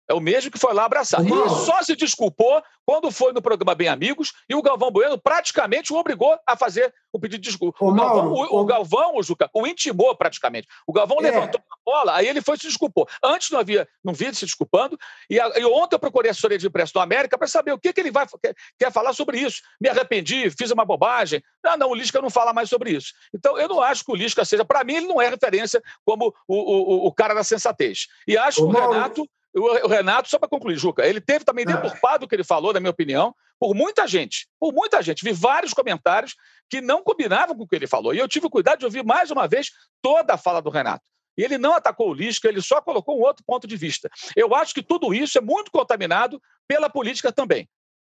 É 0.09 0.13
o 0.13 0.19
mesmo 0.19 0.49
que 0.49 0.57
foi 0.57 0.73
lá 0.73 0.85
abraçar. 0.85 1.23
E 1.23 1.29
só 1.29 1.83
se 1.83 1.95
desculpou 1.95 2.63
quando 2.83 3.11
foi 3.11 3.31
no 3.31 3.43
programa 3.43 3.75
Bem 3.75 3.87
Amigos 3.87 4.33
e 4.49 4.55
o 4.55 4.61
Galvão 4.63 4.89
Bueno 4.89 5.19
praticamente 5.19 5.93
o 5.93 5.95
obrigou 5.95 6.35
a 6.47 6.57
fazer 6.57 6.91
o 7.13 7.19
pedido 7.19 7.41
de 7.41 7.49
desculpa. 7.49 7.77
O, 7.79 7.93
Galvão, 7.93 8.33
o, 8.33 8.61
o 8.61 8.65
Galvão, 8.65 9.15
o 9.17 9.21
Juca, 9.21 9.47
o 9.53 9.67
intimou 9.67 10.15
praticamente. 10.15 10.67
O 10.87 10.91
Galvão 10.91 11.17
é. 11.19 11.23
levantou 11.23 11.61
a 11.61 11.75
bola, 11.85 12.15
aí 12.15 12.27
ele 12.27 12.41
foi 12.41 12.57
se 12.57 12.65
desculpou. 12.65 13.07
Antes 13.23 13.51
não 13.51 13.59
havia, 13.59 13.87
não 14.03 14.11
via 14.11 14.33
se 14.33 14.43
desculpando. 14.43 14.97
E, 15.29 15.39
a, 15.39 15.59
e 15.59 15.65
ontem 15.65 15.95
eu 15.95 15.99
procurei 15.99 16.29
a 16.29 16.31
assessoria 16.31 16.57
de 16.57 16.65
imprensa 16.65 16.91
do 16.93 16.99
América 16.99 17.37
para 17.37 17.47
saber 17.47 17.73
o 17.73 17.77
que, 17.77 17.93
que 17.93 18.01
ele 18.01 18.09
vai 18.09 18.25
quer, 18.41 18.55
quer, 18.79 18.91
falar 18.91 19.13
sobre 19.13 19.39
isso. 19.39 19.61
Me 19.79 19.89
arrependi, 19.89 20.49
fiz 20.49 20.71
uma 20.71 20.83
bobagem. 20.83 21.43
Não, 21.63 21.77
não, 21.77 21.89
o 21.91 21.95
Lisca 21.95 22.19
não 22.19 22.31
fala 22.31 22.53
mais 22.53 22.69
sobre 22.69 22.91
isso. 22.91 23.13
Então, 23.31 23.55
eu 23.59 23.67
não 23.67 23.79
acho 23.79 24.03
que 24.03 24.11
o 24.11 24.15
Lisca 24.15 24.43
seja, 24.43 24.65
para 24.65 24.83
mim, 24.83 24.95
ele 24.95 25.07
não 25.07 25.21
é 25.21 25.29
referência 25.29 25.79
como 26.03 26.33
o, 26.47 26.55
o, 26.55 27.07
o 27.07 27.13
cara 27.13 27.35
da 27.35 27.43
sensatez. 27.43 28.07
E 28.27 28.35
acho 28.35 28.67
que 28.67 28.75
o 28.75 28.89
Renato 28.89 29.29
o 29.55 29.87
Renato, 29.87 30.29
só 30.29 30.37
para 30.37 30.49
concluir, 30.49 30.77
Juca, 30.77 31.05
ele 31.05 31.19
teve 31.19 31.43
também 31.43 31.65
ah. 31.67 31.75
deturpado 31.75 32.25
o 32.25 32.27
que 32.27 32.35
ele 32.35 32.43
falou, 32.43 32.73
na 32.73 32.79
minha 32.79 32.91
opinião, 32.91 33.33
por 33.59 33.75
muita 33.75 34.07
gente. 34.07 34.47
Por 34.59 34.73
muita 34.73 35.01
gente. 35.01 35.23
Vi 35.23 35.33
vários 35.33 35.73
comentários 35.73 36.35
que 36.69 36.81
não 36.81 37.03
combinavam 37.03 37.55
com 37.55 37.63
o 37.63 37.67
que 37.67 37.75
ele 37.75 37.87
falou. 37.87 38.13
E 38.13 38.19
eu 38.19 38.27
tive 38.27 38.47
o 38.47 38.49
cuidado 38.49 38.79
de 38.79 38.85
ouvir 38.85 39.03
mais 39.03 39.31
uma 39.31 39.47
vez 39.47 39.71
toda 40.01 40.33
a 40.33 40.37
fala 40.37 40.61
do 40.61 40.69
Renato. 40.69 41.03
E 41.37 41.43
ele 41.43 41.57
não 41.57 41.73
atacou 41.73 42.09
o 42.09 42.13
Lisca, 42.13 42.47
ele 42.47 42.61
só 42.61 42.81
colocou 42.81 43.17
um 43.17 43.21
outro 43.21 43.43
ponto 43.45 43.65
de 43.65 43.75
vista. 43.75 44.09
Eu 44.35 44.53
acho 44.53 44.73
que 44.73 44.83
tudo 44.83 45.13
isso 45.13 45.37
é 45.37 45.41
muito 45.41 45.71
contaminado 45.71 46.41
pela 46.67 46.89
política 46.89 47.31
também. 47.31 47.67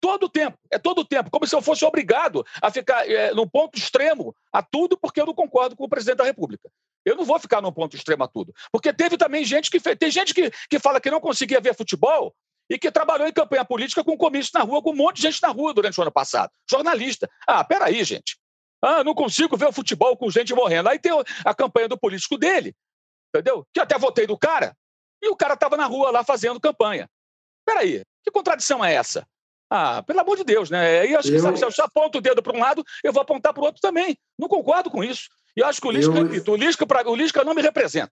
Todo 0.02 0.26
o 0.26 0.30
tempo, 0.30 0.58
é 0.70 0.78
todo 0.78 1.00
o 1.00 1.06
tempo, 1.06 1.32
como 1.32 1.48
se 1.48 1.56
eu 1.56 1.62
fosse 1.62 1.86
obrigado 1.86 2.46
a 2.62 2.70
ficar 2.70 3.10
é, 3.10 3.34
num 3.34 3.48
ponto 3.48 3.78
extremo 3.78 4.36
a 4.52 4.62
tudo 4.62 4.98
porque 4.98 5.22
eu 5.22 5.26
não 5.26 5.34
concordo 5.34 5.78
com 5.78 5.86
o 5.86 5.90
presidente 5.90 6.18
da 6.18 6.26
República. 6.26 6.70
Eu 7.06 7.16
não 7.16 7.26
vou 7.26 7.40
ficar 7.40 7.62
num 7.62 7.72
ponto 7.72 7.96
extremo 7.96 8.24
a 8.24 8.28
tudo. 8.28 8.54
Porque 8.72 8.94
teve 8.94 9.18
também 9.18 9.44
gente 9.44 9.70
que 9.70 9.80
fez, 9.80 9.98
tem 9.98 10.10
gente 10.10 10.34
que, 10.34 10.52
que 10.70 10.80
fala 10.80 11.02
que 11.02 11.12
não 11.12 11.20
conseguia 11.20 11.60
ver 11.60 11.76
futebol 11.76 12.34
e 12.70 12.80
que 12.80 12.92
trabalhou 12.92 13.28
em 13.28 13.34
campanha 13.34 13.66
política 13.66 14.04
com 14.04 14.18
comício 14.18 14.52
na 14.54 14.62
rua, 14.62 14.82
com 14.82 14.92
um 14.92 14.96
monte 14.96 15.18
de 15.18 15.24
gente 15.24 15.42
na 15.42 15.50
rua 15.50 15.74
durante 15.74 16.00
o 16.00 16.02
ano 16.02 16.12
passado. 16.12 16.52
Jornalista. 16.70 17.30
Ah, 17.48 17.64
peraí, 17.64 18.04
gente. 18.04 18.38
Ah, 18.82 19.04
não 19.04 19.14
consigo 19.14 19.56
ver 19.58 19.68
o 19.68 19.74
futebol 19.74 20.16
com 20.18 20.30
gente 20.30 20.54
morrendo. 20.54 20.90
Aí 20.90 21.00
tem 21.00 21.12
a 21.46 21.54
campanha 21.54 21.88
do 21.88 21.98
político 21.98 22.38
dele, 22.38 22.76
entendeu? 23.34 23.66
Que 23.74 23.80
até 23.80 23.98
votei 23.98 24.28
do 24.28 24.38
cara. 24.38 24.76
e 25.22 25.30
o 25.30 25.36
cara 25.36 25.54
estava 25.54 25.78
na 25.78 25.86
rua 25.86 26.12
lá 26.12 26.24
fazendo 26.24 26.60
campanha. 26.60 27.10
Peraí, 27.66 28.04
que 28.24 28.32
contradição 28.32 28.84
é 28.84 28.94
essa? 28.94 29.26
Ah, 29.70 30.04
pelo 30.04 30.20
amor 30.20 30.38
de 30.38 30.44
Deus, 30.44 30.70
né? 30.70 31.08
E 31.08 31.16
acho 31.16 31.30
que 31.30 31.36
eu... 31.36 31.72
se 31.72 31.82
eu 31.82 31.86
aponto 31.86 32.18
o 32.18 32.22
dedo 32.22 32.44
para 32.44 32.56
um 32.56 32.60
lado, 32.60 32.84
eu 33.04 33.12
vou 33.12 33.22
apontar 33.22 33.54
para 33.54 33.62
o 33.62 33.66
outro 33.66 33.82
também. 33.82 34.18
Não 34.38 34.48
concordo 34.48 34.92
com 34.92 35.04
isso. 35.04 35.30
E 35.56 35.62
eu 35.62 35.68
acho 35.68 35.80
que 35.80 35.88
o 35.88 35.92
Lisca, 35.92 36.14
eu... 36.18 36.54
o 36.54 36.56
Lisca, 36.56 36.86
pra, 36.86 37.08
o 37.10 37.16
Lisca 37.16 37.44
não 37.44 37.54
me 37.54 37.62
representa. 37.62 38.12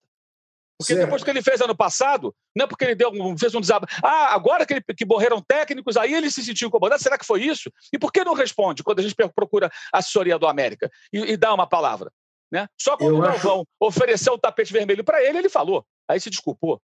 Porque 0.81 0.93
certo. 0.93 1.05
depois 1.05 1.23
que 1.23 1.29
ele 1.29 1.43
fez 1.43 1.61
ano 1.61 1.75
passado, 1.75 2.35
não 2.55 2.65
é 2.65 2.67
porque 2.67 2.83
ele 2.83 2.95
deu, 2.95 3.11
fez 3.37 3.53
um 3.53 3.61
desabafo. 3.61 3.93
Ah, 4.03 4.33
agora 4.33 4.65
que, 4.65 4.73
ele, 4.73 4.81
que 4.97 5.05
morreram 5.05 5.39
técnicos, 5.39 5.95
aí 5.95 6.11
ele 6.13 6.31
se 6.31 6.43
sentiu 6.43 6.67
incomodado. 6.67 7.01
Será 7.01 7.19
que 7.19 7.25
foi 7.25 7.43
isso? 7.43 7.71
E 7.93 7.99
por 7.99 8.11
que 8.11 8.23
não 8.23 8.33
responde 8.33 8.83
quando 8.83 8.99
a 8.99 9.03
gente 9.03 9.15
procura 9.35 9.71
a 9.93 9.99
assessoria 9.99 10.39
do 10.39 10.47
América 10.47 10.89
e, 11.13 11.33
e 11.33 11.37
dá 11.37 11.53
uma 11.53 11.67
palavra? 11.67 12.11
Né? 12.51 12.67
Só 12.79 12.97
quando 12.97 13.17
o 13.17 13.21
Galvão 13.21 13.59
acho... 13.59 13.67
ofereceu 13.79 14.33
o 14.33 14.39
tapete 14.39 14.73
vermelho 14.73 15.03
para 15.03 15.23
ele, 15.23 15.37
ele 15.37 15.49
falou. 15.49 15.85
Aí 16.09 16.19
se 16.19 16.31
desculpou. 16.31 16.81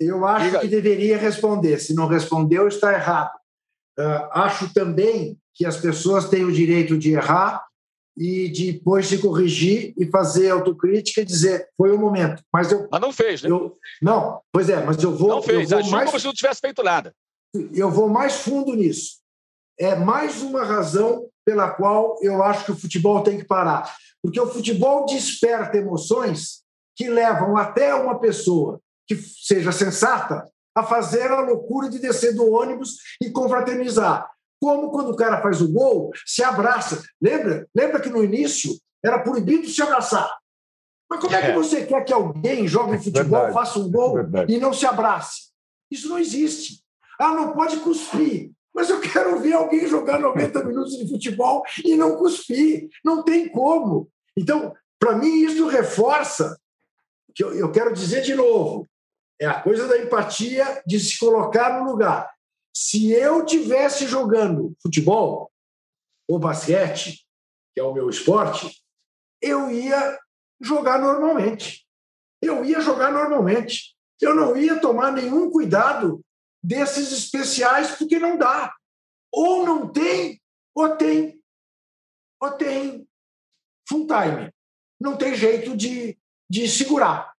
Eu 0.00 0.26
acho 0.26 0.46
Diga. 0.46 0.60
que 0.60 0.68
deveria 0.68 1.16
responder. 1.16 1.78
Se 1.78 1.94
não 1.94 2.08
respondeu, 2.08 2.66
está 2.66 2.92
errado. 2.92 3.36
Uh, 3.98 4.28
acho 4.32 4.72
também 4.72 5.38
que 5.54 5.64
as 5.64 5.76
pessoas 5.76 6.28
têm 6.28 6.44
o 6.44 6.52
direito 6.52 6.98
de 6.98 7.12
errar 7.12 7.67
e 8.18 8.48
depois 8.48 9.06
se 9.06 9.18
corrigir 9.18 9.94
e 9.96 10.04
fazer 10.06 10.50
autocrítica 10.50 11.20
e 11.20 11.24
dizer 11.24 11.68
foi 11.76 11.92
o 11.92 11.98
momento. 11.98 12.42
Mas 12.52 12.72
eu. 12.72 12.88
Mas 12.90 13.00
não 13.00 13.12
fez, 13.12 13.42
né? 13.42 13.50
Eu, 13.50 13.78
não, 14.02 14.40
pois 14.52 14.68
é, 14.68 14.84
mas 14.84 15.00
eu 15.00 15.16
vou. 15.16 15.28
Não 15.28 15.42
fez, 15.42 15.70
eu 15.70 15.80
vou 15.80 15.90
mais, 15.90 16.06
como 16.06 16.18
se 16.18 16.26
não 16.26 16.32
tivesse 16.32 16.60
feito 16.60 16.82
nada. 16.82 17.14
Eu 17.72 17.90
vou 17.90 18.08
mais 18.08 18.34
fundo 18.34 18.74
nisso. 18.74 19.18
É 19.78 19.94
mais 19.94 20.42
uma 20.42 20.64
razão 20.64 21.28
pela 21.46 21.70
qual 21.70 22.18
eu 22.20 22.42
acho 22.42 22.64
que 22.64 22.72
o 22.72 22.76
futebol 22.76 23.22
tem 23.22 23.38
que 23.38 23.44
parar. 23.44 23.94
Porque 24.20 24.40
o 24.40 24.50
futebol 24.50 25.06
desperta 25.06 25.78
emoções 25.78 26.64
que 26.96 27.08
levam 27.08 27.56
até 27.56 27.94
uma 27.94 28.18
pessoa 28.18 28.80
que 29.06 29.14
seja 29.16 29.70
sensata 29.70 30.44
a 30.76 30.82
fazer 30.82 31.30
a 31.30 31.40
loucura 31.40 31.88
de 31.88 32.00
descer 32.00 32.34
do 32.34 32.52
ônibus 32.52 32.96
e 33.22 33.30
confraternizar. 33.30 34.28
Como 34.60 34.90
quando 34.90 35.10
o 35.10 35.16
cara 35.16 35.40
faz 35.40 35.60
o 35.60 35.72
gol, 35.72 36.10
se 36.26 36.42
abraça. 36.42 37.02
Lembra? 37.20 37.66
Lembra 37.74 38.00
que 38.00 38.08
no 38.08 38.24
início 38.24 38.72
era 39.04 39.20
proibido 39.20 39.68
se 39.68 39.80
abraçar. 39.82 40.36
Mas 41.08 41.20
como 41.20 41.34
é, 41.34 41.40
que 41.40 41.50
é. 41.52 41.54
você 41.54 41.86
quer 41.86 42.04
que 42.04 42.12
alguém 42.12 42.68
jogue 42.68 42.96
é 42.96 42.98
futebol, 42.98 43.40
Verdade. 43.40 43.54
faça 43.54 43.78
um 43.78 43.90
gol 43.90 44.18
é 44.18 44.46
e 44.48 44.58
não 44.58 44.72
se 44.72 44.84
abrace? 44.84 45.48
Isso 45.90 46.08
não 46.08 46.18
existe. 46.18 46.82
Ah, 47.18 47.32
não 47.32 47.52
pode 47.52 47.78
cuspir. 47.78 48.52
Mas 48.74 48.90
eu 48.90 49.00
quero 49.00 49.40
ver 49.40 49.54
alguém 49.54 49.88
jogar 49.88 50.20
90 50.20 50.64
minutos 50.64 50.96
de 50.96 51.08
futebol 51.08 51.62
e 51.84 51.96
não 51.96 52.16
cuspir. 52.16 52.88
Não 53.04 53.24
tem 53.24 53.48
como. 53.48 54.08
Então, 54.36 54.74
para 54.98 55.16
mim, 55.16 55.44
isso 55.44 55.66
reforça 55.66 56.58
que 57.34 57.42
eu, 57.42 57.54
eu 57.54 57.72
quero 57.72 57.92
dizer 57.92 58.20
de 58.22 58.34
novo: 58.34 58.86
é 59.40 59.46
a 59.46 59.60
coisa 59.60 59.88
da 59.88 59.98
empatia 59.98 60.82
de 60.86 61.00
se 61.00 61.18
colocar 61.18 61.80
no 61.80 61.90
lugar. 61.90 62.30
Se 62.80 63.10
eu 63.10 63.44
tivesse 63.44 64.06
jogando 64.06 64.72
futebol 64.80 65.50
ou 66.30 66.38
basquete, 66.38 67.26
que 67.74 67.80
é 67.80 67.82
o 67.82 67.92
meu 67.92 68.08
esporte, 68.08 68.84
eu 69.42 69.68
ia 69.68 70.16
jogar 70.60 71.00
normalmente. 71.00 71.84
Eu 72.40 72.64
ia 72.64 72.80
jogar 72.80 73.10
normalmente. 73.10 73.96
Eu 74.20 74.32
não 74.32 74.56
ia 74.56 74.80
tomar 74.80 75.10
nenhum 75.10 75.50
cuidado 75.50 76.24
desses 76.62 77.10
especiais, 77.10 77.96
porque 77.96 78.16
não 78.16 78.38
dá. 78.38 78.72
Ou 79.32 79.66
não 79.66 79.92
tem, 79.92 80.40
ou 80.72 80.96
tem. 80.96 81.42
Ou 82.40 82.52
tem 82.52 83.08
full 83.88 84.06
time. 84.06 84.54
Não 85.00 85.16
tem 85.16 85.34
jeito 85.34 85.76
de, 85.76 86.16
de 86.48 86.68
segurar. 86.68 87.34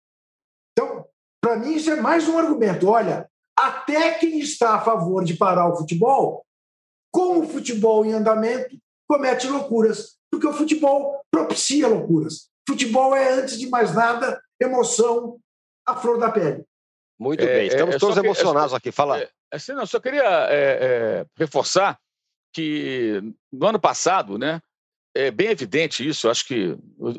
Então, 0.72 1.08
para 1.40 1.56
mim, 1.56 1.74
isso 1.74 1.92
é 1.92 2.00
mais 2.00 2.26
um 2.26 2.36
argumento. 2.36 2.88
Olha, 2.88 3.30
até 3.62 4.12
quem 4.14 4.38
está 4.38 4.74
a 4.74 4.80
favor 4.80 5.24
de 5.24 5.34
parar 5.34 5.68
o 5.68 5.76
futebol, 5.76 6.44
com 7.12 7.40
o 7.40 7.48
futebol 7.48 8.04
em 8.04 8.12
andamento, 8.12 8.76
comete 9.08 9.48
loucuras, 9.48 10.16
porque 10.30 10.46
o 10.46 10.52
futebol 10.52 11.20
propicia 11.30 11.88
loucuras. 11.88 12.48
Futebol 12.68 13.16
é, 13.16 13.32
antes 13.32 13.58
de 13.58 13.68
mais 13.68 13.94
nada, 13.94 14.40
emoção 14.60 15.38
à 15.86 15.96
flor 15.96 16.18
da 16.18 16.30
pele. 16.30 16.64
Muito 17.18 17.42
é, 17.42 17.46
bem, 17.46 17.66
estamos 17.68 17.96
é, 17.96 17.98
todos 17.98 18.18
que, 18.18 18.24
emocionados 18.24 18.74
aqui. 18.74 18.92
Fala. 18.92 19.20
É, 19.20 19.30
assim, 19.52 19.72
não, 19.72 19.86
só 19.86 19.98
queria 19.98 20.22
é, 20.22 20.50
é, 20.50 21.26
reforçar 21.36 21.98
que 22.52 23.20
no 23.52 23.66
ano 23.66 23.80
passado, 23.80 24.38
né, 24.38 24.60
é 25.14 25.30
bem 25.30 25.48
evidente 25.48 26.06
isso, 26.06 26.28
acho 26.28 26.46
que, 26.46 26.76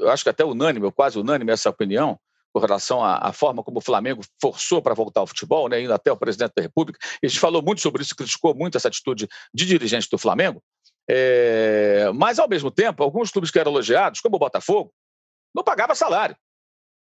acho 0.08 0.24
que 0.24 0.30
até 0.30 0.46
unânime, 0.46 0.92
quase 0.92 1.20
unânime 1.20 1.52
essa 1.52 1.70
opinião, 1.70 2.20
com 2.60 2.66
relação 2.66 3.04
à, 3.04 3.18
à, 3.18 3.34
forma 3.34 3.64
como 3.64 3.80
o 3.80 3.82
Flamengo 3.82 4.22
forçou 4.42 4.82
para 4.82 4.94
voltar 4.94 5.22
ao 5.22 5.28
futebol, 5.28 5.70
né, 5.70 5.82
indo 5.82 5.94
até 5.94 6.12
o 6.12 6.18
presidente 6.18 6.54
da 6.56 6.62
República. 6.62 7.00
Gente 7.24 7.40
falou 7.40 7.62
muito 7.62 7.82
sobre 7.82 8.02
isso, 8.02 8.16
criticou 8.16 8.54
muito 8.54 8.76
essa 8.76 8.88
atitude 8.88 9.28
de 9.54 9.66
dirigente 9.66 10.08
do 10.10 10.18
Flamengo. 10.18 10.62
É, 11.10 12.12
mas, 12.14 12.38
ao 12.38 12.48
mesmo 12.48 12.70
tempo, 12.70 13.02
alguns 13.02 13.32
clubes 13.32 13.50
que 13.50 13.58
eram 13.58 13.72
elogiados, 13.72 14.20
como 14.20 14.36
o 14.36 14.40
Botafogo, 14.40 14.94
não 15.56 15.64
pagava 15.64 15.96
salário. 15.96 16.36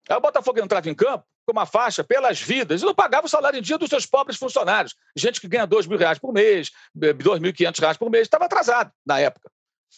Aí 0.07 0.15
o 0.15 0.21
Botafogo 0.21 0.59
entrava 0.59 0.89
em 0.89 0.95
campo 0.95 1.25
com 1.45 1.51
uma 1.51 1.65
faixa 1.65 2.03
pelas 2.03 2.39
vidas 2.39 2.81
e 2.81 2.85
não 2.85 2.93
pagava 2.93 3.25
o 3.25 3.29
salário 3.29 3.57
em 3.57 3.61
dia 3.61 3.77
dos 3.77 3.89
seus 3.89 4.05
pobres 4.05 4.37
funcionários. 4.37 4.95
Gente 5.15 5.41
que 5.41 5.47
ganha 5.47 5.65
dois 5.65 5.87
mil 5.87 5.97
reais 5.97 6.19
por 6.19 6.31
mês, 6.31 6.71
dois 6.93 7.39
mil 7.39 7.49
e 7.49 7.53
quinhentos 7.53 7.79
reais 7.79 7.97
por 7.97 8.09
mês, 8.09 8.23
estava 8.23 8.45
atrasado 8.45 8.91
na 9.05 9.19
época. 9.19 9.51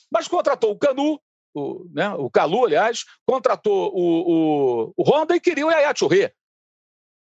Mas 0.09 0.27
contratou 0.27 0.71
o 0.71 0.79
Canu, 0.79 1.19
o, 1.53 1.85
né, 1.91 2.09
o 2.15 2.29
Calu, 2.29 2.65
aliás, 2.65 3.05
contratou 3.25 3.91
o, 3.93 4.91
o, 4.91 4.93
o 4.97 5.03
Honda 5.03 5.35
e 5.35 5.39
queria 5.39 5.65
o 5.65 5.71
Yaya 5.71 5.93
Touré. 5.93 6.33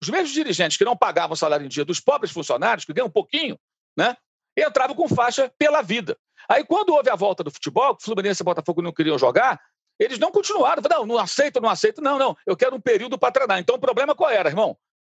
Os 0.02 0.10
mesmos 0.10 0.32
dirigentes 0.32 0.78
que 0.78 0.86
não 0.86 0.98
pagavam 0.98 1.34
o 1.34 1.38
salário 1.38 1.66
em 1.66 1.70
dia 1.70 1.86
dos 1.86 2.00
pobres 2.00 2.32
funcionários, 2.32 2.86
que 2.86 2.94
ganham 2.94 3.08
um 3.08 3.12
pouquinho, 3.12 3.58
né, 3.98 4.18
entravam 4.58 4.96
com 4.96 5.08
faixa 5.08 5.52
pela 5.58 5.82
vida. 5.82 6.18
Aí, 6.48 6.64
quando 6.64 6.90
houve 6.90 7.10
a 7.10 7.16
volta 7.16 7.44
do 7.44 7.52
futebol, 7.52 7.96
que 7.96 8.04
Fluminense 8.04 8.42
e 8.42 8.46
Botafogo 8.46 8.82
não 8.82 8.92
queriam 8.92 9.18
jogar, 9.18 9.60
eles 10.00 10.20
não 10.20 10.32
continuaram. 10.32 10.82
Não, 10.90 11.06
não 11.06 11.18
aceito, 11.18 11.62
não 11.62 11.70
aceito. 11.70 12.02
Não, 12.02 12.18
não, 12.18 12.36
eu 12.46 12.56
quero 12.56 12.76
um 12.76 12.82
período 12.82 13.18
para 13.18 13.32
treinar. 13.32 13.60
Então, 13.60 13.76
o 13.76 13.80
problema 13.80 14.16
qual 14.16 14.30
era, 14.30 14.50
irmão? 14.50 14.78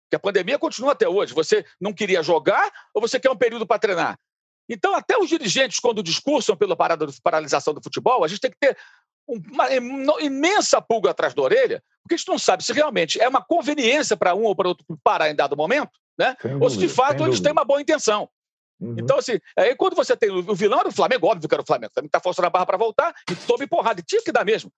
Que 0.09 0.15
a 0.15 0.19
pandemia 0.19 0.59
continua 0.59 0.91
até 0.91 1.07
hoje. 1.07 1.33
Você 1.33 1.65
não 1.79 1.91
queria 1.91 2.21
jogar 2.21 2.71
ou 2.93 3.01
você 3.01 3.19
quer 3.19 3.31
um 3.31 3.35
período 3.35 3.65
para 3.65 3.79
treinar? 3.79 4.19
Então, 4.69 4.95
até 4.95 5.17
os 5.17 5.29
dirigentes, 5.29 5.79
quando 5.79 6.01
discursam 6.01 6.55
pela 6.55 6.75
parada, 6.75 7.07
paralisação 7.23 7.73
do 7.73 7.83
futebol, 7.83 8.23
a 8.23 8.27
gente 8.27 8.41
tem 8.41 8.51
que 8.51 8.57
ter 8.59 8.77
uma 9.27 9.71
imensa 10.21 10.81
pulga 10.81 11.11
atrás 11.11 11.33
da 11.33 11.41
orelha, 11.41 11.83
porque 12.03 12.13
a 12.13 12.17
gente 12.17 12.27
não 12.27 12.37
sabe 12.37 12.63
se 12.63 12.71
realmente 12.73 13.19
é 13.19 13.27
uma 13.27 13.43
conveniência 13.43 14.15
para 14.15 14.35
um 14.35 14.43
ou 14.43 14.55
para 14.55 14.67
outro 14.67 14.85
parar 15.03 15.29
em 15.29 15.35
dado 15.35 15.57
momento, 15.57 15.91
né? 16.17 16.35
ou 16.61 16.69
se 16.69 16.77
de 16.77 16.87
fato 16.87 17.23
eles 17.25 17.39
têm 17.39 17.51
uma 17.51 17.65
boa 17.65 17.81
intenção. 17.81 18.29
Uhum. 18.79 18.95
Então, 18.97 19.17
assim, 19.17 19.39
aí 19.57 19.75
quando 19.75 19.95
você 19.95 20.15
tem 20.15 20.29
o 20.29 20.53
vilão 20.53 20.79
era 20.79 20.89
o 20.89 20.93
Flamengo, 20.93 21.27
óbvio 21.27 21.47
que 21.47 21.55
era 21.55 21.61
o 21.61 21.65
Flamengo, 21.65 21.93
também 21.93 22.07
está 22.07 22.19
forçando 22.19 22.47
a 22.47 22.49
barra 22.49 22.65
para 22.65 22.77
voltar 22.77 23.13
e 23.29 23.35
tome 23.35 23.65
porrada, 23.65 23.99
e 23.99 24.03
tinha 24.03 24.21
que 24.21 24.31
dar 24.31 24.45
mesmo. 24.45 24.71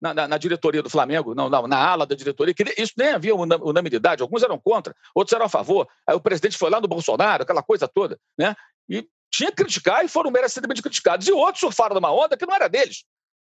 Na, 0.00 0.12
na, 0.12 0.26
na, 0.26 0.36
diretoria 0.36 0.82
do 0.82 0.90
Flamengo, 0.90 1.32
não, 1.32 1.48
na, 1.48 1.62
na 1.68 1.78
ala 1.78 2.04
da 2.04 2.16
diretoria, 2.16 2.52
que 2.52 2.64
isso 2.76 2.92
nem 2.96 3.10
havia 3.10 3.36
unanimidade, 3.36 4.20
alguns 4.20 4.42
eram 4.42 4.58
contra, 4.58 4.92
outros 5.14 5.32
eram 5.32 5.46
a 5.46 5.48
favor. 5.48 5.86
Aí 6.04 6.16
o 6.16 6.20
presidente 6.20 6.58
foi 6.58 6.70
lá 6.70 6.80
no 6.80 6.88
Bolsonaro, 6.88 7.44
aquela 7.44 7.62
coisa 7.62 7.86
toda, 7.86 8.18
né? 8.36 8.56
E 8.88 9.06
tinha 9.32 9.50
que 9.50 9.56
criticar 9.56 10.04
e 10.04 10.08
foram 10.08 10.30
merecidamente 10.30 10.82
criticados. 10.82 11.26
E 11.26 11.32
outros 11.32 11.60
surfaram 11.60 11.94
numa 11.94 12.12
onda 12.12 12.36
que 12.36 12.46
não 12.46 12.54
era 12.54 12.68
deles. 12.68 13.04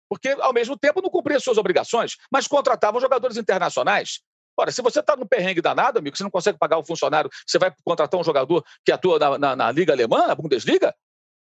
Porque, 0.08 0.28
ao 0.28 0.52
mesmo 0.52 0.76
tempo, 0.76 1.00
não 1.00 1.08
cumpria 1.08 1.40
suas 1.40 1.56
obrigações, 1.56 2.16
mas 2.30 2.46
contratavam 2.46 3.00
jogadores 3.00 3.36
internacionais. 3.36 4.20
Ora, 4.58 4.70
se 4.70 4.82
você 4.82 5.00
está 5.00 5.16
no 5.16 5.26
perrengue 5.26 5.62
danado, 5.62 5.98
amigo, 5.98 6.14
você 6.14 6.22
não 6.22 6.30
consegue 6.30 6.58
pagar 6.58 6.76
o 6.76 6.84
funcionário, 6.84 7.30
você 7.46 7.58
vai 7.58 7.72
contratar 7.82 8.20
um 8.20 8.24
jogador 8.24 8.62
que 8.84 8.92
atua 8.92 9.18
na, 9.18 9.38
na, 9.38 9.56
na 9.56 9.72
Liga 9.72 9.94
Alemã, 9.94 10.26
na 10.26 10.34
Bundesliga, 10.34 10.94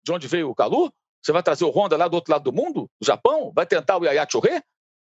de 0.02 0.12
onde 0.12 0.26
veio 0.26 0.48
o 0.48 0.54
Calu? 0.54 0.90
Você 1.22 1.32
vai 1.32 1.42
trazer 1.42 1.64
o 1.64 1.70
Honda 1.70 1.96
lá 1.96 2.08
do 2.08 2.14
outro 2.14 2.32
lado 2.32 2.44
do 2.44 2.52
mundo, 2.52 2.88
do 3.00 3.06
Japão? 3.06 3.52
Vai 3.54 3.66
tentar 3.66 3.98
o 3.98 4.04
Yaya 4.04 4.26
Churré? 4.30 4.62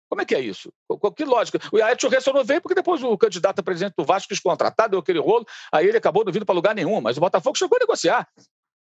Como 0.09 0.21
é 0.21 0.25
que 0.25 0.35
é 0.35 0.39
isso? 0.39 0.71
Que 1.15 1.25
lógica? 1.25 1.59
O 1.71 1.77
Yaya 1.77 1.97
Churré 1.99 2.19
só 2.19 2.31
não 2.31 2.43
veio 2.43 2.61
porque 2.61 2.75
depois 2.75 3.01
o 3.03 3.17
candidato 3.17 3.59
a 3.59 3.63
presidente 3.63 3.95
do 3.97 4.05
Vasco 4.05 4.29
quis 4.29 4.39
contratar, 4.39 4.89
deu 4.89 4.99
aquele 4.99 5.19
rolo, 5.19 5.45
aí 5.71 5.87
ele 5.87 5.97
acabou 5.97 6.23
não 6.23 6.31
vindo 6.31 6.45
para 6.45 6.55
lugar 6.55 6.75
nenhum, 6.75 7.01
mas 7.01 7.17
o 7.17 7.21
Botafogo 7.21 7.57
chegou 7.57 7.77
a 7.77 7.79
negociar. 7.79 8.27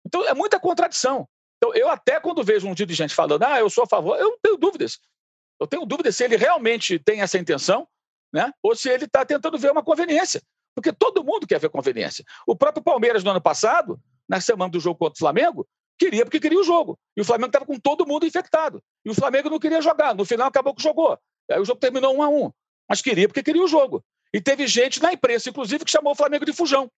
Então 0.07 0.24
é 0.24 0.32
muita 0.32 0.61
contradição. 0.61 1.28
Então, 1.57 1.74
eu 1.74 1.88
até 1.88 2.20
quando 2.20 2.44
vejo 2.44 2.68
um 2.68 2.74
dirigente 2.74 3.14
falando, 3.14 3.42
ah, 3.42 3.59
eu 3.59 3.68
sou 3.68 3.84
a 3.84 3.86
favor, 3.86 4.18
eu 4.18 4.38
tenho 4.42 4.57
dúvidas. 4.57 4.98
Eu 5.59 5.66
tenho 5.66 5.84
dúvidas 5.86 6.14
se 6.14 6.22
ele 6.22 6.36
realmente 6.36 6.98
tem 6.98 7.22
essa 7.22 7.38
intenção, 7.38 7.88
né? 8.32 8.52
ou 8.62 8.76
se 8.76 8.88
ele 8.88 9.07
está 9.07 9.24
tentando 9.24 9.59
ver 9.59 9.72
uma 9.72 9.82
conveniência. 9.82 10.42
Porque 10.74 10.92
todo 10.92 11.24
mundo 11.24 11.46
quer 11.46 11.59
ver 11.59 11.70
conveniência. 11.70 12.24
O 12.46 12.54
próprio 12.54 12.84
Palmeiras, 12.84 13.24
no 13.24 13.30
ano 13.30 13.40
passado, 13.40 13.98
na 14.28 14.40
semana 14.40 14.70
do 14.70 14.78
jogo 14.78 14.98
contra 14.98 15.14
o 15.14 15.18
Flamengo, 15.18 15.66
queria 15.98 16.24
porque 16.24 16.38
queria 16.38 16.61
o 16.61 16.64
jogo. 16.64 16.98
E 17.16 17.22
o 17.22 17.24
Flamengo 17.24 17.48
estava 17.48 17.64
com 17.64 17.80
todo 17.80 18.07
mundo 18.07 18.26
infectado. 18.26 18.82
E 19.02 19.11
o 19.11 19.14
Flamengo 19.14 19.48
não 19.48 19.59
queria 19.59 19.80
jogar. 19.80 20.14
No 20.14 20.26
final, 20.26 20.46
acabou 20.46 20.74
que 20.74 20.82
jogou. 20.82 21.18
Aí 21.50 21.59
o 21.59 21.64
jogo 21.64 21.80
terminou 21.80 22.14
um 22.14 22.22
a 22.22 22.28
um. 22.28 22.52
Mas 22.88 23.00
queria 23.00 23.26
porque 23.26 23.42
queria 23.42 23.62
o 23.62 23.68
jogo. 23.68 24.04
E 24.34 24.40
teve 24.40 24.66
gente 24.66 25.00
na 25.00 25.14
imprensa, 25.14 25.48
inclusive, 25.48 25.84
que 25.84 25.90
chamou 25.90 26.12
o 26.12 26.16
Flamengo 26.16 26.44
de 26.44 26.52
fujão 26.52 26.90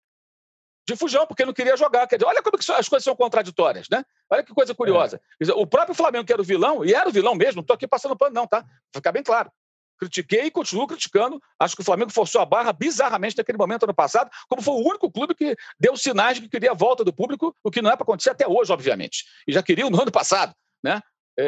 de 0.88 0.96
fujão, 0.96 1.26
porque 1.26 1.44
não 1.44 1.52
queria 1.52 1.76
jogar. 1.76 2.06
Quer 2.06 2.16
dizer, 2.16 2.26
olha 2.26 2.42
como 2.42 2.56
as 2.56 2.88
coisas 2.88 3.04
são 3.04 3.14
contraditórias, 3.14 3.86
né? 3.90 4.02
Olha 4.30 4.42
que 4.42 4.54
coisa 4.54 4.74
curiosa. 4.74 5.20
É. 5.40 5.52
O 5.52 5.66
próprio 5.66 5.94
Flamengo, 5.94 6.24
que 6.24 6.32
era 6.32 6.40
o 6.40 6.44
vilão, 6.44 6.82
e 6.82 6.94
era 6.94 7.06
o 7.06 7.12
vilão 7.12 7.34
mesmo, 7.34 7.56
não 7.56 7.60
estou 7.60 7.74
aqui 7.74 7.86
passando 7.86 8.16
pano, 8.16 8.34
não, 8.34 8.46
tá? 8.46 8.62
Pra 8.62 8.98
ficar 8.98 9.12
bem 9.12 9.22
claro. 9.22 9.50
critiquei 9.98 10.44
e 10.44 10.50
continuo 10.50 10.86
criticando. 10.86 11.40
Acho 11.60 11.76
que 11.76 11.82
o 11.82 11.84
Flamengo 11.84 12.10
forçou 12.10 12.40
a 12.40 12.46
barra 12.46 12.72
bizarramente 12.72 13.36
naquele 13.36 13.58
momento 13.58 13.82
ano 13.82 13.94
passado, 13.94 14.30
como 14.48 14.62
foi 14.62 14.74
o 14.74 14.88
único 14.88 15.10
clube 15.10 15.34
que 15.34 15.54
deu 15.78 15.94
sinais 15.94 16.36
de 16.36 16.42
que 16.42 16.48
queria 16.48 16.70
a 16.70 16.74
volta 16.74 17.04
do 17.04 17.12
público, 17.12 17.54
o 17.62 17.70
que 17.70 17.82
não 17.82 17.90
é 17.90 17.96
para 17.96 18.04
acontecer 18.04 18.30
até 18.30 18.48
hoje, 18.48 18.72
obviamente. 18.72 19.24
E 19.46 19.52
já 19.52 19.62
queria 19.62 19.90
no 19.90 20.00
ano 20.00 20.10
passado, 20.10 20.54
né? 20.82 21.02
É, 21.38 21.44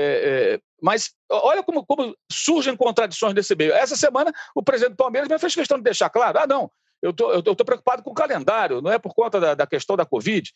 é, 0.55 0.61
mas 0.81 1.11
olha 1.29 1.65
como, 1.65 1.85
como, 1.85 2.15
surgem 2.31 2.77
contradições 2.77 3.35
desse 3.35 3.57
meio. 3.57 3.73
Essa 3.73 3.97
semana, 3.97 4.33
o 4.55 4.63
presidente 4.63 4.93
do 4.93 4.97
Palmeiras 4.97 5.29
me 5.29 5.39
fez 5.39 5.55
questão 5.55 5.79
de 5.79 5.83
deixar 5.83 6.09
claro: 6.11 6.39
ah, 6.39 6.47
não, 6.47 6.71
eu 7.03 7.13
tô, 7.13 7.33
estou 7.39 7.65
preocupado 7.65 8.03
com 8.03 8.11
o 8.11 8.15
calendário, 8.15 8.81
não 8.81 8.93
é 8.93 8.99
por 8.99 9.15
conta 9.15 9.41
da, 9.41 9.55
da 9.55 9.67
questão 9.67 9.97
da 9.97 10.05
Covid. 10.05 10.51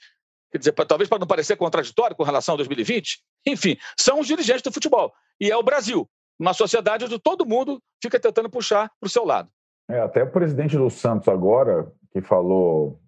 Quer 0.50 0.58
dizer, 0.58 0.72
pra, 0.72 0.84
talvez 0.84 1.08
para 1.08 1.18
não 1.18 1.26
parecer 1.26 1.56
contraditório 1.56 2.14
com 2.14 2.22
relação 2.22 2.54
a 2.54 2.58
2020. 2.58 3.20
Enfim, 3.46 3.76
são 3.98 4.20
os 4.20 4.26
dirigentes 4.26 4.62
do 4.62 4.72
futebol. 4.72 5.12
E 5.40 5.50
é 5.50 5.56
o 5.56 5.62
Brasil, 5.62 6.08
uma 6.38 6.52
sociedade 6.52 7.04
onde 7.04 7.18
todo 7.18 7.46
mundo 7.46 7.82
fica 8.02 8.20
tentando 8.20 8.50
puxar 8.50 8.90
para 9.00 9.06
o 9.06 9.10
seu 9.10 9.24
lado. 9.24 9.48
É, 9.90 10.00
até 10.00 10.22
o 10.22 10.30
presidente 10.30 10.76
do 10.76 10.88
Santos 10.90 11.28
agora, 11.28 11.90
que 12.12 12.20
falou, 12.20 13.00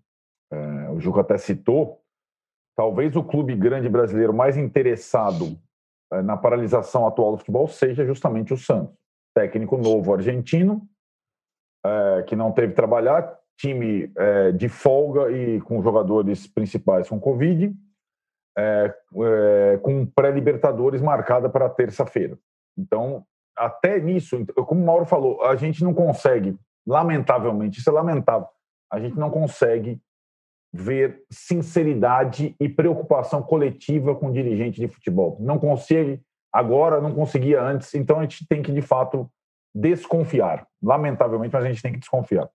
é, 0.50 0.90
o 0.90 1.00
Juca 1.00 1.20
até 1.20 1.38
citou, 1.38 2.02
talvez 2.76 3.16
o 3.16 3.22
clube 3.22 3.54
grande 3.54 3.88
brasileiro 3.88 4.34
mais 4.34 4.56
interessado 4.56 5.58
é, 6.12 6.22
na 6.22 6.36
paralisação 6.36 7.06
atual 7.06 7.32
do 7.32 7.38
futebol 7.38 7.66
seja 7.68 8.04
justamente 8.04 8.52
o 8.52 8.56
Santos. 8.56 8.94
Técnico 9.34 9.76
novo 9.76 10.14
argentino, 10.14 10.86
é, 11.84 12.22
que 12.22 12.36
não 12.36 12.52
teve 12.52 12.72
trabalhar, 12.72 13.36
time 13.58 14.12
é, 14.16 14.52
de 14.52 14.68
folga 14.68 15.30
e 15.30 15.60
com 15.62 15.82
jogadores 15.82 16.46
principais 16.46 17.08
com 17.08 17.18
Covid, 17.18 17.74
é, 18.58 18.94
é, 19.22 19.78
com 19.78 20.06
pré-Libertadores 20.06 21.00
marcada 21.00 21.48
para 21.48 21.68
terça-feira. 21.68 22.38
Então, 22.76 23.24
até 23.56 23.98
nisso, 23.98 24.44
como 24.66 24.82
o 24.82 24.86
Mauro 24.86 25.06
falou, 25.06 25.42
a 25.44 25.56
gente 25.56 25.82
não 25.82 25.94
consegue, 25.94 26.56
lamentavelmente, 26.86 27.78
isso 27.80 27.88
é 27.88 27.92
lamentável, 27.92 28.48
a 28.92 29.00
gente 29.00 29.16
não 29.16 29.30
consegue 29.30 30.00
ver 30.72 31.24
sinceridade 31.30 32.54
e 32.60 32.68
preocupação 32.68 33.42
coletiva 33.42 34.14
com 34.14 34.32
dirigente 34.32 34.80
de 34.80 34.88
futebol. 34.88 35.38
Não 35.40 35.58
consegue 35.58 36.20
agora, 36.52 37.00
não 37.00 37.14
conseguia 37.14 37.62
antes, 37.62 37.94
então 37.94 38.18
a 38.18 38.22
gente 38.22 38.46
tem 38.46 38.62
que, 38.62 38.72
de 38.72 38.82
fato, 38.82 39.30
desconfiar. 39.76 40.66
Lamentavelmente, 40.82 41.52
mas 41.52 41.64
a 41.64 41.68
gente 41.68 41.82
tem 41.82 41.92
que 41.92 41.98
desconfiar. 41.98 42.48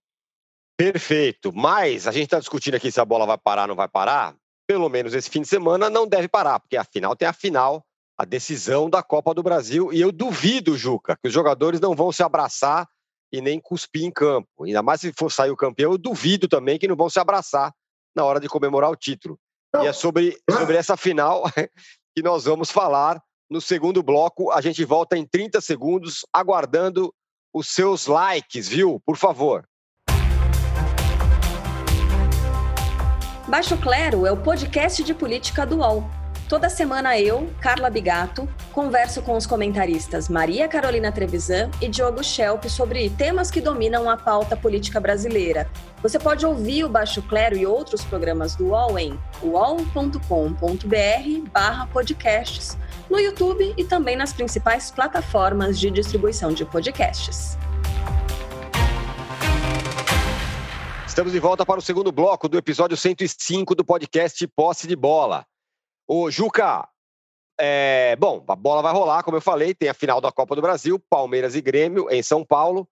Perfeito. 0.77 1.53
Mas 1.53 2.07
a 2.07 2.11
gente 2.11 2.23
está 2.23 2.39
discutindo 2.39 2.75
aqui 2.75 2.91
se 2.91 2.99
a 2.99 3.05
bola 3.05 3.25
vai 3.25 3.37
parar 3.37 3.63
ou 3.63 3.67
não 3.69 3.75
vai 3.75 3.87
parar. 3.87 4.35
Pelo 4.67 4.89
menos 4.89 5.13
esse 5.13 5.29
fim 5.29 5.41
de 5.41 5.47
semana 5.47 5.89
não 5.89 6.07
deve 6.07 6.27
parar, 6.27 6.59
porque 6.59 6.77
afinal 6.77 7.15
tem 7.15 7.27
a 7.27 7.33
final, 7.33 7.85
a 8.17 8.25
decisão 8.25 8.89
da 8.89 9.03
Copa 9.03 9.33
do 9.33 9.43
Brasil. 9.43 9.93
E 9.93 10.01
eu 10.01 10.11
duvido, 10.11 10.77
Juca, 10.77 11.15
que 11.21 11.27
os 11.27 11.33
jogadores 11.33 11.79
não 11.79 11.95
vão 11.95 12.11
se 12.11 12.23
abraçar 12.23 12.87
e 13.31 13.41
nem 13.41 13.59
cuspir 13.59 14.03
em 14.03 14.11
campo. 14.11 14.65
Ainda 14.65 14.81
mais 14.81 15.01
se 15.01 15.13
for 15.13 15.31
sair 15.31 15.51
o 15.51 15.57
campeão, 15.57 15.91
eu 15.91 15.97
duvido 15.97 16.47
também 16.47 16.79
que 16.79 16.87
não 16.87 16.95
vão 16.95 17.09
se 17.09 17.19
abraçar 17.19 17.73
na 18.15 18.23
hora 18.25 18.39
de 18.39 18.49
comemorar 18.49 18.89
o 18.89 18.95
título. 18.95 19.37
E 19.75 19.87
é 19.87 19.93
sobre, 19.93 20.37
sobre 20.49 20.75
essa 20.75 20.97
final 20.97 21.43
que 22.15 22.23
nós 22.23 22.45
vamos 22.45 22.71
falar 22.71 23.21
no 23.51 23.59
segundo 23.59 24.01
bloco. 24.01 24.49
A 24.49 24.61
gente 24.61 24.83
volta 24.85 25.17
em 25.17 25.25
30 25.25 25.59
segundos, 25.59 26.25
aguardando 26.33 27.13
os 27.53 27.67
seus 27.67 28.07
likes, 28.07 28.69
viu? 28.69 29.01
Por 29.05 29.17
favor. 29.17 29.65
Baixo 33.49 33.75
Clero 33.75 34.25
é 34.25 34.31
o 34.31 34.37
podcast 34.37 35.03
de 35.03 35.13
política 35.13 35.65
do 35.65 35.79
UOL. 35.79 36.09
Toda 36.51 36.69
semana 36.69 37.17
eu, 37.17 37.49
Carla 37.61 37.89
Bigato, 37.89 38.45
converso 38.73 39.21
com 39.21 39.37
os 39.37 39.45
comentaristas 39.45 40.27
Maria 40.27 40.67
Carolina 40.67 41.09
Trevisan 41.09 41.71
e 41.81 41.87
Diogo 41.87 42.21
Schelp 42.21 42.65
sobre 42.65 43.09
temas 43.09 43.49
que 43.49 43.61
dominam 43.61 44.09
a 44.09 44.17
pauta 44.17 44.57
política 44.57 44.99
brasileira. 44.99 45.69
Você 46.01 46.19
pode 46.19 46.45
ouvir 46.45 46.83
o 46.83 46.89
Baixo 46.89 47.21
Clero 47.21 47.55
e 47.55 47.65
outros 47.65 48.03
programas 48.03 48.53
do 48.53 48.67
UOL 48.67 48.99
em 48.99 49.17
uol.com.br 49.41 50.19
barra 51.53 51.87
podcasts, 51.87 52.77
no 53.11 53.19
YouTube 53.19 53.73
e 53.77 53.83
também 53.83 54.15
nas 54.15 54.31
principais 54.31 54.89
plataformas 54.89 55.77
de 55.77 55.91
distribuição 55.91 56.53
de 56.53 56.63
podcasts. 56.63 57.57
Estamos 61.05 61.33
de 61.33 61.39
volta 61.39 61.65
para 61.65 61.77
o 61.77 61.81
segundo 61.81 62.09
bloco 62.09 62.47
do 62.47 62.57
episódio 62.57 62.95
105 62.95 63.75
do 63.75 63.83
podcast 63.83 64.47
Posse 64.55 64.87
de 64.87 64.95
Bola. 64.95 65.45
Ô, 66.07 66.31
Juca, 66.31 66.87
é, 67.59 68.15
bom, 68.15 68.45
a 68.47 68.55
bola 68.55 68.81
vai 68.81 68.93
rolar, 68.93 69.23
como 69.23 69.35
eu 69.35 69.41
falei, 69.41 69.75
tem 69.75 69.89
a 69.89 69.93
final 69.93 70.21
da 70.21 70.31
Copa 70.31 70.55
do 70.55 70.61
Brasil, 70.61 70.97
Palmeiras 71.09 71.53
e 71.53 71.61
Grêmio 71.61 72.09
em 72.09 72.23
São 72.23 72.45
Paulo. 72.45 72.87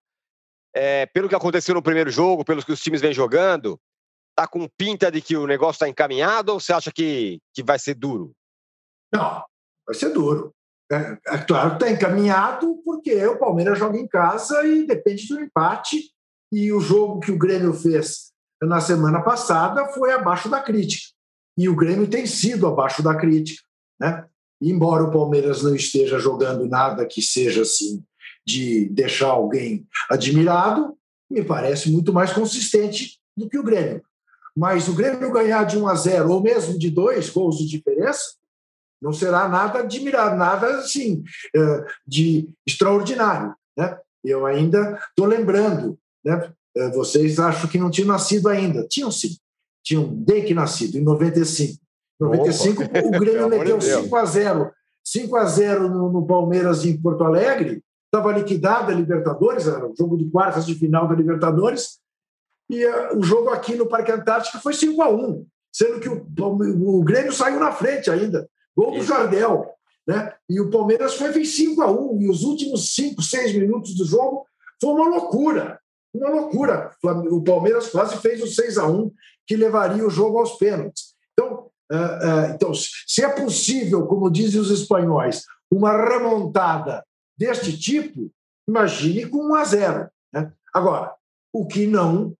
É, 0.75 1.05
pelo 1.05 1.29
que 1.29 1.35
aconteceu 1.35 1.73
no 1.73 1.81
primeiro 1.81 2.11
jogo, 2.11 2.43
pelos 2.43 2.65
que 2.65 2.73
os 2.73 2.81
times 2.83 2.99
vêm 2.99 3.13
jogando, 3.13 3.79
tá 4.35 4.45
com 4.45 4.67
pinta 4.67 5.09
de 5.09 5.21
que 5.21 5.37
o 5.37 5.47
negócio 5.47 5.77
está 5.77 5.87
encaminhado 5.87 6.51
ou 6.51 6.59
você 6.59 6.73
acha 6.73 6.91
que, 6.91 7.39
que 7.53 7.63
vai 7.63 7.79
ser 7.79 7.95
duro? 7.95 8.33
Não, 9.13 9.43
vai 9.89 9.95
ser 9.95 10.09
duro. 10.09 10.53
É, 10.91 11.17
é 11.27 11.37
claro 11.39 11.73
está 11.73 11.89
encaminhado 11.89 12.81
porque 12.85 13.25
o 13.25 13.37
Palmeiras 13.37 13.77
joga 13.77 13.97
em 13.97 14.07
casa 14.07 14.63
e 14.65 14.85
depende 14.85 15.27
do 15.27 15.39
empate 15.39 16.11
e 16.51 16.71
o 16.71 16.79
jogo 16.79 17.19
que 17.19 17.31
o 17.31 17.37
Grêmio 17.37 17.73
fez 17.73 18.31
na 18.61 18.79
semana 18.79 19.21
passada 19.21 19.87
foi 19.89 20.11
abaixo 20.11 20.49
da 20.49 20.61
crítica. 20.61 21.13
E 21.57 21.67
o 21.69 21.75
Grêmio 21.75 22.07
tem 22.07 22.25
sido 22.25 22.67
abaixo 22.67 23.03
da 23.03 23.15
crítica. 23.15 23.61
Né? 23.99 24.25
embora 24.61 25.03
o 25.03 25.11
Palmeiras 25.11 25.61
não 25.61 25.75
esteja 25.75 26.19
jogando 26.19 26.65
nada 26.65 27.05
que 27.05 27.21
seja 27.21 27.61
assim 27.61 28.03
de 28.45 28.89
deixar 28.89 29.27
alguém 29.27 29.85
admirado, 30.09 30.97
me 31.29 31.43
parece 31.43 31.91
muito 31.91 32.11
mais 32.11 32.33
consistente 32.33 33.19
do 33.37 33.47
que 33.47 33.57
o 33.57 33.63
Grêmio. 33.63 34.01
Mas 34.55 34.87
o 34.87 34.93
Grêmio 34.93 35.31
ganhar 35.31 35.63
de 35.65 35.77
1 35.77 35.87
a 35.87 35.95
0 35.95 36.31
ou 36.31 36.41
mesmo 36.41 36.77
de 36.77 36.89
dois 36.89 37.29
gols 37.29 37.57
de 37.57 37.67
diferença 37.67 38.39
não 39.01 39.13
será 39.13 39.47
nada 39.47 39.79
admirado, 39.79 40.35
nada 40.35 40.67
assim 40.79 41.23
eh, 41.55 41.85
de 42.05 42.49
extraordinário. 42.67 43.55
Né? 43.77 43.97
Eu 44.23 44.45
ainda 44.45 44.99
estou 45.09 45.25
lembrando 45.25 45.97
né? 46.23 46.51
É, 46.75 46.89
vocês 46.91 47.39
acham 47.39 47.69
que 47.69 47.77
não 47.77 47.89
tinham 47.89 48.07
nascido 48.07 48.47
ainda. 48.47 48.85
Tinham 48.87 49.11
sim. 49.11 49.35
Tinham 49.83 50.05
bem 50.05 50.45
que 50.45 50.53
nascido, 50.53 50.97
em 50.97 51.03
95. 51.03 51.79
Em 52.21 52.25
95, 52.25 52.83
Opa. 52.83 52.99
o 52.99 53.11
Grêmio 53.19 53.49
meteu 53.49 53.81
5 53.81 54.15
a 54.15 54.25
0 54.25 54.71
5 55.03 55.35
a 55.35 55.45
0 55.45 55.89
no, 55.89 56.11
no 56.11 56.27
Palmeiras 56.27 56.85
em 56.85 57.01
Porto 57.01 57.23
Alegre. 57.23 57.81
Estava 58.05 58.37
liquidada 58.37 58.91
a 58.91 58.95
Libertadores, 58.95 59.67
era 59.67 59.87
o 59.87 59.95
jogo 59.95 60.17
de 60.17 60.29
quartas 60.29 60.65
de 60.65 60.75
final 60.75 61.07
da 61.07 61.15
Libertadores. 61.15 61.99
E 62.69 62.85
uh, 62.85 63.17
o 63.17 63.23
jogo 63.23 63.49
aqui 63.49 63.75
no 63.75 63.87
Parque 63.87 64.11
Antártico 64.11 64.59
foi 64.59 64.73
5 64.73 65.01
a 65.01 65.09
1 65.09 65.45
sendo 65.71 65.99
que 65.99 66.09
o, 66.09 66.25
o, 66.97 67.03
Grêmio 67.03 67.31
saiu 67.31 67.59
na 67.59 67.71
frente 67.71 68.09
ainda. 68.09 68.49
Gol 68.79 68.93
do 68.93 69.03
Jardel. 69.03 69.73
Né? 70.07 70.33
E 70.49 70.61
o 70.61 70.69
Palmeiras 70.69 71.15
foi 71.15 71.33
fez 71.33 71.55
5 71.55 71.81
a 71.81 71.91
1 71.91 72.21
E 72.21 72.29
os 72.29 72.43
últimos 72.43 72.95
5, 72.95 73.21
6 73.21 73.53
minutos 73.55 73.93
do 73.93 74.05
jogo 74.05 74.47
foi 74.79 74.91
uma 74.91 75.09
loucura. 75.09 75.79
Uma 76.13 76.29
loucura. 76.29 76.91
O 77.29 77.43
Palmeiras 77.43 77.89
quase 77.89 78.17
fez 78.17 78.41
o 78.41 78.47
6 78.47 78.77
a 78.77 78.87
1 78.87 79.11
que 79.45 79.57
levaria 79.57 80.05
o 80.05 80.09
jogo 80.09 80.39
aos 80.39 80.53
pênaltis. 80.53 81.13
Então, 81.33 81.69
uh, 81.91 81.95
uh, 81.95 82.55
então, 82.55 82.71
se 82.73 83.21
é 83.21 83.29
possível, 83.29 84.07
como 84.07 84.31
dizem 84.31 84.61
os 84.61 84.71
espanhóis, 84.71 85.43
uma 85.69 85.91
remontada 85.91 87.03
deste 87.37 87.77
tipo, 87.77 88.31
imagine 88.67 89.27
com 89.27 89.49
1 89.49 89.55
a 89.55 89.63
0. 89.65 90.09
Né? 90.33 90.53
Agora, 90.73 91.13
o 91.53 91.67
que 91.67 91.85
não 91.85 92.33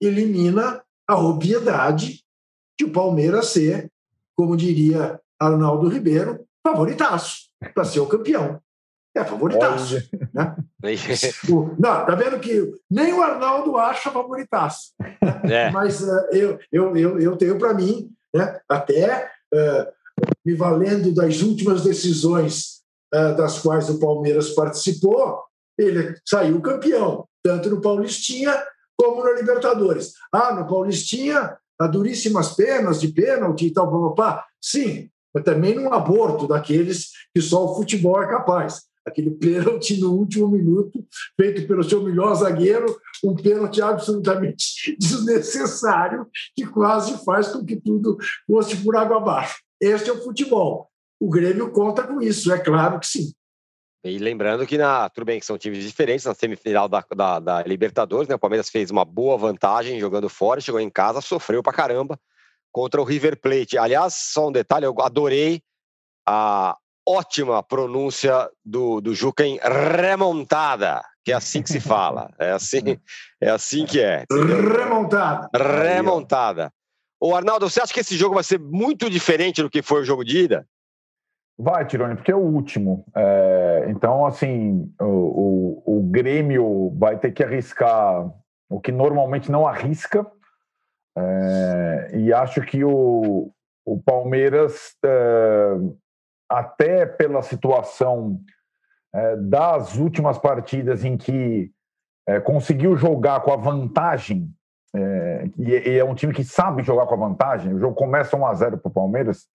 elimina 0.00 0.82
a 1.06 1.18
obviedade 1.18 2.24
de 2.78 2.84
o 2.86 2.92
Palmeiras 2.92 3.48
ser, 3.48 3.90
como 4.34 4.56
diria 4.56 5.20
Arnaldo 5.46 5.88
Ribeiro, 5.88 6.44
favoritaço 6.66 7.48
para 7.74 7.84
ser 7.84 8.00
o 8.00 8.06
campeão 8.06 8.60
é 9.14 9.24
favoritaço. 9.24 9.96
Né? 10.32 10.56
não, 11.78 12.06
tá 12.06 12.14
vendo 12.14 12.40
que 12.40 12.72
nem 12.90 13.12
o 13.12 13.22
Arnaldo 13.22 13.76
acha 13.76 14.10
favoritaço. 14.10 14.92
Né? 14.98 15.66
É. 15.66 15.70
Mas 15.70 16.02
uh, 16.02 16.28
eu, 16.32 16.58
eu, 16.72 16.96
eu, 16.96 17.18
eu 17.20 17.36
tenho 17.36 17.58
para 17.58 17.74
mim, 17.74 18.10
né, 18.34 18.58
até 18.68 19.30
uh, 19.54 19.86
me 20.44 20.54
valendo 20.54 21.14
das 21.14 21.42
últimas 21.42 21.82
decisões 21.82 22.82
uh, 23.14 23.36
das 23.36 23.58
quais 23.58 23.88
o 23.90 24.00
Palmeiras 24.00 24.50
participou, 24.50 25.42
ele 25.78 26.16
saiu 26.26 26.60
campeão, 26.60 27.26
tanto 27.44 27.70
no 27.70 27.80
Paulistinha 27.80 28.62
como 28.96 29.24
na 29.24 29.32
Libertadores. 29.32 30.12
Ah, 30.32 30.54
no 30.54 30.66
Paulistinha, 30.66 31.56
a 31.78 31.86
duríssimas 31.86 32.54
penas 32.54 33.00
de 33.00 33.08
pênalti 33.08 33.66
e 33.66 33.72
tal, 33.72 34.10
papá. 34.14 34.46
Sim, 34.60 35.10
mas 35.34 35.44
também 35.44 35.74
num 35.74 35.92
aborto 35.92 36.46
daqueles 36.46 37.10
que 37.34 37.40
só 37.40 37.64
o 37.64 37.74
futebol 37.74 38.22
é 38.22 38.28
capaz 38.28 38.82
aquele 39.04 39.30
pênalti 39.30 40.00
no 40.00 40.12
último 40.12 40.48
minuto, 40.48 41.04
feito 41.38 41.66
pelo 41.66 41.82
seu 41.82 42.02
melhor 42.02 42.34
zagueiro, 42.34 42.86
um 43.24 43.34
pênalti 43.34 43.82
absolutamente 43.82 44.96
desnecessário, 44.98 46.26
que 46.54 46.66
quase 46.66 47.24
faz 47.24 47.48
com 47.48 47.64
que 47.64 47.76
tudo 47.76 48.16
fosse 48.46 48.76
por 48.76 48.96
água 48.96 49.18
abaixo. 49.18 49.60
Este 49.80 50.10
é 50.10 50.12
o 50.12 50.22
futebol. 50.22 50.88
O 51.20 51.28
Grêmio 51.28 51.70
conta 51.70 52.02
com 52.06 52.20
isso, 52.20 52.52
é 52.52 52.58
claro 52.58 52.98
que 53.00 53.06
sim. 53.06 53.32
E 54.04 54.18
lembrando 54.18 54.66
que 54.66 54.76
na, 54.76 55.08
tudo 55.08 55.24
bem 55.24 55.38
que 55.38 55.46
são 55.46 55.56
times 55.56 55.84
diferentes, 55.84 56.24
na 56.24 56.34
semifinal 56.34 56.88
da, 56.88 57.04
da, 57.14 57.38
da 57.38 57.62
Libertadores, 57.62 58.28
né, 58.28 58.34
o 58.34 58.38
Palmeiras 58.38 58.68
fez 58.68 58.90
uma 58.90 59.04
boa 59.04 59.38
vantagem 59.38 60.00
jogando 60.00 60.28
fora, 60.28 60.60
chegou 60.60 60.80
em 60.80 60.90
casa, 60.90 61.20
sofreu 61.20 61.62
pra 61.62 61.72
caramba 61.72 62.18
contra 62.72 63.00
o 63.00 63.04
River 63.04 63.38
Plate. 63.40 63.78
Aliás, 63.78 64.14
só 64.14 64.48
um 64.48 64.52
detalhe, 64.52 64.86
eu 64.86 64.94
adorei 65.00 65.60
a 66.26 66.76
ótima 67.06 67.62
pronúncia 67.62 68.48
do, 68.64 69.00
do 69.00 69.14
Juca 69.14 69.44
em 69.44 69.58
remontada, 69.58 71.02
que 71.24 71.32
é 71.32 71.34
assim 71.34 71.62
que 71.62 71.68
se 71.68 71.80
fala. 71.80 72.30
É 72.38 72.52
assim, 72.52 72.80
é 73.40 73.50
assim 73.50 73.84
que 73.84 74.00
é. 74.00 74.24
Remontada. 74.30 75.48
Remontada. 75.54 76.72
O 77.20 77.36
Arnaldo, 77.36 77.70
você 77.70 77.80
acha 77.80 77.94
que 77.94 78.00
esse 78.00 78.16
jogo 78.16 78.34
vai 78.34 78.42
ser 78.42 78.58
muito 78.58 79.08
diferente 79.08 79.62
do 79.62 79.70
que 79.70 79.80
foi 79.80 80.00
o 80.00 80.04
jogo 80.04 80.24
de 80.24 80.38
ida? 80.38 80.66
Vai, 81.56 81.86
Tirone, 81.86 82.16
porque 82.16 82.32
é 82.32 82.34
o 82.34 82.40
último. 82.40 83.04
É, 83.14 83.86
então, 83.88 84.26
assim, 84.26 84.92
o, 85.00 85.04
o, 85.04 85.98
o, 85.98 86.02
Grêmio 86.02 86.92
vai 86.98 87.16
ter 87.18 87.30
que 87.30 87.44
arriscar 87.44 88.28
o 88.68 88.80
que 88.80 88.90
normalmente 88.90 89.52
não 89.52 89.66
arrisca. 89.66 90.26
É, 91.16 92.10
e 92.14 92.32
acho 92.32 92.62
que 92.62 92.84
o, 92.84 93.52
o 93.84 94.02
Palmeiras, 94.02 94.96
é, 95.04 95.72
até 96.48 97.06
pela 97.06 97.42
situação 97.42 98.40
é, 99.14 99.36
das 99.36 99.96
últimas 99.96 100.38
partidas 100.38 101.04
em 101.04 101.16
que 101.16 101.70
é, 102.26 102.40
conseguiu 102.40 102.96
jogar 102.96 103.40
com 103.40 103.52
a 103.52 103.56
vantagem 103.56 104.50
é, 104.94 105.50
e, 105.58 105.90
e, 105.90 105.98
é 105.98 106.04
um 106.04 106.14
time 106.14 106.32
que 106.32 106.44
sabe 106.44 106.82
jogar 106.82 107.06
com 107.06 107.14
a 107.14 107.28
vantagem. 107.28 107.74
O 107.74 107.78
jogo 107.78 107.94
começa 107.94 108.36
1 108.36 108.46
a 108.46 108.54
0 108.54 108.78
para 108.78 108.88
o 108.88 108.92
Palmeiras. 108.92 109.48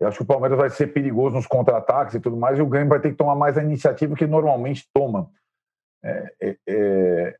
Eu 0.00 0.08
acho 0.08 0.18
que 0.18 0.22
o 0.22 0.26
Palmeiras 0.26 0.58
vai 0.58 0.70
ser 0.70 0.88
perigoso 0.88 1.36
nos 1.36 1.46
contra-ataques 1.46 2.14
e 2.14 2.20
tudo 2.20 2.36
mais, 2.36 2.58
e 2.58 2.62
o 2.62 2.66
Grêmio 2.66 2.88
vai 2.88 3.00
ter 3.00 3.10
que 3.10 3.16
tomar 3.16 3.34
mais 3.34 3.58
a 3.58 3.62
iniciativa 3.62 4.16
que 4.16 4.26
normalmente 4.26 4.88
toma. 4.94 5.30
É, 6.02 7.36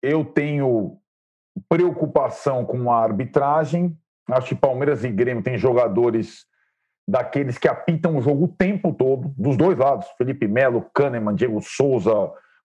eu 0.00 0.24
tenho 0.24 1.00
preocupação 1.68 2.64
com 2.64 2.90
a 2.90 3.02
arbitragem. 3.02 3.96
Acho 4.30 4.48
que 4.48 4.54
Palmeiras 4.54 5.04
e 5.04 5.08
Grêmio 5.08 5.42
têm 5.42 5.58
jogadores 5.58 6.46
daqueles 7.08 7.58
que 7.58 7.68
apitam 7.68 8.16
o 8.16 8.22
jogo 8.22 8.44
o 8.44 8.48
tempo 8.48 8.92
todo, 8.92 9.32
dos 9.36 9.56
dois 9.56 9.76
lados. 9.76 10.06
Felipe 10.16 10.46
Melo, 10.46 10.86
Kahneman, 10.94 11.34
Diego 11.34 11.60
Souza, 11.60 12.12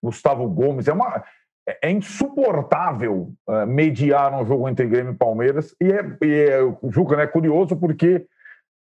Gustavo 0.02 0.48
Gomes. 0.48 0.86
É 0.86 0.92
uma, 0.92 1.24
é, 1.68 1.88
é 1.88 1.90
insuportável 1.90 3.32
uh, 3.48 3.66
mediar 3.66 4.32
um 4.32 4.46
jogo 4.46 4.68
entre 4.68 4.86
Grêmio 4.86 5.12
e 5.12 5.16
Palmeiras. 5.16 5.74
E, 5.80 5.90
é, 5.90 6.16
e 6.22 6.50
é, 6.50 6.60
Juca 6.90 7.16
né, 7.16 7.24
é 7.24 7.26
curioso 7.26 7.76
porque 7.76 8.26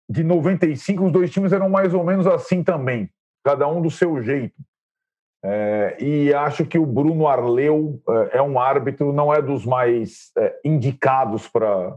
de 0.08 0.24
95 0.24 1.04
os 1.04 1.12
dois 1.12 1.30
times 1.30 1.52
eram 1.52 1.68
mais 1.68 1.94
ou 1.94 2.02
menos 2.02 2.26
assim 2.26 2.64
também, 2.64 3.08
cada 3.44 3.68
um 3.68 3.80
do 3.80 3.90
seu 3.90 4.20
jeito. 4.22 4.54
É, 5.42 5.96
e 5.98 6.34
acho 6.34 6.66
que 6.66 6.78
o 6.78 6.84
Bruno 6.84 7.26
Arleu 7.26 8.00
é, 8.32 8.38
é 8.38 8.42
um 8.42 8.58
árbitro, 8.58 9.12
não 9.12 9.32
é 9.32 9.40
dos 9.40 9.64
mais 9.64 10.30
é, 10.36 10.60
indicados 10.64 11.48
para 11.48 11.96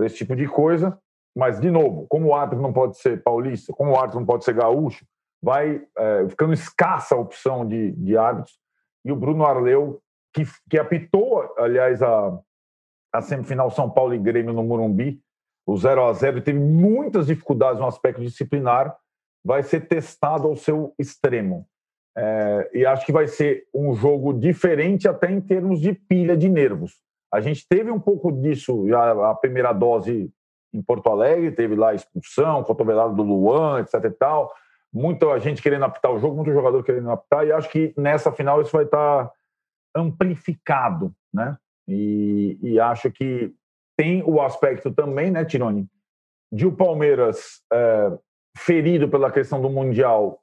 esse 0.00 0.16
tipo 0.16 0.34
de 0.34 0.46
coisa, 0.48 0.98
mas, 1.36 1.60
de 1.60 1.70
novo, 1.70 2.06
como 2.08 2.28
o 2.28 2.34
árbitro 2.34 2.62
não 2.62 2.72
pode 2.72 2.98
ser 2.98 3.22
paulista, 3.22 3.72
como 3.72 3.92
o 3.92 3.96
árbitro 3.96 4.18
não 4.18 4.26
pode 4.26 4.44
ser 4.44 4.54
gaúcho, 4.54 5.04
vai 5.42 5.82
é, 5.96 6.28
ficando 6.28 6.52
escassa 6.52 7.14
a 7.14 7.18
opção 7.18 7.66
de, 7.66 7.92
de 7.92 8.16
árbitros. 8.16 8.58
E 9.04 9.12
o 9.12 9.16
Bruno 9.16 9.44
Arleu 9.44 10.00
que, 10.34 10.44
que 10.68 10.78
apitou, 10.78 11.54
aliás, 11.56 12.02
a, 12.02 12.38
a 13.12 13.22
semifinal 13.22 13.70
São 13.70 13.90
Paulo 13.90 14.14
e 14.14 14.18
Grêmio 14.18 14.52
no 14.52 14.64
Morumbi, 14.64 15.20
o 15.66 15.76
0 15.76 16.04
a 16.04 16.12
0 16.12 16.42
teve 16.42 16.58
muitas 16.58 17.26
dificuldades 17.26 17.80
no 17.80 17.86
aspecto 17.86 18.20
disciplinar, 18.20 18.96
vai 19.44 19.62
ser 19.62 19.86
testado 19.86 20.48
ao 20.48 20.56
seu 20.56 20.94
extremo. 20.98 21.66
É, 22.16 22.70
e 22.74 22.86
acho 22.86 23.06
que 23.06 23.12
vai 23.12 23.26
ser 23.26 23.66
um 23.74 23.94
jogo 23.94 24.32
diferente 24.32 25.08
até 25.08 25.30
em 25.30 25.40
termos 25.40 25.80
de 25.80 25.92
pilha 25.92 26.36
de 26.36 26.48
nervos. 26.48 27.00
A 27.32 27.40
gente 27.40 27.66
teve 27.68 27.90
um 27.90 28.00
pouco 28.00 28.32
disso, 28.32 28.84
a, 28.94 29.30
a 29.30 29.34
primeira 29.34 29.72
dose 29.72 30.30
em 30.72 30.82
Porto 30.82 31.08
Alegre, 31.08 31.52
teve 31.52 31.74
lá 31.74 31.94
expulsão, 31.94 32.64
cotovelada 32.64 33.12
do 33.14 33.22
Luan, 33.22 33.80
etc 33.80 34.04
e 34.04 34.10
tal. 34.10 34.52
Muita 34.92 35.38
gente 35.38 35.62
querendo 35.62 35.84
apitar 35.84 36.12
o 36.12 36.18
jogo, 36.18 36.36
muito 36.36 36.52
jogador 36.52 36.82
querendo 36.82 37.10
apitar, 37.10 37.46
e 37.46 37.52
acho 37.52 37.68
que 37.70 37.94
nessa 37.96 38.32
final 38.32 38.60
isso 38.60 38.72
vai 38.72 38.84
estar 38.84 39.30
amplificado, 39.94 41.14
né? 41.32 41.56
E, 41.86 42.58
e 42.62 42.80
acho 42.80 43.10
que 43.10 43.52
tem 43.96 44.22
o 44.24 44.40
aspecto 44.40 44.90
também, 44.90 45.30
né, 45.30 45.44
Tironi, 45.44 45.88
de 46.52 46.66
o 46.66 46.72
Palmeiras 46.72 47.62
é, 47.72 48.18
ferido 48.56 49.08
pela 49.08 49.30
questão 49.30 49.60
do 49.60 49.68
Mundial 49.68 50.39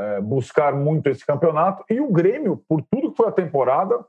é, 0.00 0.20
buscar 0.20 0.74
muito 0.74 1.08
esse 1.08 1.24
campeonato 1.24 1.84
e 1.90 2.00
o 2.00 2.10
Grêmio, 2.10 2.64
por 2.68 2.82
tudo 2.82 3.10
que 3.10 3.16
foi 3.18 3.28
a 3.28 3.32
temporada, 3.32 4.02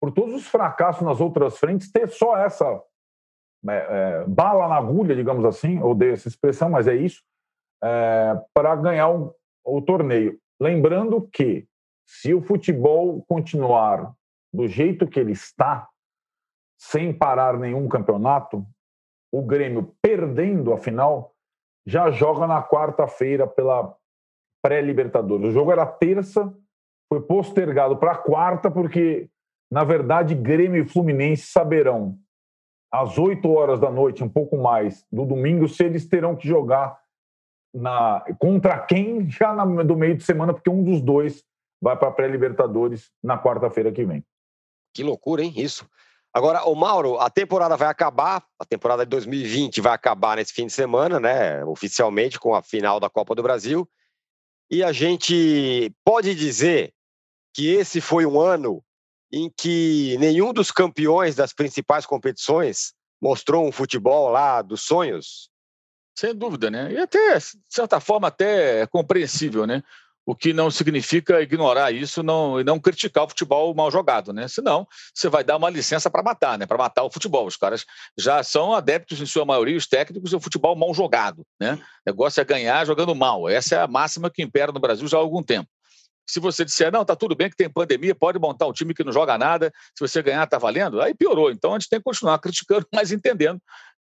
por 0.00 0.12
todos 0.12 0.34
os 0.34 0.46
fracassos 0.46 1.02
nas 1.02 1.20
outras 1.20 1.58
frentes, 1.58 1.90
ter 1.90 2.08
só 2.08 2.36
essa 2.36 2.82
é, 3.68 4.22
é 4.22 4.24
bala 4.26 4.68
na 4.68 4.76
agulha, 4.76 5.16
digamos 5.16 5.44
assim, 5.44 5.80
odeio 5.82 6.12
essa 6.12 6.28
expressão, 6.28 6.68
mas 6.68 6.86
é 6.86 6.94
isso, 6.94 7.22
é, 7.82 8.38
para 8.54 8.76
ganhar 8.76 9.08
o, 9.08 9.34
o 9.64 9.80
torneio. 9.80 10.38
Lembrando 10.60 11.26
que 11.32 11.66
se 12.06 12.34
o 12.34 12.42
futebol 12.42 13.24
continuar 13.26 14.12
do 14.52 14.66
jeito 14.66 15.06
que 15.06 15.18
ele 15.18 15.32
está, 15.32 15.88
sem 16.78 17.12
parar 17.12 17.58
nenhum 17.58 17.88
campeonato, 17.88 18.66
o 19.32 19.42
Grêmio 19.42 19.94
perdendo 20.02 20.72
a 20.72 20.78
final, 20.78 21.34
já 21.86 22.10
joga 22.10 22.46
na 22.46 22.62
quarta-feira 22.62 23.46
pela 23.46 23.94
pré-Libertadores. 24.62 25.48
O 25.48 25.52
jogo 25.52 25.72
era 25.72 25.86
terça, 25.86 26.52
foi 27.08 27.20
postergado 27.20 27.96
para 27.96 28.16
quarta, 28.16 28.70
porque, 28.70 29.28
na 29.70 29.84
verdade, 29.84 30.34
Grêmio 30.34 30.82
e 30.82 30.88
Fluminense 30.88 31.46
saberão 31.46 32.18
às 32.92 33.18
8 33.18 33.48
horas 33.50 33.80
da 33.80 33.90
noite, 33.90 34.24
um 34.24 34.28
pouco 34.28 34.56
mais, 34.56 35.04
do 35.10 35.24
domingo, 35.24 35.68
se 35.68 35.84
eles 35.84 36.06
terão 36.06 36.36
que 36.36 36.46
jogar 36.46 36.98
na, 37.74 38.24
contra 38.38 38.78
quem 38.78 39.28
já 39.28 39.54
na, 39.54 39.64
do 39.82 39.96
meio 39.96 40.16
de 40.16 40.24
semana, 40.24 40.52
porque 40.52 40.70
um 40.70 40.82
dos 40.82 41.00
dois 41.00 41.44
vai 41.80 41.96
para 41.96 42.08
a 42.08 42.12
pré-Libertadores 42.12 43.10
na 43.22 43.40
quarta-feira 43.40 43.92
que 43.92 44.04
vem. 44.04 44.24
Que 44.94 45.02
loucura, 45.02 45.42
hein? 45.42 45.52
Isso. 45.56 45.88
Agora, 46.32 46.64
o 46.64 46.74
Mauro, 46.74 47.18
a 47.18 47.28
temporada 47.28 47.76
vai 47.76 47.88
acabar, 47.88 48.44
a 48.58 48.64
temporada 48.64 49.04
de 49.04 49.10
2020 49.10 49.80
vai 49.80 49.92
acabar 49.92 50.36
nesse 50.36 50.52
fim 50.52 50.66
de 50.66 50.72
semana, 50.72 51.18
né? 51.18 51.64
Oficialmente 51.64 52.38
com 52.38 52.54
a 52.54 52.62
final 52.62 53.00
da 53.00 53.10
Copa 53.10 53.34
do 53.34 53.42
Brasil. 53.42 53.88
E 54.70 54.84
a 54.84 54.92
gente 54.92 55.92
pode 56.04 56.34
dizer 56.34 56.94
que 57.52 57.68
esse 57.68 58.00
foi 58.00 58.24
um 58.24 58.40
ano 58.40 58.82
em 59.32 59.50
que 59.50 60.16
nenhum 60.18 60.52
dos 60.52 60.70
campeões 60.70 61.34
das 61.34 61.52
principais 61.52 62.06
competições 62.06 62.92
mostrou 63.20 63.66
um 63.66 63.72
futebol 63.72 64.28
lá 64.28 64.62
dos 64.62 64.82
sonhos? 64.82 65.50
Sem 66.16 66.34
dúvida, 66.34 66.70
né? 66.70 66.92
E 66.92 66.98
até, 66.98 67.38
de 67.38 67.44
certa 67.68 67.98
forma, 67.98 68.28
até 68.28 68.82
é 68.82 68.86
compreensível, 68.86 69.66
né? 69.66 69.82
O 70.26 70.34
que 70.34 70.52
não 70.52 70.70
significa 70.70 71.40
ignorar 71.40 71.90
isso 71.92 72.22
não, 72.22 72.60
e 72.60 72.64
não 72.64 72.78
criticar 72.78 73.24
o 73.24 73.28
futebol 73.28 73.74
mal 73.74 73.90
jogado, 73.90 74.32
né? 74.32 74.46
Senão, 74.48 74.86
você 75.14 75.28
vai 75.28 75.42
dar 75.42 75.56
uma 75.56 75.70
licença 75.70 76.10
para 76.10 76.22
matar, 76.22 76.58
né? 76.58 76.66
Para 76.66 76.78
matar 76.78 77.02
o 77.02 77.10
futebol. 77.10 77.46
Os 77.46 77.56
caras 77.56 77.84
já 78.16 78.42
são 78.42 78.74
adeptos, 78.74 79.20
em 79.20 79.26
sua 79.26 79.44
maioria, 79.44 79.76
os 79.76 79.86
técnicos, 79.86 80.30
do 80.30 80.40
futebol 80.40 80.76
mal 80.76 80.92
jogado, 80.94 81.44
né? 81.58 81.74
O 81.74 82.10
negócio 82.10 82.40
é 82.40 82.44
ganhar 82.44 82.84
jogando 82.86 83.14
mal. 83.14 83.48
Essa 83.48 83.76
é 83.76 83.80
a 83.80 83.88
máxima 83.88 84.30
que 84.30 84.42
impera 84.42 84.72
no 84.72 84.80
Brasil 84.80 85.08
já 85.08 85.16
há 85.16 85.20
algum 85.20 85.42
tempo. 85.42 85.68
Se 86.30 86.38
você 86.38 86.64
disser, 86.64 86.92
não, 86.92 87.04
tá 87.04 87.16
tudo 87.16 87.34
bem 87.34 87.50
que 87.50 87.56
tem 87.56 87.68
pandemia, 87.68 88.14
pode 88.14 88.38
montar 88.38 88.66
um 88.66 88.72
time 88.72 88.94
que 88.94 89.02
não 89.02 89.10
joga 89.10 89.36
nada, 89.36 89.72
se 89.96 90.06
você 90.06 90.22
ganhar, 90.22 90.46
tá 90.46 90.58
valendo, 90.58 91.00
aí 91.00 91.12
piorou. 91.12 91.50
Então 91.50 91.72
a 91.74 91.78
gente 91.78 91.88
tem 91.88 91.98
que 91.98 92.04
continuar 92.04 92.38
criticando, 92.40 92.86
mas 92.94 93.10
entendendo 93.10 93.60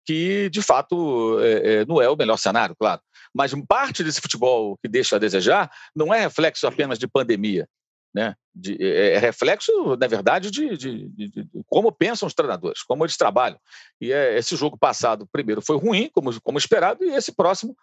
que, 0.08 0.48
de 0.48 0.62
fato, 0.62 1.38
é, 1.40 1.50
é, 1.80 1.84
não 1.84 2.00
é 2.00 2.08
o 2.08 2.16
melhor 2.16 2.38
cenário, 2.38 2.74
claro. 2.74 3.02
Mas 3.34 3.52
parte 3.68 4.02
desse 4.02 4.22
futebol 4.22 4.78
que 4.78 4.88
deixa 4.88 5.16
a 5.16 5.18
desejar 5.18 5.70
não 5.94 6.14
é 6.14 6.20
reflexo 6.20 6.66
apenas 6.66 6.98
de 6.98 7.06
pandemia. 7.06 7.68
Né? 8.14 8.34
De, 8.54 8.82
é, 8.82 9.16
é 9.16 9.18
reflexo, 9.18 9.70
na 10.00 10.06
verdade, 10.06 10.50
de, 10.50 10.78
de, 10.78 11.08
de, 11.10 11.46
como 11.66 11.92
pensam 11.92 12.26
os 12.26 12.32
treinadores, 12.32 12.82
como 12.82 13.04
eles 13.04 13.18
trabalham. 13.18 13.58
E 14.00 14.10
é, 14.10 14.38
esse 14.38 14.56
jogo 14.56 14.78
passado, 14.78 15.28
primeiro, 15.30 15.60
foi 15.60 15.76
ruim, 15.76 16.08
como, 16.14 16.40
como 16.40 16.56
esperado, 16.56 17.04
e 17.04 17.10
esse 17.10 17.32
próximo 17.32 17.76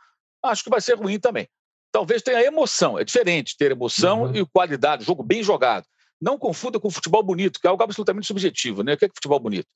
acho 0.43 0.63
que 0.63 0.69
vai 0.71 0.81
ser 0.81 0.97
ruim 0.97 1.19
também. 1.19 1.47
Talvez 1.91 2.23
tenha 2.23 2.41
emoção, 2.41 2.97
é 2.97 3.03
diferente 3.03 3.55
ter 3.55 3.69
emoção 3.69 4.23
uhum. 4.23 4.35
e 4.35 4.43
qualidade, 4.47 5.05
jogo 5.05 5.21
bem 5.21 5.43
jogado. 5.43 5.85
Não 6.19 6.39
confunda 6.39 6.79
com 6.79 6.89
futebol 6.89 7.21
bonito, 7.21 7.59
que 7.59 7.67
é 7.67 7.69
algo 7.69 7.83
absolutamente 7.83 8.25
subjetivo. 8.25 8.81
Né? 8.81 8.93
O 8.93 8.97
que 8.97 9.05
é 9.05 9.09
futebol 9.09 9.39
bonito? 9.39 9.67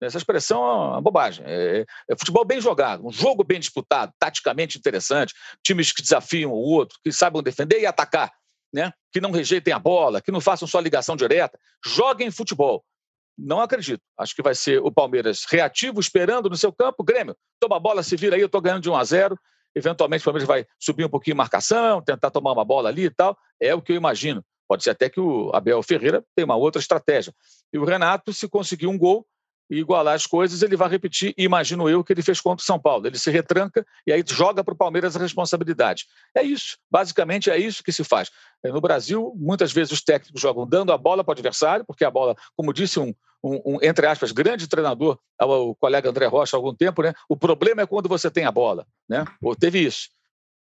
Essa 0.00 0.18
expressão 0.18 0.62
é 0.62 0.74
uma 0.90 1.00
bobagem. 1.00 1.44
É, 1.46 1.84
é, 2.10 2.16
futebol 2.16 2.44
bem 2.44 2.60
jogado, 2.60 3.06
um 3.06 3.12
jogo 3.12 3.44
bem 3.44 3.60
disputado, 3.60 4.12
taticamente 4.18 4.78
interessante, 4.78 5.34
times 5.62 5.92
que 5.92 6.02
desafiam 6.02 6.52
o 6.52 6.56
outro, 6.56 6.98
que 7.02 7.12
saibam 7.12 7.42
defender 7.42 7.80
e 7.80 7.86
atacar, 7.86 8.32
né? 8.72 8.92
que 9.12 9.20
não 9.20 9.30
rejeitem 9.30 9.72
a 9.72 9.78
bola, 9.78 10.20
que 10.20 10.32
não 10.32 10.40
façam 10.40 10.66
só 10.66 10.80
ligação 10.80 11.16
direta. 11.16 11.58
Joguem 11.84 12.30
futebol. 12.30 12.84
Não 13.36 13.60
acredito. 13.60 14.02
Acho 14.18 14.34
que 14.34 14.42
vai 14.42 14.54
ser 14.54 14.80
o 14.80 14.92
Palmeiras 14.92 15.44
reativo, 15.48 16.00
esperando 16.00 16.48
no 16.48 16.56
seu 16.56 16.72
campo. 16.72 17.02
Grêmio, 17.02 17.36
toma 17.60 17.76
a 17.76 17.80
bola, 17.80 18.02
se 18.02 18.16
vira 18.16 18.36
aí, 18.36 18.42
eu 18.42 18.46
estou 18.46 18.60
ganhando 18.60 18.82
de 18.82 18.90
1 18.90 18.96
a 18.96 19.04
0 19.04 19.38
eventualmente 19.74 20.22
o 20.22 20.24
Palmeiras 20.24 20.46
vai 20.46 20.64
subir 20.78 21.04
um 21.04 21.08
pouquinho 21.08 21.34
em 21.34 21.38
marcação, 21.38 22.00
tentar 22.00 22.30
tomar 22.30 22.52
uma 22.52 22.64
bola 22.64 22.88
ali 22.88 23.06
e 23.06 23.10
tal. 23.10 23.36
É 23.60 23.74
o 23.74 23.82
que 23.82 23.92
eu 23.92 23.96
imagino. 23.96 24.44
Pode 24.68 24.84
ser 24.84 24.90
até 24.90 25.10
que 25.10 25.20
o 25.20 25.50
Abel 25.52 25.82
Ferreira 25.82 26.24
tenha 26.34 26.46
uma 26.46 26.56
outra 26.56 26.80
estratégia. 26.80 27.34
E 27.72 27.78
o 27.78 27.84
Renato, 27.84 28.32
se 28.32 28.48
conseguir 28.48 28.86
um 28.86 28.96
gol, 28.96 29.26
e 29.70 29.78
igualar 29.78 30.14
as 30.14 30.26
coisas, 30.26 30.62
ele 30.62 30.76
vai 30.76 30.88
repetir, 30.88 31.34
imagino 31.36 31.88
eu, 31.88 32.04
que 32.04 32.12
ele 32.12 32.22
fez 32.22 32.40
contra 32.40 32.62
o 32.62 32.66
São 32.66 32.78
Paulo. 32.78 33.06
Ele 33.06 33.18
se 33.18 33.30
retranca 33.30 33.86
e 34.06 34.12
aí 34.12 34.22
joga 34.26 34.62
para 34.62 34.74
o 34.74 34.76
Palmeiras 34.76 35.16
a 35.16 35.18
responsabilidade. 35.18 36.06
É 36.34 36.42
isso, 36.42 36.78
basicamente 36.90 37.50
é 37.50 37.58
isso 37.58 37.82
que 37.82 37.92
se 37.92 38.04
faz. 38.04 38.30
É, 38.62 38.70
no 38.70 38.80
Brasil, 38.80 39.32
muitas 39.36 39.72
vezes 39.72 39.92
os 39.92 40.02
técnicos 40.02 40.40
jogam 40.40 40.66
dando 40.66 40.92
a 40.92 40.98
bola 40.98 41.24
para 41.24 41.32
o 41.32 41.34
adversário, 41.34 41.84
porque 41.84 42.04
a 42.04 42.10
bola, 42.10 42.34
como 42.56 42.72
disse 42.72 43.00
um, 43.00 43.14
um, 43.42 43.60
um, 43.64 43.78
entre 43.82 44.06
aspas, 44.06 44.32
grande 44.32 44.66
treinador, 44.66 45.18
o 45.40 45.74
colega 45.74 46.08
André 46.08 46.26
Rocha 46.26 46.56
há 46.56 46.58
algum 46.58 46.74
tempo, 46.74 47.02
né? 47.02 47.12
O 47.28 47.36
problema 47.36 47.82
é 47.82 47.86
quando 47.86 48.08
você 48.08 48.30
tem 48.30 48.44
a 48.44 48.52
bola, 48.52 48.86
né? 49.08 49.24
Ou 49.42 49.54
teve 49.54 49.80
isso. 49.80 50.08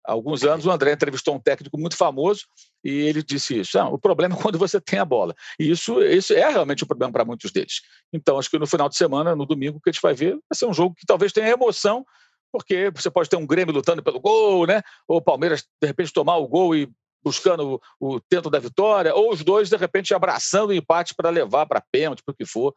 Alguns 0.04 0.44
anos, 0.44 0.66
o 0.66 0.72
André 0.72 0.94
entrevistou 0.94 1.36
um 1.36 1.40
técnico 1.40 1.78
muito 1.78 1.96
famoso 1.96 2.46
e 2.84 2.90
ele 2.90 3.22
disse 3.22 3.60
isso. 3.60 3.78
Ah, 3.78 3.88
o 3.88 4.00
problema 4.00 4.36
é 4.36 4.42
quando 4.42 4.58
você 4.58 4.82
tem 4.82 5.00
a 5.00 5.06
bola. 5.06 5.36
E 5.60 5.70
isso, 5.70 6.02
isso 6.02 6.34
é 6.34 6.50
realmente 6.50 6.84
um 6.84 6.88
problema 6.88 7.14
para 7.14 7.26
muitos 7.26 7.52
deles. 7.52 7.82
Então, 8.12 8.40
acho 8.40 8.50
que 8.50 8.58
no 8.58 8.66
final 8.66 8.90
de 8.90 8.96
semana, 8.96 9.36
no 9.36 9.46
domingo, 9.46 9.78
o 9.78 9.82
que 9.82 9.90
a 9.90 9.94
gente 9.94 10.02
vai 10.02 10.14
ver 10.14 10.32
vai 10.32 10.56
ser 10.56 10.66
um 10.66 10.74
jogo 10.74 10.96
que 10.96 11.06
talvez 11.06 11.32
tenha 11.32 11.50
emoção, 11.50 12.04
porque 12.52 12.92
você 12.94 13.10
pode 13.10 13.30
ter 13.30 13.38
um 13.38 13.46
Grêmio 13.46 13.74
lutando 13.74 14.04
pelo 14.04 14.20
gol, 14.20 14.66
né? 14.66 14.82
Ou 15.08 15.18
o 15.18 15.22
Palmeiras, 15.22 15.64
de 15.82 15.88
repente, 15.88 16.12
tomar 16.12 16.38
o 16.38 16.48
gol 16.48 16.76
e 16.76 16.90
buscando 17.24 17.80
o, 18.00 18.16
o 18.16 18.20
tento 18.20 18.50
da 18.50 18.60
vitória, 18.60 19.14
ou 19.14 19.32
os 19.32 19.44
dois, 19.44 19.70
de 19.70 19.78
repente, 19.78 20.14
abraçando 20.14 20.70
o 20.70 20.74
empate 20.74 21.14
para 21.14 21.30
levar 21.30 21.66
para 21.68 21.84
pênalti, 21.92 22.24
para 22.24 22.34
o 22.34 22.36
que 22.36 22.46
for, 22.46 22.74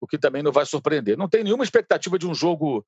o 0.00 0.06
que 0.06 0.18
também 0.18 0.42
não 0.42 0.52
vai 0.52 0.66
surpreender. 0.66 1.16
Não 1.16 1.28
tem 1.28 1.44
nenhuma 1.44 1.64
expectativa 1.64 2.18
de 2.18 2.26
um 2.26 2.34
jogo, 2.34 2.84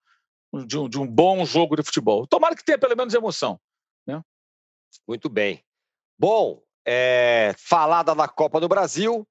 de 0.66 0.76
um, 0.76 0.89
de 0.89 0.99
um 0.99 1.07
bom 1.07 1.45
jogo 1.45 1.76
de 1.76 1.82
futebol. 1.82 2.26
Tomara 2.26 2.57
que 2.57 2.64
tenha 2.64 2.78
pelo 2.78 2.97
menos 2.97 3.14
emoção. 3.14 3.59
Né? 4.07 4.22
Muito 5.07 5.28
bem. 5.28 5.62
Bom, 6.18 6.62
é, 6.86 7.54
falada 7.59 8.14
da 8.14 8.28
Copa 8.28 8.61
do 8.61 8.68
Brasil. 8.68 9.26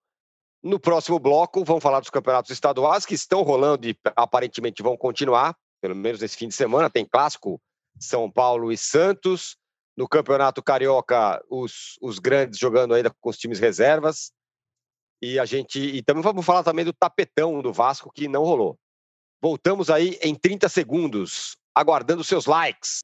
No 0.62 0.80
próximo 0.80 1.20
bloco, 1.20 1.64
vamos 1.64 1.84
falar 1.84 2.00
dos 2.00 2.10
campeonatos 2.10 2.52
estaduais 2.52 3.06
que 3.06 3.14
estão 3.14 3.44
rolando 3.44 3.88
e 3.88 3.96
aparentemente 4.16 4.82
vão 4.82 4.98
continuar, 4.98 5.56
pelo 5.80 5.96
menos 5.96 6.22
nesse 6.22 6.36
fim 6.36 6.48
de 6.48 6.56
semana. 6.56 6.90
Tem 6.90 7.06
clássico 7.06 7.62
São 8.00 8.30
Paulo 8.30 8.72
e 8.72 8.78
Santos. 8.78 9.58
No 9.96 10.10
Campeonato 10.10 10.62
Carioca, 10.62 11.42
os, 11.50 11.98
os 12.02 12.20
grandes 12.20 12.60
jogando 12.60 12.94
ainda 12.94 13.10
com 13.22 13.30
os 13.30 13.38
times 13.38 13.60
reservas. 13.60 14.34
E 15.22 15.40
a 15.40 15.46
gente. 15.46 15.80
E 15.80 16.04
também 16.04 16.22
vamos 16.22 16.46
falar 16.46 16.64
também 16.64 16.84
do 16.84 16.92
tapetão 16.92 17.62
do 17.62 17.72
Vasco, 17.72 18.12
que 18.14 18.28
não 18.28 18.44
rolou. 18.44 18.78
Voltamos 19.42 19.90
aí 19.90 20.20
em 20.22 20.36
30 20.36 20.68
segundos, 20.68 21.56
aguardando 21.74 22.24
seus 22.24 22.46
likes. 22.46 23.04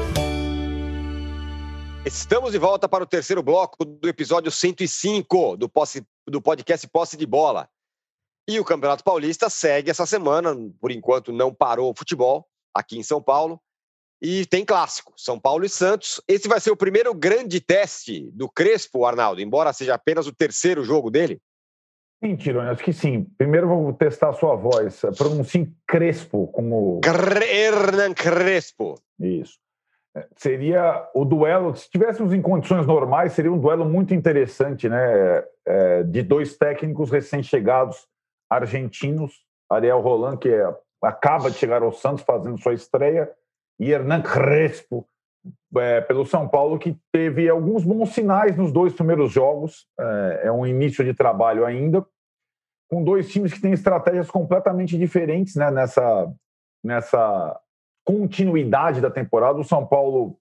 Estamos 2.03 2.51
de 2.51 2.57
volta 2.57 2.89
para 2.89 3.03
o 3.03 3.07
terceiro 3.07 3.43
bloco 3.43 3.85
do 3.85 4.09
episódio 4.09 4.49
105 4.49 5.55
do, 5.55 5.69
posse, 5.69 6.03
do 6.27 6.41
podcast 6.41 6.87
Posse 6.89 7.15
de 7.15 7.27
Bola. 7.27 7.69
E 8.49 8.59
o 8.59 8.65
Campeonato 8.65 9.03
Paulista 9.03 9.51
segue 9.51 9.91
essa 9.91 10.07
semana, 10.07 10.55
por 10.79 10.89
enquanto 10.91 11.31
não 11.31 11.53
parou 11.53 11.91
o 11.91 11.95
futebol 11.95 12.47
aqui 12.73 12.97
em 12.97 13.03
São 13.03 13.21
Paulo. 13.21 13.61
E 14.19 14.47
tem 14.47 14.65
clássico, 14.65 15.13
São 15.15 15.39
Paulo 15.39 15.63
e 15.63 15.69
Santos. 15.69 16.19
Esse 16.27 16.47
vai 16.47 16.59
ser 16.59 16.71
o 16.71 16.75
primeiro 16.75 17.13
grande 17.13 17.61
teste 17.61 18.31
do 18.31 18.49
Crespo, 18.49 19.05
Arnaldo, 19.05 19.39
embora 19.39 19.71
seja 19.71 19.93
apenas 19.93 20.25
o 20.25 20.33
terceiro 20.33 20.83
jogo 20.83 21.11
dele. 21.11 21.39
Sim, 22.23 22.35
Tirone, 22.35 22.69
acho 22.69 22.83
que 22.83 22.93
sim. 22.93 23.25
Primeiro 23.37 23.67
vou 23.67 23.93
testar 23.93 24.29
a 24.29 24.33
sua 24.33 24.55
voz. 24.55 25.01
Pronuncie 25.15 25.71
Crespo 25.87 26.47
como. 26.47 26.99
Hernan 27.05 28.15
Crespo. 28.15 28.95
Isso 29.19 29.59
seria 30.35 31.09
o 31.13 31.23
duelo, 31.23 31.75
se 31.75 31.83
estivéssemos 31.83 32.33
em 32.33 32.41
condições 32.41 32.85
normais, 32.85 33.33
seria 33.33 33.51
um 33.51 33.59
duelo 33.59 33.85
muito 33.85 34.13
interessante, 34.13 34.89
né? 34.89 35.43
É, 35.65 36.03
de 36.03 36.21
dois 36.23 36.57
técnicos 36.57 37.11
recém-chegados 37.11 38.07
argentinos, 38.49 39.45
Ariel 39.69 40.01
Roland, 40.01 40.37
que 40.37 40.49
é, 40.49 40.75
acaba 41.01 41.49
de 41.49 41.57
chegar 41.57 41.81
ao 41.81 41.93
Santos 41.93 42.23
fazendo 42.23 42.59
sua 42.59 42.73
estreia, 42.73 43.31
e 43.79 43.91
Hernan 43.91 44.21
Crespo, 44.21 45.07
é, 45.77 46.01
pelo 46.01 46.25
São 46.25 46.47
Paulo, 46.47 46.77
que 46.77 46.97
teve 47.11 47.47
alguns 47.47 47.83
bons 47.83 48.09
sinais 48.13 48.55
nos 48.57 48.71
dois 48.71 48.93
primeiros 48.93 49.31
jogos. 49.31 49.87
É, 49.99 50.41
é 50.45 50.51
um 50.51 50.65
início 50.65 51.03
de 51.05 51.13
trabalho 51.13 51.65
ainda, 51.65 52.05
com 52.89 53.03
dois 53.03 53.31
times 53.31 53.53
que 53.53 53.61
têm 53.61 53.71
estratégias 53.71 54.29
completamente 54.29 54.97
diferentes 54.97 55.55
né, 55.55 55.71
nessa, 55.71 56.31
nessa 56.83 57.59
continuidade 58.11 58.99
da 58.99 59.09
temporada. 59.09 59.59
O 59.59 59.63
São 59.63 59.85
Paulo 59.87 60.37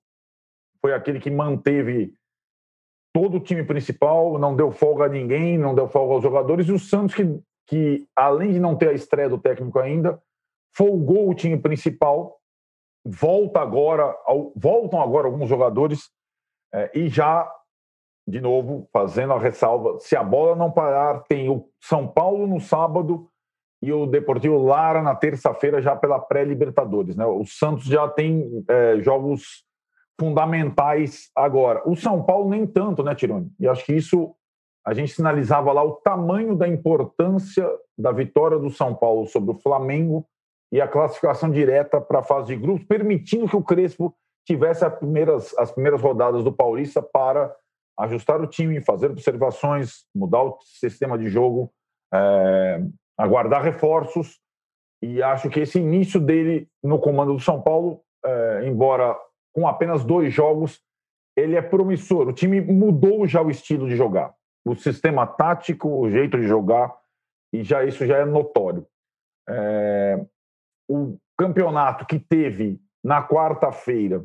foi 0.81 0.93
aquele 0.93 1.21
que 1.21 1.31
manteve 1.31 2.13
todo 3.15 3.37
o 3.37 3.41
time 3.41 3.63
principal, 3.63 4.39
não 4.39 4.57
deu 4.57 4.73
folga 4.73 5.05
a 5.05 5.09
ninguém, 5.09 5.57
não 5.57 5.75
deu 5.75 5.89
folga 5.89 6.15
aos 6.15 6.23
jogadores. 6.23 6.67
E 6.67 6.73
o 6.73 6.79
Santos, 6.79 7.15
que, 7.15 7.41
que 7.69 8.09
além 8.17 8.53
de 8.53 8.59
não 8.59 8.77
ter 8.77 8.89
a 8.89 8.93
estreia 8.93 9.29
do 9.29 9.39
técnico 9.39 9.79
ainda, 9.79 10.21
folgou 10.77 11.31
o 11.31 11.35
time 11.35 11.57
principal. 11.57 12.41
Volta 13.07 13.61
agora, 13.61 14.15
voltam 14.57 15.01
agora 15.01 15.27
alguns 15.27 15.49
jogadores 15.49 16.11
é, 16.75 16.91
e 16.95 17.09
já, 17.09 17.51
de 18.29 18.41
novo, 18.41 18.89
fazendo 18.93 19.33
a 19.33 19.39
ressalva: 19.39 19.99
se 20.01 20.15
a 20.17 20.23
bola 20.23 20.55
não 20.57 20.71
parar, 20.71 21.21
tem 21.29 21.49
o 21.49 21.69
São 21.81 22.07
Paulo 22.07 22.47
no 22.47 22.61
sábado 22.61 23.30
e 23.83 23.93
o 23.93 24.07
Deportivo 24.07 24.63
Lara 24.63 25.03
na 25.03 25.15
terça-feira 25.15 25.81
já 25.81 25.97
pela 25.97 26.19
pré-Libertadores. 26.19 27.17
Né? 27.17 27.25
O 27.25 27.45
Santos 27.47 27.85
já 27.85 28.07
tem 28.09 28.65
é, 28.69 29.01
jogos 29.01 29.65
fundamentais 30.19 31.31
agora. 31.35 31.83
O 31.89 31.97
São 31.97 32.23
Paulo 32.23 32.51
nem 32.51 32.67
tanto, 32.67 33.03
né, 33.03 33.15
Tironi? 33.15 33.51
E 33.59 33.67
acho 33.67 33.85
que 33.85 33.95
isso 33.95 34.35
a 34.85 34.93
gente 34.93 35.13
sinalizava 35.13 35.73
lá 35.73 35.83
o 35.83 35.93
tamanho 35.93 36.55
da 36.55 36.69
importância 36.69 37.67
da 37.99 38.13
vitória 38.13 38.59
do 38.59 38.71
São 38.71 38.95
Paulo 38.95 39.27
sobre 39.27 39.53
o 39.53 39.59
Flamengo 39.59 40.27
e 40.73 40.81
a 40.81 40.89
classificação 40.89 41.51
direta 41.51 42.01
para 42.01 42.21
a 42.21 42.23
fase 42.23 42.49
de 42.49 42.57
grupos, 42.57 42.87
permitindo 42.87 43.49
que 43.49 43.57
o 43.57 43.63
Crespo 43.63 44.15
tivesse 44.47 44.85
as 44.85 44.95
primeiras, 44.95 45.57
as 45.59 45.71
primeiras 45.71 46.01
rodadas 46.01 46.45
do 46.45 46.53
Paulista 46.53 47.03
para 47.03 47.55
ajustar 47.99 48.41
o 48.41 48.47
time, 48.47 48.81
fazer 48.81 49.11
observações, 49.11 50.05
mudar 50.15 50.43
o 50.43 50.59
sistema 50.63 51.19
de 51.19 51.29
jogo. 51.29 51.71
É, 52.13 52.83
aguardar 53.21 53.63
reforços 53.63 54.41
e 55.03 55.23
acho 55.23 55.49
que 55.49 55.61
esse 55.61 55.79
início 55.79 56.21
dele 56.21 56.69
no 56.83 56.99
comando 56.99 57.35
do 57.35 57.41
São 57.41 57.61
Paulo, 57.61 58.03
é, 58.25 58.67
embora 58.67 59.17
com 59.55 59.67
apenas 59.67 60.05
dois 60.05 60.33
jogos, 60.33 60.83
ele 61.37 61.57
é 61.57 61.63
promissor. 61.63 62.29
O 62.29 62.33
time 62.33 62.61
mudou 62.61 63.27
já 63.27 63.43
o 63.43 63.51
estilo 63.51 63.89
de 63.89 63.97
jogar, 63.97 64.35
o 64.65 64.75
sistema 64.75 65.27
tático, 65.27 65.89
o 65.89 66.11
jeito 66.11 66.39
de 66.39 66.47
jogar 66.47 66.95
e 67.53 67.63
já 67.63 67.85
isso 67.85 68.07
já 68.07 68.19
é 68.19 68.25
notório. 68.25 68.87
É, 69.49 70.25
o 70.89 71.17
campeonato 71.39 72.07
que 72.07 72.19
teve 72.19 72.81
na 73.03 73.27
quarta-feira 73.27 74.25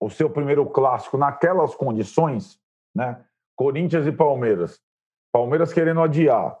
o 0.00 0.08
seu 0.08 0.30
primeiro 0.30 0.64
clássico 0.66 1.16
naquelas 1.16 1.74
condições, 1.74 2.60
né? 2.94 3.24
Corinthians 3.56 4.06
e 4.06 4.12
Palmeiras. 4.12 4.80
Palmeiras 5.32 5.72
querendo 5.72 6.00
adiar, 6.00 6.56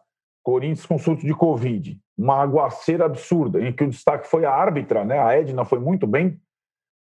Corinthians 0.48 0.86
com 0.86 0.96
surto 0.96 1.26
de 1.26 1.34
Covid, 1.34 2.00
uma 2.16 2.36
aguaceira 2.36 3.04
absurda, 3.04 3.60
em 3.60 3.70
que 3.70 3.84
o 3.84 3.90
destaque 3.90 4.26
foi 4.26 4.46
a 4.46 4.50
árbitra, 4.50 5.04
né? 5.04 5.18
a 5.18 5.34
Edna 5.34 5.62
foi 5.62 5.78
muito 5.78 6.06
bem. 6.06 6.40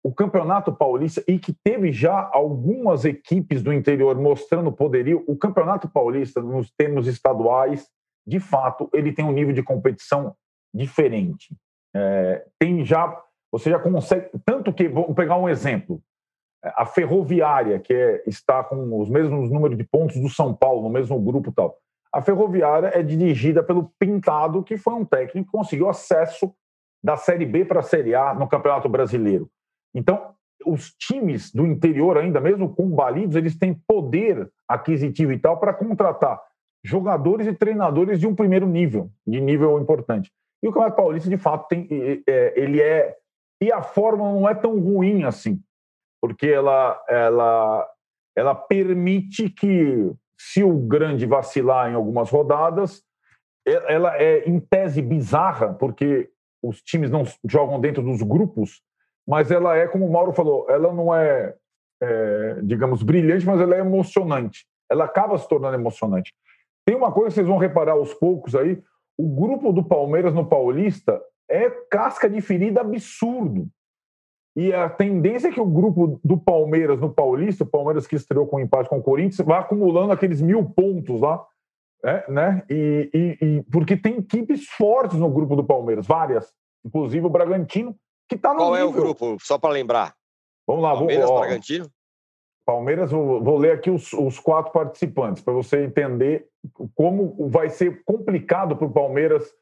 O 0.02 0.12
Campeonato 0.12 0.72
Paulista, 0.72 1.22
e 1.28 1.38
que 1.38 1.52
teve 1.52 1.92
já 1.92 2.28
algumas 2.32 3.04
equipes 3.04 3.62
do 3.62 3.72
interior 3.72 4.16
mostrando 4.16 4.72
poderio, 4.72 5.22
o 5.28 5.36
Campeonato 5.36 5.88
Paulista, 5.88 6.42
nos 6.42 6.72
termos 6.72 7.06
estaduais, 7.06 7.88
de 8.26 8.40
fato, 8.40 8.90
ele 8.92 9.12
tem 9.12 9.24
um 9.24 9.30
nível 9.30 9.54
de 9.54 9.62
competição 9.62 10.34
diferente. 10.74 11.56
É, 11.94 12.44
tem 12.58 12.84
já, 12.84 13.16
você 13.52 13.70
já 13.70 13.78
consegue, 13.78 14.28
tanto 14.44 14.72
que, 14.72 14.88
vou 14.88 15.14
pegar 15.14 15.36
um 15.36 15.48
exemplo, 15.48 16.02
a 16.64 16.84
Ferroviária, 16.84 17.78
que 17.78 17.94
é, 17.94 18.24
está 18.26 18.64
com 18.64 19.00
os 19.00 19.08
mesmos 19.08 19.48
números 19.52 19.78
de 19.78 19.84
pontos 19.84 20.20
do 20.20 20.28
São 20.28 20.52
Paulo, 20.52 20.82
no 20.82 20.90
mesmo 20.90 21.16
grupo 21.20 21.52
tal, 21.52 21.78
a 22.16 22.22
Ferroviária 22.22 22.92
é 22.94 23.02
dirigida 23.02 23.62
pelo 23.62 23.92
Pintado, 23.98 24.62
que 24.62 24.78
foi 24.78 24.94
um 24.94 25.04
técnico 25.04 25.50
que 25.50 25.56
conseguiu 25.58 25.88
acesso 25.88 26.54
da 27.04 27.14
Série 27.14 27.44
B 27.44 27.64
para 27.66 27.80
a 27.80 27.82
Série 27.82 28.14
A 28.14 28.32
no 28.32 28.48
Campeonato 28.48 28.88
Brasileiro. 28.88 29.50
Então, 29.94 30.34
os 30.64 30.92
times 30.92 31.52
do 31.52 31.66
interior 31.66 32.16
ainda, 32.16 32.40
mesmo 32.40 32.74
com 32.74 32.88
balidos, 32.88 33.36
eles 33.36 33.58
têm 33.58 33.74
poder 33.86 34.50
aquisitivo 34.66 35.30
e 35.32 35.38
tal 35.38 35.60
para 35.60 35.74
contratar 35.74 36.40
jogadores 36.82 37.46
e 37.46 37.52
treinadores 37.52 38.18
de 38.18 38.26
um 38.26 38.34
primeiro 38.34 38.66
nível, 38.66 39.10
de 39.26 39.38
nível 39.38 39.78
importante. 39.78 40.32
E 40.62 40.68
o 40.68 40.72
Campeonato 40.72 40.96
Paulista, 40.96 41.28
de 41.28 41.36
fato, 41.36 41.68
tem, 41.68 41.86
ele 42.54 42.80
é... 42.80 43.14
E 43.60 43.70
a 43.70 43.82
forma 43.82 44.32
não 44.32 44.48
é 44.48 44.54
tão 44.54 44.80
ruim 44.80 45.24
assim, 45.24 45.60
porque 46.20 46.46
ela, 46.46 46.98
ela, 47.08 47.86
ela 48.34 48.54
permite 48.54 49.50
que, 49.50 50.12
se 50.38 50.62
o 50.62 50.76
grande 50.76 51.26
vacilar 51.26 51.90
em 51.90 51.94
algumas 51.94 52.30
rodadas, 52.30 53.02
ela 53.64 54.16
é, 54.16 54.48
em 54.48 54.60
tese, 54.60 55.02
bizarra, 55.02 55.74
porque 55.74 56.30
os 56.62 56.82
times 56.82 57.10
não 57.10 57.24
jogam 57.48 57.80
dentro 57.80 58.02
dos 58.02 58.22
grupos, 58.22 58.82
mas 59.26 59.50
ela 59.50 59.76
é, 59.76 59.88
como 59.88 60.06
o 60.06 60.12
Mauro 60.12 60.32
falou, 60.32 60.66
ela 60.70 60.92
não 60.92 61.14
é, 61.14 61.54
é, 62.00 62.60
digamos, 62.62 63.02
brilhante, 63.02 63.44
mas 63.44 63.60
ela 63.60 63.74
é 63.74 63.80
emocionante. 63.80 64.66
Ela 64.90 65.04
acaba 65.04 65.36
se 65.36 65.48
tornando 65.48 65.74
emocionante. 65.74 66.32
Tem 66.86 66.96
uma 66.96 67.10
coisa 67.10 67.30
que 67.30 67.34
vocês 67.34 67.46
vão 67.46 67.58
reparar 67.58 67.92
aos 67.92 68.14
poucos 68.14 68.54
aí: 68.54 68.80
o 69.18 69.28
grupo 69.28 69.72
do 69.72 69.84
Palmeiras 69.84 70.32
no 70.32 70.46
Paulista 70.46 71.20
é 71.50 71.68
casca 71.90 72.30
de 72.30 72.40
ferida 72.40 72.80
absurdo. 72.80 73.68
E 74.56 74.72
a 74.72 74.88
tendência 74.88 75.48
é 75.48 75.52
que 75.52 75.60
o 75.60 75.66
grupo 75.66 76.18
do 76.24 76.38
Palmeiras 76.38 76.98
no 76.98 77.12
Paulista, 77.12 77.62
o 77.62 77.66
Palmeiras 77.66 78.06
que 78.06 78.16
estreou 78.16 78.46
com 78.46 78.56
um 78.56 78.60
empate 78.60 78.88
com 78.88 78.98
o 78.98 79.02
Corinthians, 79.02 79.46
vá 79.46 79.58
acumulando 79.58 80.12
aqueles 80.12 80.40
mil 80.40 80.64
pontos 80.64 81.20
lá. 81.20 81.44
É, 82.02 82.30
né? 82.30 82.62
E, 82.70 83.10
e, 83.12 83.44
e, 83.44 83.62
porque 83.70 83.96
tem 83.96 84.18
equipes 84.18 84.66
fortes 84.66 85.18
no 85.18 85.28
grupo 85.28 85.56
do 85.56 85.64
Palmeiras, 85.64 86.06
várias, 86.06 86.52
inclusive 86.84 87.26
o 87.26 87.30
Bragantino, 87.30 87.94
que 88.28 88.36
está 88.36 88.52
no. 88.52 88.60
Qual 88.60 88.70
nível. 88.72 88.86
é 88.86 88.88
o 88.88 88.92
grupo? 88.92 89.36
Só 89.40 89.58
para 89.58 89.70
lembrar. 89.70 90.14
Vamos 90.66 90.82
lá, 90.82 90.94
Palmeiras, 90.94 91.26
vou, 91.26 91.36
ó, 91.36 91.40
Bragantino. 91.40 91.90
Palmeiras, 92.64 93.10
vou, 93.10 93.42
vou 93.42 93.58
ler 93.58 93.72
aqui 93.72 93.90
os, 93.90 94.12
os 94.12 94.38
quatro 94.38 94.72
participantes 94.72 95.42
para 95.42 95.52
você 95.52 95.84
entender 95.84 96.46
como 96.94 97.48
vai 97.48 97.68
ser 97.68 98.02
complicado 98.04 98.76
para 98.76 98.86
o 98.86 98.92
Palmeiras 98.92 99.54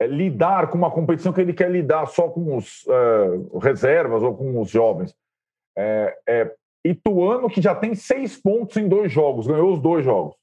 é, 0.00 0.06
lidar 0.06 0.68
com 0.68 0.78
uma 0.78 0.90
competição 0.90 1.32
que 1.32 1.40
ele 1.40 1.52
quer 1.52 1.70
lidar 1.70 2.06
só 2.06 2.28
com 2.28 2.56
os 2.56 2.84
uh, 2.86 3.58
reservas 3.58 4.22
ou 4.22 4.34
com 4.36 4.60
os 4.60 4.70
jovens. 4.70 5.14
É, 5.76 6.16
é, 6.28 6.54
Ituano, 6.84 7.48
que 7.48 7.60
já 7.60 7.74
tem 7.74 7.94
seis 7.94 8.36
pontos 8.36 8.76
em 8.76 8.88
dois 8.88 9.10
jogos, 9.10 9.46
ganhou 9.46 9.72
os 9.72 9.80
dois 9.80 10.04
jogos. 10.04 10.36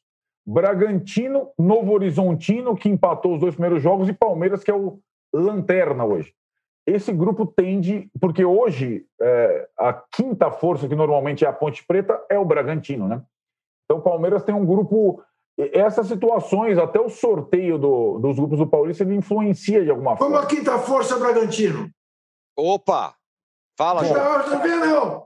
Bragantino, 0.45 1.51
Novo 1.57 1.93
Horizontino, 1.93 2.75
que 2.75 2.89
empatou 2.89 3.35
os 3.35 3.39
dois 3.39 3.55
primeiros 3.55 3.81
jogos, 3.81 4.09
e 4.09 4.13
Palmeiras, 4.13 4.63
que 4.63 4.69
é 4.69 4.73
o 4.73 4.99
lanterna 5.33 6.03
hoje. 6.03 6.33
Esse 6.85 7.13
grupo 7.13 7.45
tende, 7.45 8.09
porque 8.19 8.43
hoje 8.43 9.05
é, 9.21 9.69
a 9.77 9.93
quinta 9.93 10.51
força, 10.51 10.87
que 10.87 10.95
normalmente 10.95 11.45
é 11.45 11.47
a 11.47 11.53
Ponte 11.53 11.85
Preta, 11.87 12.21
é 12.29 12.37
o 12.37 12.43
Bragantino, 12.43 13.07
né? 13.07 13.23
Então 13.85 13.99
o 13.99 14.03
Palmeiras 14.03 14.43
tem 14.43 14.53
um 14.53 14.65
grupo. 14.65 15.23
Essas 15.57 16.07
situações, 16.07 16.77
até 16.77 16.99
o 16.99 17.09
sorteio 17.09 17.77
do, 17.77 18.17
dos 18.19 18.35
grupos 18.37 18.57
do 18.59 18.67
Paulista, 18.67 19.03
ele 19.03 19.15
influencia 19.15 19.83
de 19.83 19.89
alguma 19.91 20.17
Como 20.17 20.31
forma. 20.31 20.43
a 20.45 20.47
quinta 20.47 20.77
força 20.79 21.17
Bragantino. 21.17 21.89
Opa! 22.57 23.13
Fala, 23.77 24.03
João. 24.03 24.19
Não, 24.23 24.49
não 24.49 24.61
vê, 24.61 24.75
não. 24.75 25.23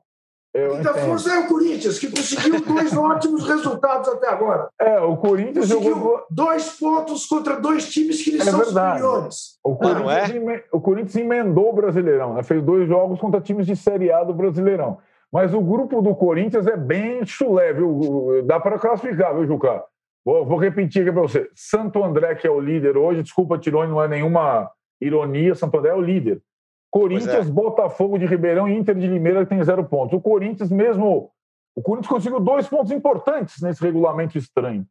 Eu 0.53 0.73
A 0.73 0.77
quinta 0.77 0.89
entendo. 0.91 1.05
força 1.05 1.33
é 1.33 1.39
o 1.39 1.47
Corinthians, 1.47 1.99
que 1.99 2.09
conseguiu 2.09 2.61
dois 2.61 2.91
ótimos 2.97 3.47
resultados 3.47 4.07
até 4.09 4.29
agora. 4.29 4.69
É, 4.81 4.99
o 4.99 5.15
Corinthians 5.17 5.71
Conseguiu 5.71 5.95
jogou. 5.95 6.25
dois 6.31 6.69
pontos 6.79 7.25
contra 7.25 7.59
dois 7.59 7.89
times 7.89 8.21
que 8.23 8.31
lhes 8.31 8.47
É 8.47 8.51
são 8.51 8.59
verdade. 8.59 8.99
superiores. 8.99 9.59
O 9.63 9.69
não 9.71 9.77
Corinthians, 9.77 10.29
é? 10.31 10.35
eme- 10.35 10.63
o 10.71 10.81
Corinthians 10.81 11.15
emendou 11.15 11.69
o 11.69 11.73
Brasileirão, 11.73 12.33
né? 12.33 12.43
fez 12.43 12.63
dois 12.63 12.87
jogos 12.87 13.19
contra 13.19 13.39
times 13.41 13.65
de 13.67 13.75
Série 13.75 14.11
A 14.11 14.23
do 14.23 14.33
Brasileirão. 14.33 14.97
Mas 15.31 15.53
o 15.53 15.61
grupo 15.61 16.01
do 16.01 16.15
Corinthians 16.15 16.65
é 16.67 16.75
bem 16.77 17.25
chulé, 17.25 17.73
viu? 17.73 18.41
Dá 18.45 18.59
para 18.59 18.79
classificar, 18.79 19.35
viu, 19.35 19.45
Juca? 19.45 19.83
Vou, 20.27 20.45
vou 20.45 20.57
repetir 20.57 21.03
aqui 21.03 21.11
para 21.13 21.21
você. 21.21 21.49
Santo 21.55 22.03
André, 22.03 22.35
que 22.35 22.45
é 22.45 22.51
o 22.51 22.59
líder 22.59 22.97
hoje, 22.97 23.23
desculpa, 23.23 23.57
Tirone, 23.57 23.89
não 23.89 24.03
é 24.03 24.09
nenhuma 24.09 24.69
ironia, 24.99 25.55
Santo 25.55 25.77
André 25.77 25.91
é 25.91 25.95
o 25.95 26.01
líder. 26.01 26.43
Corinthians, 26.91 27.49
Botafogo 27.49 28.17
de 28.17 28.25
Ribeirão 28.25 28.67
e 28.67 28.75
Inter 28.75 28.95
de 28.95 29.07
Limeira 29.07 29.45
tem 29.45 29.63
zero 29.63 29.85
pontos. 29.85 30.17
O 30.17 30.21
Corinthians 30.21 30.69
mesmo... 30.69 31.31
O 31.73 31.81
Corinthians 31.81 32.11
conseguiu 32.11 32.41
dois 32.41 32.67
pontos 32.67 32.91
importantes 32.91 33.61
nesse 33.61 33.81
regulamento 33.81 34.37
estranho. 34.37 34.85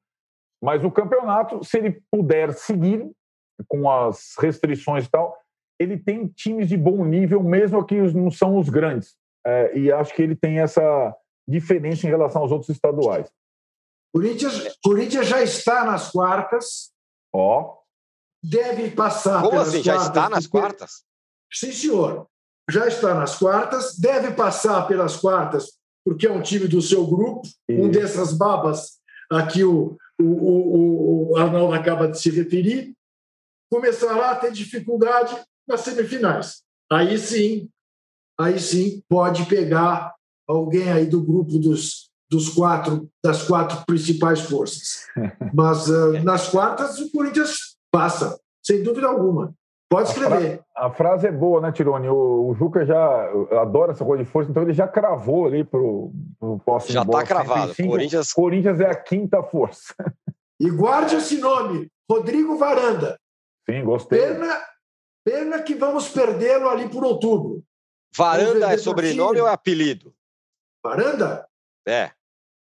Mas 0.63 0.83
o 0.83 0.91
campeonato, 0.91 1.63
se 1.63 1.77
ele 1.77 2.01
puder 2.11 2.55
seguir 2.55 3.07
com 3.69 3.91
as 3.91 4.37
restrições 4.41 5.05
e 5.05 5.11
tal, 5.11 5.37
ele 5.79 5.99
tem 5.99 6.29
times 6.29 6.67
de 6.67 6.79
bom 6.79 7.05
nível, 7.05 7.43
mesmo 7.43 7.85
que 7.85 8.01
não 8.15 8.31
são 8.31 8.57
os 8.57 8.71
grandes. 8.71 9.15
É, 9.47 9.77
e 9.77 9.93
acho 9.93 10.15
que 10.15 10.23
ele 10.23 10.35
tem 10.35 10.61
essa 10.61 11.15
diferença 11.47 12.07
em 12.07 12.11
relação 12.11 12.41
aos 12.41 12.53
outros 12.53 12.71
estaduais. 12.71 13.31
Corinthians, 14.17 14.77
Corinthians 14.83 15.27
já 15.27 15.43
está 15.43 15.85
nas 15.85 16.11
quartas, 16.11 16.91
Ó, 17.35 17.77
deve 18.43 18.91
passar 18.93 19.41
Como 19.41 19.51
pelas 19.51 19.69
assim? 19.69 19.83
Já 19.83 19.97
está 19.97 20.29
nas 20.31 20.47
porque- 20.47 20.59
quartas? 20.59 21.05
Sim, 21.53 21.71
senhor. 21.73 22.27
Já 22.71 22.87
está 22.89 23.15
nas 23.15 23.39
quartas, 23.39 23.99
deve 23.99 24.33
passar 24.33 24.87
pelas 24.89 25.17
quartas, 25.17 25.79
porque 26.05 26.27
é 26.27 26.33
um 26.33 26.41
time 26.41 26.67
do 26.67 26.81
seu 26.81 27.07
grupo, 27.07 27.43
um 27.69 27.83
Isso. 27.83 27.91
dessas 27.91 28.33
babas 28.33 28.99
a 29.31 29.47
que 29.47 29.63
o, 29.65 29.97
o, 30.19 30.25
o, 30.25 31.33
o 31.33 31.37
Arnaldo 31.37 31.75
acaba 31.75 32.09
de 32.09 32.19
se 32.19 32.31
referir, 32.31 32.95
começará 33.71 34.31
a 34.31 34.37
ter 34.37 34.51
dificuldade 34.51 35.37
nas 35.69 35.83
semifinais. 35.83 36.63
Aí 36.91 37.19
sim, 37.19 37.69
aí 38.41 38.59
sim 38.59 39.03
pode 39.09 39.45
pegar 39.47 40.15
alguém 40.49 40.91
aí 40.91 41.05
do 41.07 41.23
grupo 41.23 41.59
dos, 41.59 42.06
dos 42.31 42.49
quatro, 42.49 43.09
das 43.25 43.43
quatro 43.43 43.85
principais 43.87 44.41
forças. 44.41 45.07
Mas 45.55 45.91
ah, 45.91 46.23
nas 46.23 46.49
quartas 46.49 46.99
o 46.99 47.11
Corinthians 47.11 47.77
passa, 47.91 48.39
sem 48.65 48.83
dúvida 48.83 49.07
alguma. 49.07 49.55
Pode 49.89 50.09
escrever. 50.09 50.61
a 50.75 50.91
frase 50.91 51.29
é 51.29 51.33
boa, 51.33 51.61
né, 51.61 51.71
Tirone? 51.71 52.09
O, 52.09 52.49
o 52.49 52.55
Juca 52.55 52.85
já 52.85 53.31
adora 53.61 53.93
essa 53.93 54.05
coisa 54.05 54.25
de 54.25 54.29
força, 54.29 54.51
então 54.51 54.65
ele 54.65 54.73
já 54.73 54.89
cravou 54.89 55.47
ali 55.47 55.63
pro, 55.63 56.11
pro 56.41 56.59
próximo 56.59 56.93
Já 56.93 57.03
está 57.03 57.23
cravado. 57.25 57.73
105. 57.73 57.89
Corinthians. 57.89 58.33
Corinthians 58.33 58.81
é 58.81 58.91
a 58.91 58.95
quinta 58.95 59.43
força. 59.43 59.95
E 60.59 60.71
guarde 60.71 61.17
esse 61.17 61.37
nome, 61.37 61.93
Rodrigo 62.11 62.57
Varanda. 62.57 63.21
Sim, 63.69 63.85
gostei. 63.85 64.19
Pena, 64.19 64.59
pena 65.23 65.63
que 65.63 65.75
vamos 65.75 66.09
perdê-lo 66.09 66.71
ali 66.71 66.89
por 66.89 67.05
outubro. 67.05 67.63
Varanda 68.17 68.73
é 68.73 68.79
sobrenome 68.79 69.39
ou 69.39 69.47
é 69.47 69.53
apelido? 69.53 70.15
Varanda 70.83 71.47
É. 71.87 72.11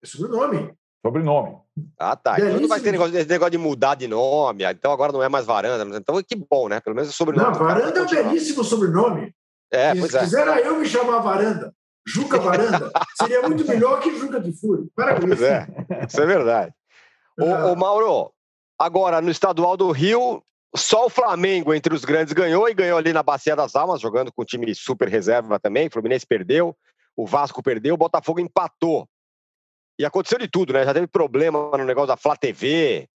é 0.02 0.06
sobrenome. 0.06 0.72
Sobrenome. 1.04 1.56
Ah, 1.98 2.14
tá. 2.14 2.36
Então 2.38 2.60
não 2.60 2.68
vai 2.68 2.80
ter 2.80 2.92
negócio, 2.92 3.16
esse 3.16 3.28
negócio 3.28 3.50
de 3.50 3.58
mudar 3.58 3.96
de 3.96 4.06
nome. 4.06 4.64
Então 4.64 4.92
agora 4.92 5.12
não 5.12 5.22
é 5.22 5.28
mais 5.28 5.44
Varanda. 5.44 5.96
Então 5.96 6.22
que 6.22 6.36
bom, 6.36 6.68
né? 6.68 6.80
Pelo 6.80 6.94
menos 6.94 7.10
o 7.10 7.12
sobrenome. 7.12 7.50
Não, 7.50 7.52
cara 7.58 7.80
Varanda 7.80 7.98
é 7.98 8.02
um 8.02 8.06
belíssimo 8.06 8.62
sobrenome. 8.62 9.34
É, 9.70 9.94
Se 9.94 10.16
é. 10.16 10.20
quisera 10.20 10.60
eu 10.60 10.78
me 10.78 10.86
chamar 10.86 11.18
Varanda, 11.20 11.74
Juca 12.06 12.38
Varanda, 12.38 12.92
seria 13.16 13.42
muito 13.42 13.66
melhor 13.66 14.00
que 14.00 14.16
Juca 14.16 14.38
de 14.38 14.52
Fúria. 14.52 14.84
Para 14.94 15.14
com 15.14 15.22
Pois 15.26 15.40
isso. 15.40 15.44
é. 15.44 15.66
Isso 16.06 16.20
é 16.20 16.26
verdade. 16.26 16.72
Ô, 17.40 17.72
ô, 17.72 17.76
Mauro, 17.76 18.30
agora 18.78 19.20
no 19.22 19.30
estadual 19.30 19.76
do 19.76 19.90
Rio, 19.90 20.42
só 20.76 21.06
o 21.06 21.10
Flamengo 21.10 21.72
entre 21.72 21.94
os 21.94 22.04
grandes 22.04 22.34
ganhou 22.34 22.68
e 22.68 22.74
ganhou 22.74 22.98
ali 22.98 23.12
na 23.12 23.22
Bacia 23.22 23.56
das 23.56 23.74
Almas, 23.74 24.00
jogando 24.00 24.30
com 24.30 24.44
time 24.44 24.74
super 24.74 25.08
reserva 25.08 25.58
também. 25.58 25.88
O 25.88 25.90
Fluminense 25.90 26.26
perdeu, 26.26 26.76
o 27.16 27.26
Vasco 27.26 27.62
perdeu, 27.62 27.94
o 27.94 27.98
Botafogo 27.98 28.40
empatou. 28.40 29.08
E 29.98 30.04
aconteceu 30.04 30.38
de 30.38 30.48
tudo, 30.48 30.72
né? 30.72 30.84
Já 30.84 30.94
teve 30.94 31.06
problema 31.06 31.70
no 31.76 31.84
negócio 31.84 32.08
da 32.08 32.16
Flá 32.16 32.36
TV. 32.36 33.08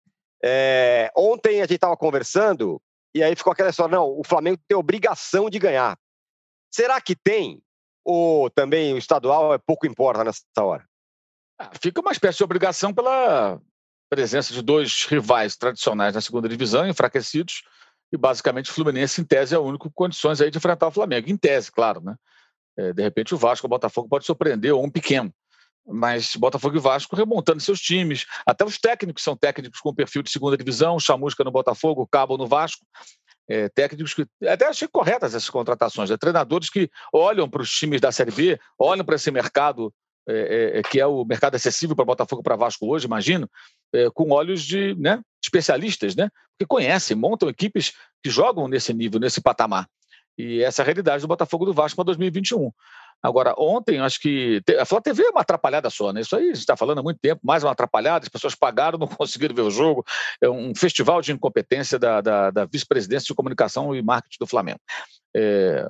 É, 0.42 1.10
ontem 1.16 1.60
a 1.60 1.64
gente 1.64 1.76
estava 1.76 1.96
conversando 1.96 2.80
e 3.14 3.22
aí 3.22 3.34
ficou 3.36 3.52
aquela 3.52 3.70
história: 3.70 3.96
não, 3.96 4.08
o 4.08 4.22
Flamengo 4.24 4.60
tem 4.66 4.76
obrigação 4.76 5.48
de 5.48 5.58
ganhar. 5.58 5.96
Será 6.72 7.00
que 7.00 7.14
tem? 7.14 7.62
Ou 8.04 8.50
também 8.50 8.92
o 8.92 8.98
estadual 8.98 9.54
é 9.54 9.58
pouco 9.58 9.86
importa 9.86 10.24
nessa 10.24 10.42
hora? 10.58 10.84
Ah, 11.58 11.70
Fica 11.80 12.00
uma 12.00 12.12
espécie 12.12 12.38
de 12.38 12.44
obrigação 12.44 12.92
pela 12.92 13.60
presença 14.10 14.52
de 14.52 14.60
dois 14.60 15.04
rivais 15.04 15.56
tradicionais 15.56 16.14
na 16.14 16.20
segunda 16.20 16.48
divisão, 16.48 16.86
enfraquecidos, 16.86 17.62
e 18.12 18.16
basicamente 18.16 18.70
o 18.70 18.74
Fluminense, 18.74 19.20
em 19.20 19.24
tese, 19.24 19.54
é 19.54 19.58
o 19.58 19.62
único 19.62 19.88
com 19.88 19.94
condições 19.94 20.40
aí 20.40 20.50
de 20.50 20.58
enfrentar 20.58 20.88
o 20.88 20.92
Flamengo. 20.92 21.30
Em 21.30 21.36
tese, 21.36 21.72
claro, 21.72 22.00
né? 22.00 22.16
É, 22.76 22.92
de 22.92 23.02
repente 23.02 23.34
o 23.34 23.38
Vasco, 23.38 23.66
o 23.66 23.70
Botafogo 23.70 24.08
pode 24.08 24.26
surpreender, 24.26 24.74
ou 24.74 24.84
um 24.84 24.90
pequeno. 24.90 25.32
Mas 25.86 26.34
Botafogo 26.36 26.76
e 26.76 26.80
Vasco 26.80 27.14
remontando 27.14 27.60
seus 27.60 27.80
times, 27.80 28.24
até 28.46 28.64
os 28.64 28.78
técnicos 28.78 29.22
são 29.22 29.36
técnicos 29.36 29.80
com 29.80 29.94
perfil 29.94 30.22
de 30.22 30.30
segunda 30.30 30.56
divisão, 30.56 30.98
Chamusca 30.98 31.44
no 31.44 31.50
Botafogo, 31.50 32.08
Cabo 32.10 32.38
no 32.38 32.46
Vasco, 32.46 32.86
é, 33.48 33.68
técnicos 33.68 34.14
que 34.14 34.26
até 34.46 34.66
achei 34.66 34.88
corretas 34.88 35.34
essas 35.34 35.50
contratações, 35.50 36.08
né? 36.08 36.16
treinadores 36.16 36.70
que 36.70 36.90
olham 37.12 37.48
para 37.48 37.60
os 37.60 37.70
times 37.70 38.00
da 38.00 38.10
Série 38.10 38.30
B, 38.30 38.58
olham 38.78 39.04
para 39.04 39.16
esse 39.16 39.30
mercado 39.30 39.92
é, 40.26 40.78
é, 40.78 40.82
que 40.82 40.98
é 40.98 41.06
o 41.06 41.24
mercado 41.24 41.54
acessível 41.54 41.94
para 41.94 42.04
Botafogo 42.04 42.42
para 42.42 42.56
Vasco 42.56 42.86
hoje, 42.86 43.06
imagino, 43.06 43.48
é, 43.92 44.08
com 44.10 44.30
olhos 44.30 44.62
de 44.62 44.94
né, 44.94 45.20
especialistas, 45.42 46.16
né, 46.16 46.30
que 46.58 46.66
conhecem, 46.66 47.16
montam 47.16 47.48
equipes 47.48 47.92
que 48.22 48.30
jogam 48.30 48.66
nesse 48.66 48.94
nível, 48.94 49.20
nesse 49.20 49.40
patamar. 49.40 49.86
E 50.36 50.62
essa 50.62 50.80
é 50.80 50.82
a 50.82 50.86
realidade 50.86 51.22
do 51.22 51.28
Botafogo 51.28 51.64
do 51.64 51.72
Vasco 51.72 51.96
para 51.96 52.06
2021. 52.06 52.72
Agora, 53.22 53.54
ontem, 53.58 53.98
acho 54.00 54.20
que. 54.20 54.62
A 54.78 54.84
Flá 54.84 55.00
TV 55.00 55.24
é 55.24 55.30
uma 55.30 55.40
atrapalhada 55.40 55.88
só, 55.90 56.12
né? 56.12 56.20
Isso 56.20 56.36
aí 56.36 56.44
a 56.44 56.46
gente 56.46 56.58
está 56.58 56.76
falando 56.76 56.98
há 56.98 57.02
muito 57.02 57.18
tempo, 57.20 57.40
mais 57.42 57.64
uma 57.64 57.72
atrapalhada, 57.72 58.24
as 58.24 58.28
pessoas 58.28 58.54
pagaram, 58.54 58.98
não 58.98 59.06
conseguiram 59.08 59.54
ver 59.54 59.62
o 59.62 59.70
jogo. 59.70 60.04
É 60.40 60.48
um 60.48 60.74
festival 60.74 61.20
de 61.20 61.32
incompetência 61.32 61.98
da, 61.98 62.20
da, 62.20 62.50
da 62.50 62.64
vice-presidência 62.66 63.26
de 63.26 63.34
comunicação 63.34 63.94
e 63.94 64.02
marketing 64.02 64.38
do 64.40 64.46
Flamengo. 64.46 64.80
É, 65.36 65.88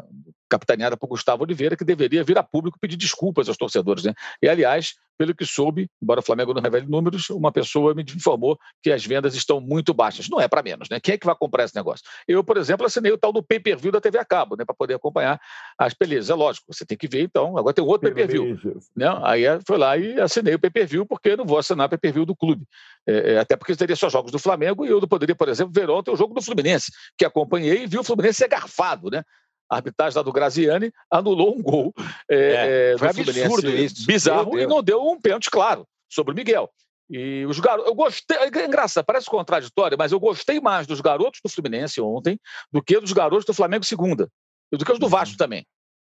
capitaneada 0.55 0.97
por 0.97 1.09
Gustavo 1.09 1.43
Oliveira, 1.43 1.77
que 1.77 1.85
deveria 1.85 2.23
vir 2.23 2.39
a 2.39 2.43
público 2.43 2.79
pedir 2.81 2.97
desculpas 2.97 3.49
aos 3.49 3.57
torcedores. 3.57 4.05
Né? 4.05 4.15
E, 4.41 4.49
aliás, 4.49 4.95
pelo 5.17 5.35
que 5.35 5.45
soube, 5.45 5.89
embora 6.03 6.21
o 6.21 6.23
Flamengo 6.23 6.53
não 6.53 6.61
revele 6.61 6.87
números, 6.87 7.31
uma 7.31 7.53
pessoa 7.53 7.95
me 7.95 8.03
informou 8.03 8.59
que 8.83 8.91
as 8.91 9.05
vendas 9.05 9.35
estão 9.35 9.61
muito 9.61 9.95
baixas. 9.95 10.29
Não 10.29 10.41
é 10.41 10.49
para 10.49 10.63
menos, 10.63 10.89
né? 10.89 10.99
Quem 11.01 11.15
é 11.15 11.19
que 11.19 11.27
vai 11.27 11.35
comprar 11.35 11.65
esse 11.65 11.75
negócio? 11.75 12.05
Eu, 12.27 12.43
por 12.43 12.57
exemplo, 12.57 12.87
assinei 12.87 13.13
o 13.13 13.19
tal 13.19 13.33
do 13.33 13.43
pay-per-view 13.43 13.93
da 13.93 14.01
TV 14.01 14.19
a 14.19 14.25
cabo, 14.25 14.57
né? 14.57 14.65
Para 14.65 14.75
poder 14.75 14.95
acompanhar 14.95 15.41
as 15.79 15.95
belezas. 15.95 16.31
É 16.31 16.35
lógico, 16.35 16.67
você 16.69 16.85
tem 16.85 16.99
que 16.99 17.07
ver, 17.07 17.23
então. 17.23 17.57
Agora 17.57 17.75
tem 17.75 17.85
outro 17.85 18.13
pay-per-view. 18.13 18.59
Né? 18.97 19.07
Aí 19.23 19.45
é, 19.45 19.59
foi 19.67 19.79
lá 19.79 19.97
e 19.97 20.21
assinei 20.21 20.55
o 20.55 20.59
pay-per-view, 20.59 21.07
porque 21.07 21.31
eu 21.31 21.37
não 21.37 21.47
vou 21.47 21.59
assinar 21.59 21.87
o 21.87 21.91
pay-per-view 21.91 22.27
do 22.27 22.35
clube. 22.35 22.67
É, 23.07 23.35
é, 23.35 23.39
até 23.39 23.57
porque 23.57 23.77
teria 23.77 23.97
só 23.97 24.09
jogos 24.09 24.33
do 24.33 24.39
Flamengo 24.39 24.85
e 24.85 24.89
eu 24.89 25.01
não 25.01 25.09
poderia, 25.09 25.35
por 25.35 25.49
exemplo, 25.49 25.73
ver 25.73 25.89
ontem 25.91 26.11
o 26.11 26.17
jogo 26.17 26.35
do 26.35 26.43
Fluminense, 26.43 26.91
que 27.17 27.25
acompanhei 27.25 27.85
e 27.85 27.87
vi 27.87 27.99
o 27.99 28.05
Fluminense 28.05 28.39
ser 28.39 28.49
garfado, 28.49 29.11
né? 29.11 29.23
A 29.71 29.77
arbitragem 29.77 30.17
lá 30.17 30.23
do 30.23 30.33
Graziani 30.33 30.93
anulou 31.11 31.57
um 31.57 31.63
gol. 31.63 31.93
É, 32.31 32.37
é, 32.37 32.93
é 32.95 32.99
foi 32.99 33.09
absurdo 33.09 33.71
isso. 33.71 34.07
Bizarro 34.07 34.59
e 34.59 34.67
não 34.67 34.83
deu 34.83 35.03
um 35.03 35.21
pênalti 35.21 35.51
claro 35.51 35.87
sobre 36.09 36.33
o 36.33 36.37
Miguel. 36.37 36.71
E 37.11 37.45
os 37.47 37.61
garotos, 37.61 37.87
eu 37.87 37.95
gostei, 37.95 38.37
é 38.37 38.65
engraçado, 38.65 39.05
parece 39.05 39.27
contraditório, 39.27 39.97
mas 39.99 40.11
eu 40.11 40.19
gostei 40.19 40.59
mais 40.59 40.87
dos 40.87 41.01
garotos 41.01 41.41
do 41.45 41.51
Fluminense 41.51 42.01
ontem 42.01 42.41
do 42.73 42.83
que 42.83 42.99
dos 42.99 43.13
garotos 43.13 43.45
do 43.45 43.53
Flamengo 43.53 43.85
segunda, 43.85 44.29
e 44.73 44.77
do 44.79 44.85
que 44.85 44.93
os 44.93 44.99
do 44.99 45.09
Vasco 45.09 45.37
também, 45.37 45.67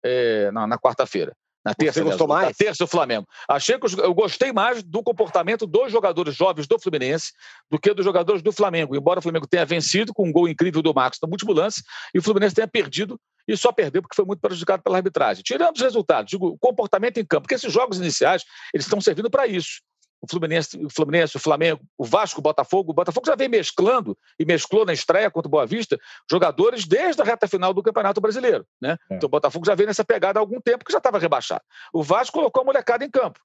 é, 0.02 0.50
na, 0.50 0.66
na 0.66 0.78
quarta-feira. 0.78 1.36
Na 1.68 1.74
terça, 1.74 2.00
Você 2.00 2.04
gostou 2.04 2.26
mais? 2.26 2.48
Na 2.48 2.54
terça, 2.54 2.84
o 2.84 2.86
Flamengo. 2.86 3.26
Achei 3.46 3.78
que 3.78 4.00
eu 4.00 4.14
gostei 4.14 4.52
mais 4.52 4.82
do 4.82 5.02
comportamento 5.02 5.66
dos 5.66 5.92
jogadores 5.92 6.34
jovens 6.34 6.66
do 6.66 6.78
Fluminense 6.78 7.32
do 7.70 7.78
que 7.78 7.92
dos 7.92 8.04
jogadores 8.04 8.40
do 8.40 8.50
Flamengo. 8.50 8.96
Embora 8.96 9.18
o 9.18 9.22
Flamengo 9.22 9.46
tenha 9.46 9.66
vencido 9.66 10.14
com 10.14 10.26
um 10.26 10.32
gol 10.32 10.48
incrível 10.48 10.80
do 10.80 10.94
Marcos 10.94 11.18
no 11.22 11.28
último 11.28 11.52
lance 11.52 11.82
e 12.14 12.18
o 12.18 12.22
Fluminense 12.22 12.54
tenha 12.54 12.66
perdido 12.66 13.20
e 13.46 13.54
só 13.54 13.70
perdeu 13.70 14.00
porque 14.00 14.16
foi 14.16 14.24
muito 14.24 14.40
prejudicado 14.40 14.82
pela 14.82 14.96
arbitragem. 14.96 15.42
Tirando 15.42 15.76
os 15.76 15.82
resultados, 15.82 16.30
digo, 16.30 16.46
o 16.46 16.58
comportamento 16.58 17.18
em 17.18 17.24
campo, 17.24 17.42
porque 17.42 17.54
esses 17.54 17.72
jogos 17.72 17.98
iniciais 17.98 18.44
eles 18.72 18.86
estão 18.86 19.00
servindo 19.00 19.30
para 19.30 19.46
isso 19.46 19.80
o 20.20 20.26
Fluminense, 20.28 20.76
o 20.84 20.90
Fluminense, 20.90 21.36
o 21.36 21.40
Flamengo, 21.40 21.80
o 21.96 22.04
Vasco, 22.04 22.40
o 22.40 22.42
Botafogo. 22.42 22.90
O 22.90 22.94
Botafogo 22.94 23.26
já 23.26 23.36
vem 23.36 23.48
mesclando 23.48 24.16
e 24.38 24.44
mesclou 24.44 24.84
na 24.84 24.92
estreia 24.92 25.30
contra 25.30 25.48
o 25.48 25.50
Boa 25.50 25.66
Vista 25.66 25.98
jogadores 26.30 26.86
desde 26.86 27.22
a 27.22 27.24
reta 27.24 27.46
final 27.46 27.72
do 27.72 27.82
Campeonato 27.82 28.20
Brasileiro. 28.20 28.66
Né? 28.80 28.96
É. 29.10 29.16
Então 29.16 29.26
o 29.26 29.30
Botafogo 29.30 29.64
já 29.64 29.74
vem 29.74 29.86
nessa 29.86 30.04
pegada 30.04 30.38
há 30.38 30.42
algum 30.42 30.60
tempo 30.60 30.84
que 30.84 30.92
já 30.92 30.98
estava 30.98 31.18
rebaixado. 31.18 31.62
O 31.92 32.02
Vasco 32.02 32.38
colocou 32.38 32.62
a 32.62 32.64
molecada 32.64 33.04
em 33.04 33.10
campo. 33.10 33.40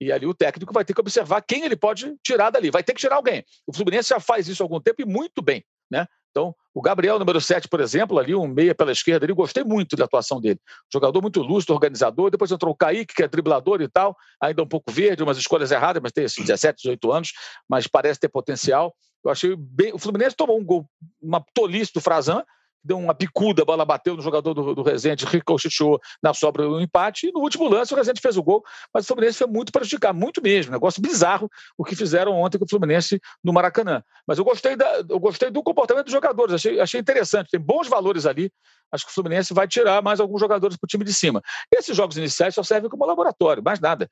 E 0.00 0.12
ali 0.12 0.26
o 0.26 0.34
técnico 0.34 0.72
vai 0.72 0.84
ter 0.84 0.94
que 0.94 1.00
observar 1.00 1.42
quem 1.42 1.64
ele 1.64 1.76
pode 1.76 2.14
tirar 2.22 2.50
dali. 2.50 2.70
Vai 2.70 2.84
ter 2.84 2.94
que 2.94 3.00
tirar 3.00 3.16
alguém. 3.16 3.44
O 3.66 3.72
Fluminense 3.72 4.10
já 4.10 4.20
faz 4.20 4.46
isso 4.48 4.62
há 4.62 4.64
algum 4.64 4.80
tempo 4.80 5.02
e 5.02 5.04
muito 5.04 5.42
bem. 5.42 5.64
Né? 5.90 6.06
Então, 6.30 6.54
o 6.74 6.80
Gabriel, 6.80 7.18
número 7.18 7.40
7, 7.40 7.68
por 7.68 7.80
exemplo, 7.80 8.18
ali, 8.18 8.34
um 8.34 8.46
meia 8.46 8.74
pela 8.74 8.92
esquerda, 8.92 9.26
ali, 9.26 9.32
gostei 9.32 9.64
muito 9.64 9.96
da 9.96 10.04
atuação 10.04 10.40
dele. 10.40 10.60
Jogador 10.92 11.20
muito 11.20 11.42
lúcido, 11.42 11.72
organizador. 11.72 12.30
Depois 12.30 12.52
entrou 12.52 12.72
o 12.72 12.76
Kaique, 12.76 13.14
que 13.14 13.22
é 13.22 13.28
driblador 13.28 13.80
e 13.80 13.88
tal, 13.88 14.16
ainda 14.40 14.62
um 14.62 14.68
pouco 14.68 14.92
verde, 14.92 15.22
umas 15.22 15.38
escolhas 15.38 15.72
erradas, 15.72 16.00
mas 16.02 16.12
tem 16.12 16.24
assim, 16.24 16.42
17, 16.42 16.82
18 16.82 17.12
anos, 17.12 17.32
mas 17.68 17.86
parece 17.86 18.20
ter 18.20 18.28
potencial. 18.28 18.94
Eu 19.24 19.30
achei 19.30 19.56
bem. 19.56 19.92
O 19.92 19.98
Fluminense 19.98 20.36
tomou 20.36 20.58
um 20.58 20.64
gol, 20.64 20.88
uma 21.20 21.44
tolice 21.52 21.92
do 21.92 22.00
Frazan, 22.00 22.44
deu 22.82 22.98
uma 22.98 23.12
bicuda, 23.12 23.62
a 23.62 23.64
bola 23.64 23.84
bateu 23.84 24.16
no 24.16 24.22
jogador 24.22 24.54
do, 24.54 24.74
do 24.74 24.82
Rezende, 24.82 25.24
ricocheteou 25.24 26.00
na 26.22 26.32
sobra 26.32 26.66
do 26.66 26.80
empate, 26.80 27.28
e 27.28 27.32
no 27.32 27.40
último 27.40 27.68
lance 27.68 27.92
o 27.92 27.96
Rezende 27.96 28.20
fez 28.20 28.36
o 28.36 28.42
gol, 28.42 28.64
mas 28.92 29.04
o 29.04 29.08
Fluminense 29.08 29.38
foi 29.38 29.46
muito 29.46 29.72
prejudicado, 29.72 30.18
muito 30.18 30.42
mesmo, 30.42 30.72
negócio 30.72 31.02
bizarro 31.02 31.50
o 31.76 31.84
que 31.84 31.94
fizeram 31.94 32.32
ontem 32.32 32.58
com 32.58 32.64
o 32.64 32.68
Fluminense 32.68 33.20
no 33.42 33.52
Maracanã. 33.52 34.02
Mas 34.26 34.38
eu 34.38 34.44
gostei, 34.44 34.76
da, 34.76 35.04
eu 35.08 35.18
gostei 35.18 35.50
do 35.50 35.62
comportamento 35.62 36.06
dos 36.06 36.12
jogadores, 36.12 36.54
achei, 36.54 36.80
achei 36.80 37.00
interessante, 37.00 37.50
tem 37.50 37.60
bons 37.60 37.88
valores 37.88 38.26
ali, 38.26 38.50
acho 38.92 39.04
que 39.04 39.10
o 39.10 39.14
Fluminense 39.14 39.52
vai 39.52 39.68
tirar 39.68 40.02
mais 40.02 40.20
alguns 40.20 40.40
jogadores 40.40 40.76
para 40.76 40.86
o 40.86 40.88
time 40.88 41.04
de 41.04 41.12
cima. 41.12 41.42
Esses 41.72 41.96
jogos 41.96 42.16
iniciais 42.16 42.54
só 42.54 42.62
servem 42.62 42.88
como 42.88 43.04
laboratório, 43.04 43.62
mais 43.62 43.80
nada, 43.80 44.08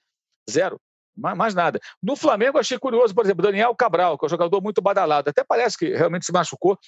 zero. 0.50 0.80
Mais 1.18 1.54
nada. 1.54 1.80
No 2.02 2.14
Flamengo, 2.14 2.58
achei 2.58 2.78
curioso, 2.78 3.14
por 3.14 3.24
exemplo, 3.24 3.42
Daniel 3.42 3.74
Cabral, 3.74 4.18
que 4.18 4.24
é 4.24 4.26
um 4.26 4.28
jogador 4.28 4.62
muito 4.62 4.82
badalado. 4.82 5.30
Até 5.30 5.42
parece 5.42 5.78
que 5.78 5.94
realmente 5.94 6.26
se 6.26 6.32
machucou, 6.32 6.78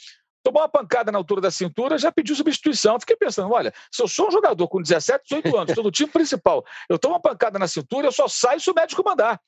tomou 0.42 0.62
uma 0.62 0.68
pancada 0.68 1.12
na 1.12 1.18
altura 1.18 1.40
da 1.40 1.50
cintura, 1.50 1.98
já 1.98 2.10
pediu 2.12 2.34
substituição. 2.34 2.98
Fiquei 3.00 3.16
pensando, 3.16 3.52
olha, 3.52 3.72
se 3.90 4.02
eu 4.02 4.08
sou 4.08 4.28
um 4.28 4.30
jogador 4.30 4.68
com 4.68 4.80
17, 4.80 5.24
18 5.28 5.56
anos, 5.56 5.68
estou 5.70 5.84
no 5.84 5.90
time 5.90 6.10
principal, 6.10 6.64
eu 6.88 6.98
tomo 6.98 7.14
uma 7.14 7.20
pancada 7.20 7.58
na 7.58 7.68
cintura, 7.68 8.06
eu 8.06 8.12
só 8.12 8.28
saio 8.28 8.60
se 8.60 8.70
o 8.70 8.74
médico 8.74 9.02
mandar. 9.04 9.40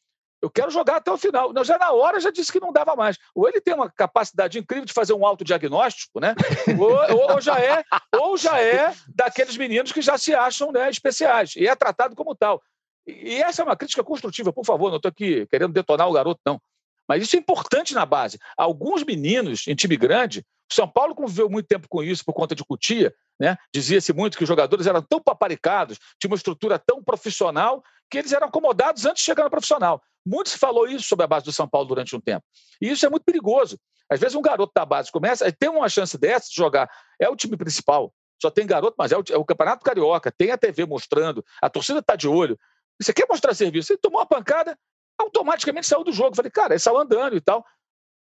Eu 0.42 0.48
quero 0.48 0.70
jogar 0.70 0.96
até 0.96 1.12
o 1.12 1.18
final. 1.18 1.52
Não, 1.52 1.62
já 1.62 1.76
na 1.76 1.92
hora 1.92 2.18
já 2.18 2.30
disse 2.30 2.50
que 2.50 2.60
não 2.60 2.72
dava 2.72 2.96
mais. 2.96 3.18
Ou 3.34 3.46
ele 3.46 3.60
tem 3.60 3.74
uma 3.74 3.90
capacidade 3.90 4.58
incrível 4.58 4.86
de 4.86 4.92
fazer 4.92 5.12
um 5.12 5.26
autodiagnóstico, 5.26 6.18
né? 6.18 6.34
ou, 6.78 7.32
ou, 7.34 7.40
já 7.40 7.60
é, 7.60 7.84
ou 8.16 8.38
já 8.38 8.58
é 8.58 8.94
daqueles 9.14 9.56
meninos 9.56 9.92
que 9.92 10.00
já 10.00 10.16
se 10.16 10.34
acham 10.34 10.72
né, 10.72 10.88
especiais 10.88 11.54
e 11.56 11.66
é 11.66 11.76
tratado 11.76 12.16
como 12.16 12.34
tal. 12.34 12.62
E 13.06 13.34
essa 13.34 13.60
é 13.60 13.64
uma 13.64 13.76
crítica 13.76 14.02
construtiva, 14.02 14.52
por 14.52 14.64
favor. 14.64 14.88
Não 14.88 14.96
estou 14.96 15.10
aqui 15.10 15.46
querendo 15.46 15.74
detonar 15.74 16.08
o 16.08 16.12
garoto, 16.12 16.40
não. 16.46 16.60
Mas 17.06 17.22
isso 17.22 17.36
é 17.36 17.38
importante 17.38 17.92
na 17.92 18.06
base. 18.06 18.38
Alguns 18.56 19.04
meninos 19.04 19.66
em 19.66 19.74
time 19.74 19.96
grande 19.96 20.44
São 20.72 20.88
Paulo 20.88 21.14
conviveu 21.14 21.48
muito 21.48 21.66
tempo 21.66 21.88
com 21.88 22.02
isso 22.02 22.24
por 22.24 22.32
conta 22.32 22.54
de 22.54 22.64
Cutia, 22.64 23.12
né? 23.38 23.56
Dizia-se 23.74 24.12
muito 24.12 24.36
que 24.36 24.44
os 24.44 24.48
jogadores 24.48 24.86
eram 24.86 25.02
tão 25.02 25.20
paparicados, 25.20 25.98
tinham 26.18 26.30
uma 26.30 26.36
estrutura 26.36 26.78
tão 26.78 27.02
profissional, 27.02 27.82
que 28.10 28.18
eles 28.18 28.32
eram 28.32 28.48
acomodados 28.48 29.04
antes 29.06 29.22
de 29.22 29.26
chegar 29.26 29.44
no 29.44 29.50
profissional. 29.50 30.02
Muito 30.26 30.50
se 30.50 30.58
falou 30.58 30.86
isso 30.86 31.08
sobre 31.08 31.24
a 31.24 31.26
base 31.26 31.44
do 31.44 31.52
São 31.52 31.68
Paulo 31.68 31.88
durante 31.88 32.14
um 32.14 32.20
tempo. 32.20 32.44
E 32.80 32.90
isso 32.90 33.04
é 33.06 33.08
muito 33.08 33.24
perigoso. 33.24 33.78
Às 34.10 34.20
vezes 34.20 34.34
um 34.34 34.42
garoto 34.42 34.72
da 34.74 34.84
base 34.84 35.10
começa, 35.10 35.50
tem 35.52 35.68
uma 35.68 35.88
chance 35.88 36.18
dessa 36.18 36.48
de 36.48 36.56
jogar, 36.56 36.90
é 37.18 37.28
o 37.28 37.36
time 37.36 37.56
principal. 37.56 38.12
Só 38.40 38.50
tem 38.50 38.66
garoto, 38.66 38.96
mas 38.98 39.12
é 39.12 39.16
o, 39.16 39.24
é 39.30 39.36
o 39.36 39.44
Campeonato 39.44 39.84
Carioca, 39.84 40.32
tem 40.32 40.50
a 40.50 40.58
TV 40.58 40.86
mostrando, 40.86 41.44
a 41.60 41.68
torcida 41.68 42.00
está 42.00 42.16
de 42.16 42.26
olho. 42.26 42.58
Você 43.00 43.12
quer 43.12 43.26
mostrar 43.28 43.54
serviço? 43.54 43.92
Ele 43.92 44.00
tomou 44.00 44.20
uma 44.20 44.26
pancada, 44.26 44.76
automaticamente 45.18 45.86
saiu 45.86 46.04
do 46.04 46.12
jogo. 46.12 46.36
Falei, 46.36 46.50
cara, 46.50 46.74
ele 46.74 46.80
saiu 46.80 46.98
andando 46.98 47.36
e 47.36 47.40
tal. 47.40 47.64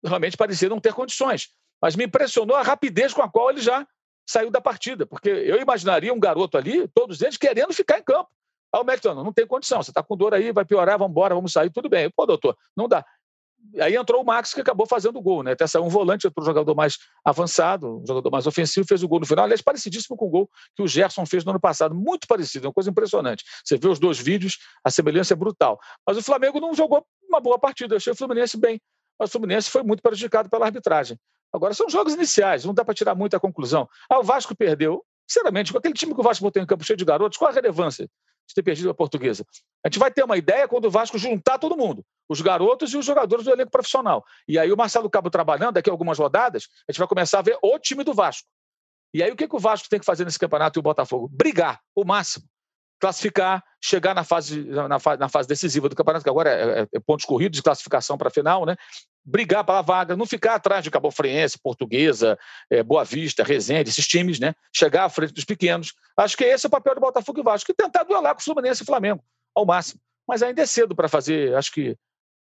Realmente 0.04 0.36
parecia 0.36 0.68
não 0.68 0.80
ter 0.80 0.92
condições. 0.92 1.48
Mas 1.80 1.96
me 1.96 2.04
impressionou 2.04 2.56
a 2.56 2.62
rapidez 2.62 3.12
com 3.12 3.22
a 3.22 3.28
qual 3.28 3.50
ele 3.50 3.60
já 3.60 3.86
saiu 4.28 4.50
da 4.50 4.60
partida, 4.60 5.06
porque 5.06 5.30
eu 5.30 5.60
imaginaria 5.60 6.12
um 6.12 6.20
garoto 6.20 6.58
ali, 6.58 6.86
todos 6.88 7.22
eles 7.22 7.36
querendo 7.36 7.72
ficar 7.72 7.98
em 7.98 8.02
campo. 8.02 8.28
Aí 8.74 8.80
o 8.80 8.84
médico 8.84 9.14
não, 9.14 9.24
não 9.24 9.32
tem 9.32 9.46
condição, 9.46 9.82
você 9.82 9.90
está 9.90 10.02
com 10.02 10.16
dor 10.16 10.34
aí, 10.34 10.52
vai 10.52 10.64
piorar, 10.64 10.98
vamos 10.98 11.12
embora, 11.12 11.34
vamos 11.34 11.52
sair, 11.52 11.70
tudo 11.70 11.88
bem. 11.88 12.10
Pô, 12.10 12.26
doutor, 12.26 12.56
não 12.76 12.86
dá. 12.86 13.04
Aí 13.80 13.96
entrou 13.96 14.22
o 14.22 14.24
Max, 14.24 14.54
que 14.54 14.60
acabou 14.60 14.86
fazendo 14.86 15.18
o 15.18 15.22
gol, 15.22 15.42
né? 15.42 15.52
Até 15.52 15.66
saiu 15.66 15.84
um 15.84 15.88
volante, 15.88 16.26
um 16.26 16.44
jogador 16.44 16.74
mais 16.74 16.98
avançado, 17.24 18.00
um 18.00 18.06
jogador 18.06 18.30
mais 18.30 18.46
ofensivo, 18.46 18.86
fez 18.86 19.02
o 19.02 19.08
gol 19.08 19.20
no 19.20 19.26
final. 19.26 19.44
Aliás, 19.44 19.60
parecidíssimo 19.60 20.16
com 20.16 20.26
o 20.26 20.30
gol 20.30 20.50
que 20.76 20.82
o 20.82 20.86
Gerson 20.86 21.26
fez 21.26 21.44
no 21.44 21.50
ano 21.50 21.60
passado. 21.60 21.94
Muito 21.94 22.26
parecido, 22.26 22.68
uma 22.68 22.72
coisa 22.72 22.90
impressionante. 22.90 23.44
Você 23.64 23.76
vê 23.76 23.88
os 23.88 23.98
dois 23.98 24.18
vídeos, 24.18 24.58
a 24.84 24.90
semelhança 24.90 25.34
é 25.34 25.36
brutal. 25.36 25.78
Mas 26.06 26.16
o 26.16 26.22
Flamengo 26.22 26.60
não 26.60 26.72
jogou 26.72 27.04
uma 27.28 27.40
boa 27.40 27.58
partida. 27.58 27.94
Eu 27.94 27.96
achei 27.96 28.12
o 28.12 28.16
Fluminense 28.16 28.56
bem. 28.56 28.80
Mas 29.18 29.30
o 29.30 29.32
Fluminense 29.32 29.70
foi 29.70 29.82
muito 29.82 30.02
prejudicado 30.02 30.48
pela 30.48 30.64
arbitragem. 30.64 31.18
Agora, 31.52 31.74
são 31.74 31.88
jogos 31.88 32.14
iniciais, 32.14 32.64
não 32.64 32.74
dá 32.74 32.84
para 32.84 32.94
tirar 32.94 33.14
muita 33.14 33.40
conclusão. 33.40 33.88
Ah, 34.08 34.18
o 34.18 34.22
Vasco 34.22 34.54
perdeu. 34.56 35.04
Sinceramente, 35.26 35.72
com 35.72 35.78
aquele 35.78 35.94
time 35.94 36.14
que 36.14 36.20
o 36.20 36.22
Vasco 36.22 36.42
botou 36.42 36.62
em 36.62 36.66
campo 36.66 36.84
cheio 36.84 36.96
de 36.96 37.04
garotos, 37.04 37.36
qual 37.36 37.50
a 37.50 37.54
relevância 37.54 38.08
de 38.46 38.54
ter 38.54 38.62
perdido 38.62 38.88
a 38.88 38.94
portuguesa? 38.94 39.44
A 39.84 39.88
gente 39.88 39.98
vai 39.98 40.10
ter 40.10 40.24
uma 40.24 40.38
ideia 40.38 40.66
quando 40.66 40.86
o 40.86 40.90
Vasco 40.90 41.18
juntar 41.18 41.58
todo 41.58 41.76
mundo, 41.76 42.04
os 42.28 42.40
garotos 42.40 42.92
e 42.92 42.96
os 42.96 43.04
jogadores 43.04 43.44
do 43.44 43.50
elenco 43.50 43.70
profissional. 43.70 44.24
E 44.46 44.58
aí 44.58 44.72
o 44.72 44.76
Marcelo 44.76 45.10
Cabo 45.10 45.28
trabalhando, 45.28 45.74
daqui 45.74 45.90
a 45.90 45.92
algumas 45.92 46.18
rodadas, 46.18 46.68
a 46.88 46.92
gente 46.92 46.98
vai 46.98 47.08
começar 47.08 47.40
a 47.40 47.42
ver 47.42 47.58
o 47.62 47.78
time 47.78 48.04
do 48.04 48.14
Vasco. 48.14 48.48
E 49.12 49.22
aí 49.22 49.30
o 49.30 49.36
que, 49.36 49.46
que 49.46 49.56
o 49.56 49.58
Vasco 49.58 49.88
tem 49.88 49.98
que 49.98 50.06
fazer 50.06 50.24
nesse 50.24 50.38
campeonato 50.38 50.78
e 50.78 50.80
o 50.80 50.82
Botafogo? 50.82 51.28
Brigar 51.28 51.80
o 51.94 52.04
máximo 52.04 52.46
classificar, 52.98 53.62
chegar 53.80 54.14
na 54.14 54.24
fase, 54.24 54.64
na 54.64 54.88
na 54.88 55.28
fase 55.28 55.48
decisiva 55.48 55.88
do 55.88 55.96
campeonato, 55.96 56.24
que 56.24 56.30
agora 56.30 56.50
é, 56.50 56.80
é, 56.80 56.86
é 56.94 57.00
pontos 57.00 57.24
corridos 57.24 57.56
de 57.56 57.62
classificação 57.62 58.18
para 58.18 58.28
a 58.28 58.30
final, 58.30 58.66
né? 58.66 58.76
Brigar 59.28 59.64
pela 59.64 59.82
vaga, 59.82 60.16
não 60.16 60.24
ficar 60.24 60.54
atrás 60.54 60.82
de 60.82 60.90
Cabo 60.90 61.10
Friense, 61.10 61.58
Portuguesa, 61.58 62.38
é, 62.70 62.82
Boa 62.82 63.04
Vista, 63.04 63.44
Resende, 63.44 63.90
esses 63.90 64.06
times, 64.06 64.40
né? 64.40 64.54
chegar 64.74 65.04
à 65.04 65.08
frente 65.08 65.34
dos 65.34 65.44
pequenos. 65.44 65.92
Acho 66.16 66.36
que 66.36 66.44
esse 66.44 66.66
é 66.66 66.68
o 66.68 66.70
papel 66.70 66.94
do 66.94 67.00
Botafogo 67.00 67.40
e 67.40 67.42
Vasco, 67.42 67.70
e 67.70 67.74
tentar 67.74 68.04
duelar 68.04 68.34
com 68.34 68.40
o 68.40 68.44
Fluminense 68.44 68.82
e 68.82 68.86
Flamengo, 68.86 69.22
ao 69.54 69.66
máximo. 69.66 70.00
Mas 70.26 70.42
ainda 70.42 70.62
é 70.62 70.66
cedo 70.66 70.96
para 70.96 71.08
fazer, 71.08 71.54
acho 71.54 71.72
que, 71.72 71.96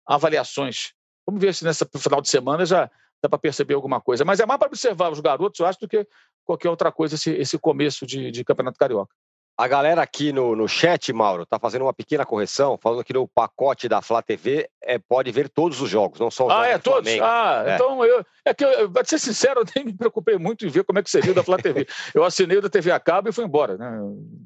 avaliações. 0.07 0.93
Vamos 1.27 1.41
ver 1.41 1.55
se 1.55 1.65
nessa 1.65 1.87
final 1.99 2.21
de 2.21 2.29
semana 2.29 2.65
já 2.65 2.91
dá 3.23 3.29
para 3.29 3.39
perceber 3.39 3.75
alguma 3.75 4.01
coisa. 4.01 4.25
Mas 4.25 4.41
é 4.41 4.47
mais 4.47 4.59
para 4.59 4.69
observar 4.69 5.13
os 5.13 5.21
garotos, 5.21 5.61
eu 5.61 5.67
acho, 5.67 5.79
do 5.81 5.89
que 5.89 6.07
qualquer 6.45 6.71
outra 6.71 6.91
coisa 6.91 7.15
esse, 7.15 7.31
esse 7.33 7.59
começo 7.59 8.07
de, 8.07 8.31
de 8.31 8.45
Campeonato 8.45 8.79
Carioca. 8.79 9.15
A 9.61 9.69
galera 9.69 10.01
aqui 10.01 10.33
no, 10.33 10.57
no 10.57 10.67
chat, 10.67 11.13
Mauro, 11.13 11.43
está 11.43 11.59
fazendo 11.59 11.83
uma 11.83 11.93
pequena 11.93 12.25
correção, 12.25 12.79
falando 12.81 13.05
que 13.05 13.13
no 13.13 13.29
pacote 13.29 13.91
da 13.91 14.01
Flá 14.01 14.23
TV 14.23 14.67
é, 14.83 14.99
pode 14.99 15.31
ver 15.31 15.51
todos 15.51 15.83
os 15.83 15.91
jogos, 15.91 16.19
não 16.19 16.31
só 16.31 16.47
os 16.47 16.51
Ah, 16.55 16.67
é 16.67 16.79
todos? 16.79 17.03
Flamengo. 17.03 17.25
Ah, 17.27 17.65
é. 17.67 17.75
então 17.75 18.03
eu. 18.03 18.25
É 18.43 18.55
que, 18.55 18.65
eu, 18.65 18.91
pra 18.91 19.05
ser 19.05 19.19
sincero, 19.19 19.61
eu 19.61 19.67
nem 19.77 19.85
me 19.85 19.93
preocupei 19.93 20.39
muito 20.39 20.65
em 20.65 20.71
ver 20.71 20.83
como 20.83 20.99
é 20.99 21.03
que 21.03 21.11
seria 21.11 21.33
o 21.33 21.35
da 21.35 21.43
Flá 21.43 21.59
TV. 21.59 21.87
eu 22.15 22.25
assinei 22.25 22.57
o 22.57 22.63
da 22.63 22.71
TV 22.71 22.91
a 22.91 22.99
cabo 22.99 23.29
e 23.29 23.33
fui 23.33 23.45
embora. 23.45 23.77
Né? 23.77 23.91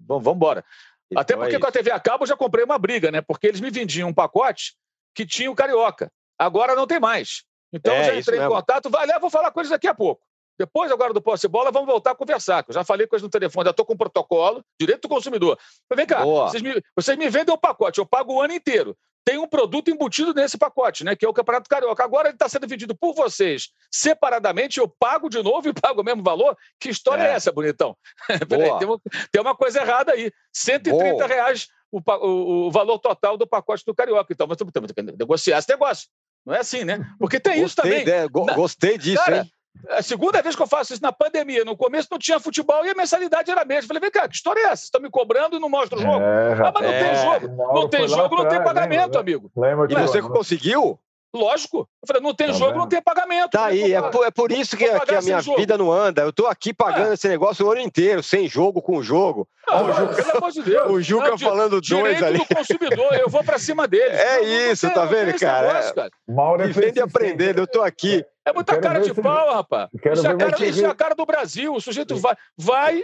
Vamos, 0.05 0.25
vamos 0.25 0.35
embora. 0.35 0.65
Então 1.09 1.21
Até 1.21 1.37
porque 1.37 1.55
é 1.55 1.61
com 1.61 1.67
a 1.69 1.71
TV 1.71 1.93
a 1.93 2.01
cabo 2.01 2.25
eu 2.25 2.29
já 2.29 2.37
comprei 2.37 2.65
uma 2.65 2.77
briga, 2.77 3.12
né? 3.12 3.21
Porque 3.21 3.47
eles 3.47 3.61
me 3.61 3.71
vendiam 3.71 4.09
um 4.09 4.15
pacote 4.15 4.75
que 5.15 5.25
tinha 5.25 5.49
o 5.49 5.55
Carioca. 5.55 6.11
Agora 6.37 6.75
não 6.75 6.89
tem 6.89 6.99
mais. 6.99 7.45
Então 7.73 7.95
é, 7.95 8.03
já 8.03 8.17
entrei 8.17 8.41
em 8.41 8.49
contato, 8.49 8.91
vai 8.91 9.07
lá, 9.07 9.21
vou 9.21 9.31
falar 9.31 9.53
com 9.53 9.61
eles 9.61 9.71
daqui 9.71 9.87
a 9.87 9.95
pouco. 9.95 10.27
Depois 10.59 10.91
agora 10.91 11.13
do 11.13 11.21
posse 11.21 11.49
bola, 11.49 11.71
vamos 11.71 11.89
voltar 11.89 12.13
a 12.13 12.15
conversar. 12.15 12.63
Que 12.63 12.71
eu 12.71 12.75
já 12.75 12.85
falei 12.85 13.07
com 13.07 13.17
eles 13.17 13.23
no 13.23 13.29
telefone, 13.29 13.65
já 13.65 13.71
estou 13.71 13.85
com 13.85 13.95
um 13.95 13.97
protocolo, 13.97 14.65
direito 14.79 15.03
do 15.03 15.09
consumidor. 15.09 15.59
Mas 15.89 15.97
vem 15.97 16.07
cá, 16.07 16.25
vocês 16.25 16.63
me, 16.63 16.83
vocês 16.97 17.19
me 17.19 17.29
vendem 17.29 17.55
o 17.55 17.59
pacote, 17.59 17.99
eu 17.99 18.07
pago 18.07 18.35
o 18.35 18.41
ano 18.41 18.53
inteiro. 18.53 18.97
Tem 19.25 19.39
um 19.39 19.49
produto 19.49 19.91
embutido 19.91 20.35
nesse 20.35 20.59
pacote, 20.59 21.03
né? 21.03 21.17
Que 21.17 21.25
é 21.25 21.29
o 21.29 21.33
Campeonato 21.33 21.69
Carioca. 21.69 22.05
Agora 22.05 22.29
ele 22.29 22.35
está 22.35 22.47
sendo 22.47 22.69
vendido 22.69 22.95
por 22.95 23.15
vocês 23.15 23.71
separadamente, 23.91 24.79
eu 24.79 24.87
pago 24.87 25.31
de 25.31 25.43
novo 25.43 25.67
e 25.67 25.73
pago 25.73 26.03
o 26.03 26.05
mesmo 26.05 26.23
valor. 26.23 26.55
Que 26.79 26.91
história 26.91 27.23
é, 27.23 27.29
é 27.29 27.33
essa, 27.33 27.51
bonitão? 27.51 27.97
Peraí, 28.49 28.79
tem, 28.79 28.87
uma, 28.87 29.01
tem 29.33 29.41
uma 29.41 29.57
coisa 29.57 29.81
errada 29.81 30.13
aí. 30.13 30.31
130 30.53 31.15
Boa. 31.15 31.27
reais 31.27 31.69
o, 31.91 32.01
o, 32.01 32.67
o, 32.67 32.71
valor 32.71 32.99
total 32.99 33.39
do 33.39 33.47
pacote 33.47 33.83
do 33.87 33.95
Carioca. 33.95 34.31
Então, 34.31 34.47
mas 34.47 34.59
temos 34.59 34.93
que 34.93 35.03
negociar 35.03 35.59
esse 35.59 35.71
negócio. 35.71 36.07
Não 36.45 36.55
é 36.55 36.59
assim, 36.59 36.85
né? 36.85 37.01
Porque 37.19 37.41
tem 37.41 37.63
gostei 37.63 37.65
isso 37.65 37.77
também. 37.77 38.05
De, 38.05 38.29
go, 38.29 38.45
gostei 38.55 38.99
disso, 38.99 39.25
Cara, 39.25 39.39
hein? 39.39 39.53
É 39.89 39.99
a 39.99 40.03
segunda 40.03 40.41
vez 40.41 40.57
que 40.57 40.62
eu 40.62 40.66
faço 40.66 40.93
isso 40.93 41.03
na 41.03 41.12
pandemia. 41.12 41.64
No 41.64 41.77
começo 41.77 42.09
não 42.11 42.18
tinha 42.18 42.41
futebol 42.41 42.85
e 42.85 42.91
a 42.91 42.95
mensalidade 42.95 43.51
era 43.51 43.62
a 43.62 43.64
mesma. 43.64 43.89
Falei, 43.89 44.01
vem 44.01 44.11
cá, 44.11 44.29
que 44.29 44.35
história 44.35 44.61
é 44.61 44.66
essa? 44.68 44.85
Estão 44.85 45.01
me 45.01 45.11
cobrando 45.11 45.57
e 45.57 45.61
não 45.61 45.68
mostra 45.68 45.99
o 45.99 46.03
jogo? 46.03 46.20
É, 46.20 46.53
ah, 46.53 46.72
mas 46.75 46.83
não 46.83 46.93
é, 46.93 47.03
tem 47.03 47.22
jogo. 47.22 47.75
Não 47.75 47.89
tem 47.89 48.09
jogo, 48.09 48.37
não 48.37 48.49
tem 48.49 48.62
pagamento, 48.62 49.03
lembra, 49.03 49.20
amigo. 49.20 49.53
Lembra 49.57 49.87
e 49.91 49.95
você 49.95 50.22
conseguiu? 50.22 50.99
Lógico. 51.35 51.89
Eu 52.01 52.07
falei, 52.07 52.22
não 52.22 52.32
tem 52.32 52.47
tá 52.47 52.53
jogo, 52.53 52.70
vendo? 52.70 52.78
não 52.78 52.89
tem 52.89 53.03
pagamento. 53.03 53.51
Tá 53.51 53.66
aí, 53.66 53.93
é 53.93 54.01
por, 54.01 54.24
é 54.24 54.30
por 54.30 54.53
isso 54.53 54.76
que, 54.76 54.85
que 55.01 55.14
a 55.14 55.20
minha 55.20 55.41
jogo. 55.41 55.59
vida 55.59 55.76
não 55.76 55.91
anda. 55.91 56.22
Eu 56.22 56.32
tô 56.32 56.47
aqui 56.47 56.72
pagando 56.72 57.11
é. 57.11 57.14
esse 57.14 57.26
negócio 57.26 57.66
o 57.66 57.70
ano 57.72 57.80
inteiro, 57.80 58.22
sem 58.22 58.49
jogo 58.49 58.80
com 58.80 59.03
jogo. 59.03 59.49
Não, 59.66 59.85
o 59.85 59.93
Juca, 59.93 60.14
pelo 60.14 60.37
amor 60.37 60.53
de 60.53 60.62
Deus. 60.62 60.91
O 60.91 61.03
Juca 61.03 61.30
não, 61.30 61.39
falando 61.39 61.80
dois 61.80 62.22
ali. 62.22 62.39
do 62.39 62.47
consumidor, 62.47 63.14
eu 63.14 63.28
vou 63.28 63.43
pra 63.43 63.59
cima 63.59 63.89
dele. 63.89 64.14
É 64.14 64.37
não, 64.37 64.72
isso, 64.72 64.87
não 64.87 64.95
tem, 64.95 65.03
tá 65.03 65.09
vendo, 65.09 65.39
cara? 65.39 65.66
Negócio, 65.66 65.95
cara? 65.95 66.11
Mauro 66.28 66.62
é 66.62 66.66
Vivendo 66.68 66.97
e 66.99 67.01
aprendendo, 67.01 67.59
eu 67.59 67.66
tô 67.66 67.82
aqui. 67.82 68.24
É 68.47 68.53
muita 68.53 68.78
cara 68.78 69.01
de 69.01 69.12
pau, 69.12 69.55
rapaz. 69.55 69.89
Isso 69.93 70.26
é, 70.26 70.30
a 70.30 70.37
cara, 70.37 70.66
isso 70.66 70.85
é 70.85 70.89
a 70.89 70.95
cara 70.95 71.14
do 71.14 71.26
Brasil. 71.26 71.74
O 71.74 71.80
sujeito 71.80 72.14
vai, 72.16 72.37
vai 72.57 73.03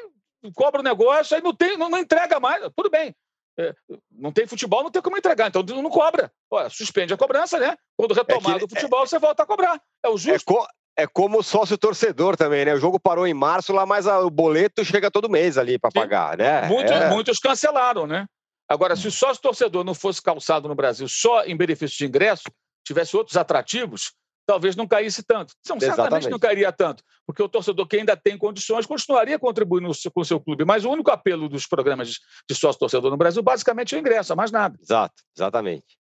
cobra 0.54 0.80
o 0.80 0.84
negócio, 0.84 1.36
aí 1.36 1.42
não, 1.42 1.54
tem, 1.54 1.76
não, 1.76 1.88
não 1.88 1.98
entrega 1.98 2.38
mais. 2.38 2.62
Tudo 2.76 2.88
bem. 2.88 3.14
É, 3.61 3.74
não 4.11 4.32
tem 4.32 4.46
futebol, 4.46 4.82
não 4.82 4.90
tem 4.90 5.02
como 5.02 5.18
entregar, 5.18 5.48
então 5.48 5.62
não 5.62 5.90
cobra. 5.90 6.32
suspende 6.70 7.12
a 7.12 7.16
cobrança, 7.16 7.58
né? 7.58 7.76
Quando 7.96 8.14
retomar 8.14 8.56
é 8.56 8.58
que, 8.58 8.64
o 8.64 8.68
futebol, 8.68 9.02
é, 9.02 9.06
você 9.06 9.18
volta 9.18 9.42
a 9.42 9.46
cobrar. 9.46 9.78
É 10.02 10.08
o 10.08 10.16
justo. 10.16 10.34
É, 10.34 10.38
co 10.54 10.66
é 10.96 11.06
como 11.06 11.42
sócio 11.42 11.78
torcedor 11.78 12.36
também, 12.36 12.64
né? 12.64 12.74
O 12.74 12.80
jogo 12.80 12.98
parou 12.98 13.26
em 13.26 13.34
março, 13.34 13.72
lá 13.72 13.86
mas 13.86 14.06
o 14.06 14.30
boleto 14.30 14.84
chega 14.84 15.11
todo 15.11 15.30
mês 15.30 15.58
ali 15.58 15.78
para 15.78 15.90
pagar, 15.90 16.36
né? 16.36 16.66
Muitos, 16.68 16.92
é. 16.92 17.11
muitos 17.11 17.38
cancelaram, 17.38 18.06
né? 18.06 18.26
Agora, 18.68 18.94
se 18.96 19.08
o 19.08 19.11
sócio 19.11 19.42
torcedor 19.42 19.84
não 19.84 19.94
fosse 19.94 20.22
calçado 20.22 20.68
no 20.68 20.74
Brasil 20.74 21.08
só 21.08 21.44
em 21.44 21.56
benefício 21.56 21.98
de 21.98 22.06
ingresso, 22.06 22.44
tivesse 22.84 23.16
outros 23.16 23.36
atrativos, 23.36 24.12
talvez 24.51 24.74
não 24.74 24.86
caísse 24.86 25.22
tanto. 25.22 25.55
Não, 25.68 25.78
certamente 25.78 26.28
não 26.28 26.38
cairia 26.38 26.72
tanto, 26.72 27.05
porque 27.24 27.40
o 27.40 27.48
torcedor 27.48 27.86
que 27.86 27.96
ainda 27.96 28.16
tem 28.16 28.36
condições 28.36 28.84
continuaria 28.84 29.38
contribuindo 29.38 29.88
com 30.12 30.20
o 30.20 30.24
seu 30.24 30.40
clube. 30.40 30.64
Mas 30.64 30.84
o 30.84 30.90
único 30.90 31.09
apelo 31.12 31.48
dos 31.48 31.68
programas 31.68 32.18
de 32.48 32.55
sócio-torcedor 32.57 33.12
no 33.12 33.16
Brasil, 33.16 33.44
basicamente, 33.44 33.94
é 33.94 33.98
o 33.98 34.01
ingresso, 34.01 34.34
mais 34.34 34.51
nada. 34.51 34.76
Exato, 34.82 35.14
exatamente. 35.36 35.96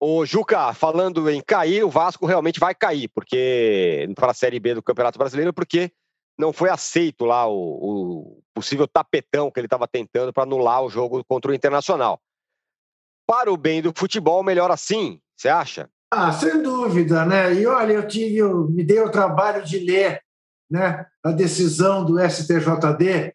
O 0.00 0.24
Juca, 0.24 0.72
falando 0.74 1.28
em 1.28 1.42
cair, 1.42 1.82
o 1.82 1.90
Vasco 1.90 2.24
realmente 2.24 2.60
vai 2.60 2.72
cair, 2.72 3.08
porque 3.08 4.08
para 4.14 4.30
a 4.30 4.34
Série 4.34 4.60
B 4.60 4.74
do 4.74 4.82
Campeonato 4.82 5.18
Brasileiro, 5.18 5.52
porque 5.52 5.90
não 6.38 6.52
foi 6.52 6.70
aceito 6.70 7.24
lá 7.24 7.48
o, 7.48 7.56
o 7.56 8.42
possível 8.54 8.86
tapetão 8.86 9.50
que 9.50 9.58
ele 9.58 9.66
estava 9.66 9.88
tentando 9.88 10.32
para 10.32 10.44
anular 10.44 10.84
o 10.84 10.88
jogo 10.88 11.24
contra 11.24 11.50
o 11.50 11.54
Internacional. 11.54 12.20
Para 13.26 13.52
o 13.52 13.56
bem 13.56 13.82
do 13.82 13.92
futebol, 13.92 14.44
melhor 14.44 14.70
assim, 14.70 15.20
você 15.36 15.48
acha? 15.48 15.90
Ah, 16.10 16.32
sem 16.32 16.62
dúvida, 16.62 17.24
né? 17.26 17.54
E 17.54 17.66
olha, 17.66 17.92
eu 17.92 18.08
tive, 18.08 18.36
eu 18.36 18.68
me 18.68 18.82
dei 18.82 19.00
o 19.00 19.10
trabalho 19.10 19.62
de 19.64 19.78
ler, 19.78 20.22
né, 20.70 21.06
a 21.22 21.30
decisão 21.32 22.04
do 22.04 22.18
STJD, 22.18 23.34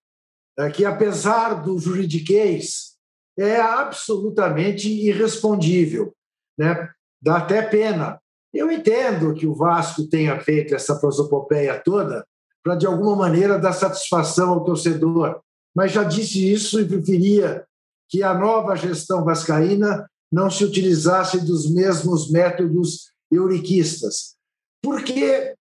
é, 0.58 0.70
que 0.72 0.86
apesar 0.86 1.64
do 1.64 1.78
juridiquês 1.80 2.94
é 3.38 3.60
absolutamente 3.60 4.90
irrespondível, 4.90 6.14
né? 6.58 6.90
Dá 7.22 7.38
até 7.38 7.62
pena. 7.62 8.20
Eu 8.54 8.72
entendo 8.72 9.34
que 9.34 9.48
o 9.48 9.56
Vasco 9.56 10.08
tenha 10.08 10.40
feito 10.40 10.76
essa 10.76 11.00
prosopopeia 11.00 11.80
toda 11.80 12.26
para 12.64 12.76
de 12.76 12.86
alguma 12.86 13.16
maneira 13.16 13.58
dar 13.58 13.74
satisfação 13.74 14.52
ao 14.52 14.64
torcedor, 14.64 15.42
mas 15.76 15.92
já 15.92 16.04
disse 16.04 16.52
isso 16.52 16.80
e 16.80 16.88
preferia 16.88 17.66
que 18.08 18.22
a 18.22 18.34
nova 18.34 18.76
gestão 18.76 19.26
vascaína 19.26 20.08
não 20.34 20.50
se 20.50 20.66
utilizasse 20.66 21.46
dos 21.46 21.72
mesmos 21.72 22.32
métodos 22.32 23.14
euriquistas. 23.32 24.36
Porque 24.82 25.56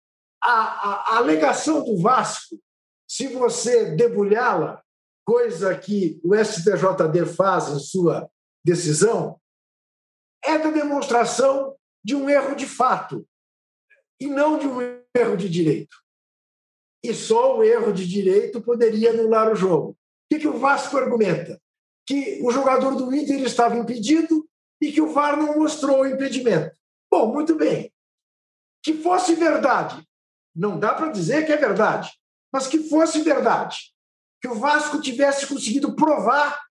a, 0.41 0.51
a, 0.51 1.15
a 1.15 1.17
alegação 1.17 1.83
do 1.83 1.97
Vasco, 1.97 2.55
se 3.09 3.27
você 3.29 3.95
debulhá-la, 3.95 4.83
coisa 5.25 5.75
que 5.75 6.21
o 6.23 6.35
STJD 6.35 7.25
faz 7.35 7.69
em 7.69 7.79
sua 7.79 8.29
decisão, 8.63 9.41
é 10.45 10.59
da 10.59 10.69
demonstração 10.69 11.75
de 12.05 12.15
um 12.15 12.29
erro 12.29 12.55
de 12.55 12.67
fato 12.67 13.27
e 14.21 14.27
não 14.27 14.59
de 14.59 14.67
um 14.67 14.79
erro 15.15 15.35
de 15.35 15.49
direito. 15.49 15.97
E 17.03 17.11
só 17.13 17.57
o 17.57 17.63
erro 17.63 17.91
de 17.91 18.07
direito 18.07 18.61
poderia 18.61 19.11
anular 19.11 19.51
o 19.51 19.55
jogo. 19.55 19.89
O 19.91 19.95
que, 20.31 20.41
que 20.41 20.47
o 20.47 20.59
Vasco 20.59 20.95
argumenta? 20.95 21.59
Que 22.05 22.39
o 22.43 22.51
jogador 22.51 22.95
do 22.95 23.13
Inter 23.13 23.41
estava 23.41 23.75
impedido 23.75 24.47
e 24.81 24.91
que 24.91 25.01
o 25.01 25.11
VAR 25.11 25.37
não 25.37 25.57
mostrou 25.57 26.01
o 26.01 26.07
impedimento. 26.07 26.75
Bom, 27.11 27.33
muito 27.33 27.55
bem. 27.55 27.91
Que 28.83 28.93
fosse 28.93 29.35
verdade, 29.35 30.07
não 30.55 30.79
dá 30.79 30.93
para 30.93 31.11
dizer 31.11 31.45
que 31.45 31.51
é 31.51 31.57
verdade, 31.57 32.11
mas 32.51 32.67
que 32.67 32.89
fosse 32.89 33.21
verdade, 33.21 33.93
que 34.41 34.47
o 34.47 34.55
Vasco 34.55 35.01
tivesse 35.01 35.45
conseguido 35.47 35.95
provar 35.95 36.61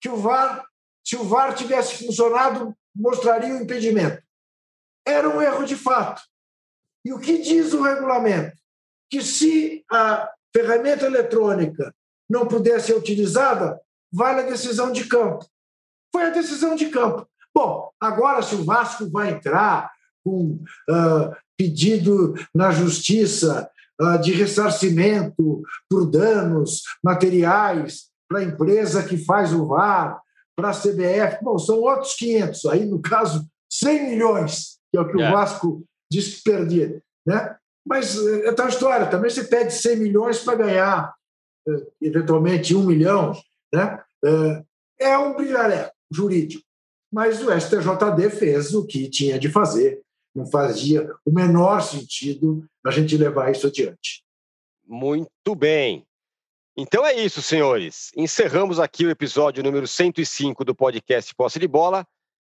que 0.00 0.08
o 0.08 0.16
VAR, 0.16 0.66
se 1.06 1.16
o 1.16 1.24
VAR 1.24 1.54
tivesse 1.54 2.04
funcionado, 2.04 2.76
mostraria 2.94 3.54
o 3.54 3.62
impedimento. 3.62 4.22
Era 5.06 5.28
um 5.28 5.40
erro 5.40 5.64
de 5.64 5.76
fato. 5.76 6.22
E 7.04 7.12
o 7.12 7.18
que 7.18 7.38
diz 7.38 7.72
o 7.72 7.82
regulamento? 7.82 8.56
Que 9.10 9.22
se 9.22 9.84
a 9.90 10.28
ferramenta 10.54 11.06
eletrônica 11.06 11.94
não 12.28 12.46
pudesse 12.46 12.88
ser 12.88 12.94
utilizada, 12.94 13.80
vale 14.12 14.40
a 14.40 14.50
decisão 14.50 14.92
de 14.92 15.06
campo. 15.06 15.46
Foi 16.12 16.24
a 16.24 16.30
decisão 16.30 16.74
de 16.74 16.88
campo. 16.90 17.28
Bom, 17.54 17.90
agora 18.00 18.42
se 18.42 18.54
o 18.54 18.64
Vasco 18.64 19.10
vai 19.10 19.30
entrar 19.30 19.90
com 20.24 20.58
uh, 20.88 21.36
pedido 21.56 22.34
na 22.54 22.70
justiça 22.70 23.68
uh, 24.00 24.18
de 24.18 24.32
ressarcimento 24.32 25.62
por 25.88 26.10
danos 26.10 26.82
materiais 27.02 28.10
para 28.28 28.40
a 28.40 28.44
empresa 28.44 29.02
que 29.02 29.18
faz 29.18 29.52
o 29.52 29.66
VAR, 29.66 30.20
para 30.56 30.70
a 30.70 30.74
CBF, 30.74 31.42
bom, 31.42 31.58
são 31.58 31.80
outros 31.80 32.14
500, 32.14 32.66
aí 32.66 32.84
no 32.84 33.00
caso 33.00 33.46
100 33.70 34.10
milhões, 34.10 34.78
que 34.90 34.98
é 34.98 35.00
o 35.00 35.10
que 35.10 35.20
é. 35.20 35.28
o 35.28 35.32
Vasco 35.32 35.84
diz 36.10 36.36
que 36.36 36.42
perdia. 36.42 37.02
Né? 37.26 37.56
Mas 37.86 38.16
é 38.16 38.52
tal 38.52 38.68
história, 38.68 39.06
também 39.06 39.30
você 39.30 39.44
pede 39.44 39.72
100 39.72 39.96
milhões 39.96 40.38
para 40.40 40.56
ganhar 40.56 41.14
eh, 41.68 41.86
eventualmente 42.00 42.76
um 42.76 42.84
milhão, 42.84 43.32
né? 43.74 43.98
Eh, 44.24 44.62
é 45.00 45.18
um 45.18 45.34
brilhareco 45.34 45.92
jurídico 46.12 46.62
mas 47.12 47.42
o 47.42 47.50
STJD 47.52 48.30
fez 48.30 48.74
o 48.74 48.86
que 48.86 49.08
tinha 49.10 49.38
de 49.38 49.50
fazer. 49.50 50.00
Não 50.34 50.46
fazia 50.46 51.06
o 51.26 51.30
menor 51.30 51.82
sentido 51.82 52.64
a 52.84 52.90
gente 52.90 53.16
levar 53.18 53.50
isso 53.50 53.66
adiante. 53.66 54.24
Muito 54.86 55.54
bem. 55.54 56.06
Então 56.74 57.04
é 57.04 57.12
isso, 57.12 57.42
senhores. 57.42 58.10
Encerramos 58.16 58.80
aqui 58.80 59.04
o 59.04 59.10
episódio 59.10 59.62
número 59.62 59.86
105 59.86 60.64
do 60.64 60.74
podcast 60.74 61.34
Posse 61.34 61.58
de 61.58 61.68
Bola. 61.68 62.06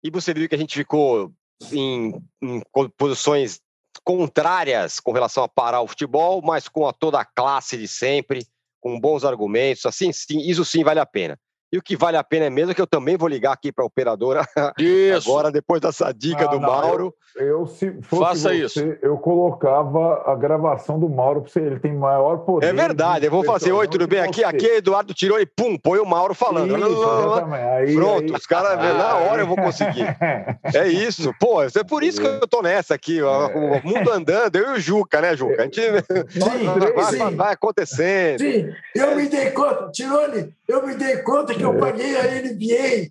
E 0.04 0.11
você 0.11 0.34
viu 0.34 0.46
que 0.46 0.54
a 0.54 0.58
gente 0.58 0.76
ficou 0.76 1.32
em, 1.72 2.22
em 2.42 2.62
posições 2.98 3.61
contrárias 4.04 5.00
com 5.00 5.12
relação 5.12 5.42
a 5.42 5.48
parar 5.48 5.80
o 5.80 5.88
futebol, 5.88 6.42
mas 6.42 6.68
com 6.68 6.86
a 6.86 6.92
toda 6.92 7.18
a 7.18 7.24
classe 7.24 7.78
de 7.78 7.88
sempre, 7.88 8.46
com 8.78 9.00
bons 9.00 9.24
argumentos. 9.24 9.86
Assim, 9.86 10.12
sim, 10.12 10.38
isso 10.40 10.66
sim 10.66 10.84
vale 10.84 11.00
a 11.00 11.06
pena. 11.06 11.38
E 11.73 11.79
o 11.79 11.83
que 11.83 11.97
vale 11.97 12.16
a 12.16 12.25
pena 12.25 12.47
é 12.47 12.51
mesmo 12.51 12.75
que 12.75 12.81
eu 12.81 12.87
também 12.87 13.16
vou 13.16 13.29
ligar 13.29 13.53
aqui 13.53 13.71
para 13.71 13.85
a 13.85 13.87
operadora 13.87 14.45
Isso. 14.79 15.31
agora, 15.31 15.53
depois 15.53 15.81
dessa 15.81 16.12
dica 16.12 16.45
ah, 16.45 16.49
do 16.49 16.59
não, 16.59 16.68
Mauro. 16.68 17.14
Eu, 17.37 17.47
eu, 17.47 17.66
se 17.66 17.93
fosse 18.03 18.25
Faça 18.25 18.49
você, 18.49 18.64
isso. 18.64 18.81
eu 19.01 19.16
colocava 19.16 20.25
a 20.27 20.35
gravação 20.35 20.99
do 20.99 21.09
Mauro 21.09 21.43
para 21.43 21.51
você. 21.51 21.61
Ele 21.61 21.79
tem 21.79 21.95
maior 21.95 22.39
poder. 22.39 22.66
É 22.66 22.73
verdade. 22.73 23.27
Eu 23.27 23.31
vou 23.31 23.45
fazer, 23.45 23.71
oi, 23.71 23.87
tudo 23.87 24.09
bem? 24.09 24.21
Aqui, 24.21 24.43
aqui 24.43 24.66
é 24.66 24.77
Eduardo 24.79 25.14
tirou 25.14 25.41
e 25.41 25.47
pum, 25.47 25.79
põe 25.79 26.01
o 26.01 26.05
Mauro 26.05 26.35
falando. 26.35 26.77
Isso, 26.77 27.45
aí, 27.53 27.95
Pronto, 27.95 28.25
aí, 28.25 28.33
os 28.33 28.47
caras, 28.47 28.73
ah, 28.73 28.95
na 28.95 29.14
hora 29.16 29.43
eu 29.43 29.47
vou 29.47 29.57
conseguir. 29.57 30.05
é 30.75 30.89
isso. 30.89 31.33
Pô, 31.39 31.62
é 31.62 31.85
por 31.87 32.03
isso 32.03 32.21
que 32.21 32.27
eu 32.27 32.49
tô 32.49 32.62
nessa 32.62 32.95
aqui. 32.95 33.23
Ó, 33.23 33.47
o 33.49 33.87
mundo 33.87 34.11
andando, 34.11 34.57
eu 34.57 34.75
e 34.75 34.79
o 34.79 34.81
Juca, 34.81 35.21
né, 35.21 35.37
Juca? 35.37 35.62
A 35.62 35.64
gente 35.64 35.81
sim, 35.81 36.41
vai, 36.97 37.05
sim. 37.05 37.37
vai 37.37 37.53
acontecendo. 37.53 38.41
Sim, 38.41 38.73
eu 38.95 39.14
me 39.14 39.29
dei 39.29 39.51
conta, 39.51 39.89
Tirone, 39.93 40.53
eu 40.66 40.85
me 40.85 40.95
dei 40.95 41.18
conta 41.18 41.55
que 41.61 41.66
eu 41.66 41.78
paguei 41.78 42.16
a 42.16 42.24
NBA. 42.42 43.11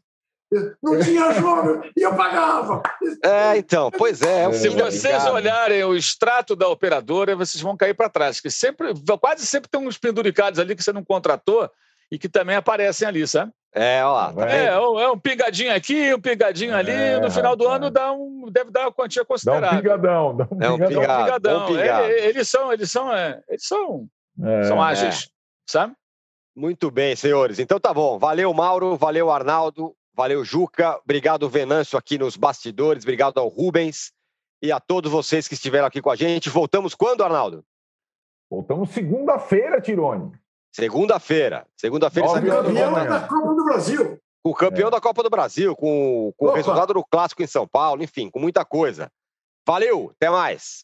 Não 0.81 0.99
tinha 0.99 1.31
jogo 1.33 1.83
e 1.95 2.01
eu 2.01 2.15
pagava. 2.15 2.81
É, 3.23 3.57
então, 3.57 3.91
pois 3.91 4.21
é. 4.21 4.45
é 4.45 4.51
Se 4.53 4.69
vocês 4.69 5.25
olharem 5.27 5.83
o 5.83 5.95
extrato 5.95 6.55
da 6.55 6.67
operadora, 6.67 7.35
vocês 7.35 7.61
vão 7.61 7.77
cair 7.77 7.93
para 7.93 8.09
trás. 8.09 8.39
Que 8.39 8.49
sempre, 8.49 8.87
quase 9.21 9.45
sempre 9.45 9.69
tem 9.69 9.79
uns 9.79 9.97
penduricados 9.97 10.59
ali 10.59 10.75
que 10.75 10.83
você 10.83 10.91
não 10.91 11.03
contratou 11.03 11.69
e 12.11 12.17
que 12.17 12.27
também 12.27 12.55
aparecem 12.55 13.07
ali, 13.07 13.27
sabe? 13.27 13.51
É, 13.73 14.03
ó. 14.03 14.33
Tá 14.33 14.49
é, 14.49 14.65
é, 14.65 14.79
um, 14.79 14.99
é 14.99 15.11
um 15.11 15.19
pingadinho 15.19 15.75
aqui, 15.75 16.13
um 16.15 16.19
pingadinho 16.19 16.75
ali. 16.75 16.91
É, 16.91 17.19
no 17.19 17.29
final 17.29 17.55
do 17.55 17.67
ano 17.67 17.91
dá 17.91 18.11
um, 18.11 18.49
deve 18.51 18.71
dar 18.71 18.81
uma 18.81 18.91
quantia 18.91 19.23
considerável. 19.23 19.69
Dá 19.69 19.77
um 19.77 19.81
pingadão. 19.81 20.37
Dá 20.37 20.47
um 20.51 20.61
é 20.61 20.69
um 20.71 20.77
pingadão. 20.87 21.25
pingadão. 21.25 21.71
Um 21.71 21.79
é, 21.79 22.27
eles 22.27 22.49
são, 22.49 22.73
eles 22.73 22.89
são, 22.89 23.13
é, 23.13 23.39
eles 23.47 23.67
são, 23.67 24.07
é. 24.43 24.63
são 24.63 24.81
ágeis, 24.81 25.29
sabe? 25.67 25.93
Muito 26.59 26.91
bem, 26.91 27.15
senhores. 27.15 27.57
Então 27.57 27.79
tá 27.79 27.93
bom. 27.93 28.19
Valeu, 28.19 28.53
Mauro. 28.53 28.97
Valeu, 28.97 29.31
Arnaldo. 29.31 29.95
Valeu, 30.13 30.43
Juca. 30.43 30.99
Obrigado, 31.05 31.47
Venâncio, 31.47 31.97
aqui 31.97 32.17
nos 32.17 32.35
bastidores. 32.35 33.05
Obrigado 33.05 33.37
ao 33.39 33.47
Rubens 33.47 34.11
e 34.61 34.69
a 34.69 34.77
todos 34.77 35.09
vocês 35.09 35.47
que 35.47 35.53
estiveram 35.53 35.87
aqui 35.87 36.01
com 36.01 36.11
a 36.11 36.17
gente. 36.17 36.49
Voltamos 36.49 36.93
quando, 36.93 37.23
Arnaldo? 37.23 37.63
Voltamos 38.51 38.89
segunda-feira, 38.89 39.79
Tirone. 39.79 40.33
Segunda-feira. 40.75 41.65
Segunda-feira. 41.77 42.27
O 42.27 42.33
campeão 42.33 42.91
da 42.91 43.21
Copa 43.21 43.53
do 43.53 43.63
Brasil. 43.63 44.19
Com 44.43 44.51
o 44.51 44.53
campeão 44.53 44.87
é. 44.89 44.91
da 44.91 44.99
Copa 44.99 45.23
do 45.23 45.29
Brasil, 45.29 45.75
com, 45.77 46.33
com 46.35 46.47
o 46.47 46.53
resultado 46.53 46.93
do 46.93 47.05
Clássico 47.05 47.41
em 47.41 47.47
São 47.47 47.65
Paulo, 47.65 48.03
enfim, 48.03 48.29
com 48.29 48.39
muita 48.39 48.65
coisa. 48.65 49.09
Valeu, 49.65 50.11
até 50.13 50.29
mais. 50.29 50.83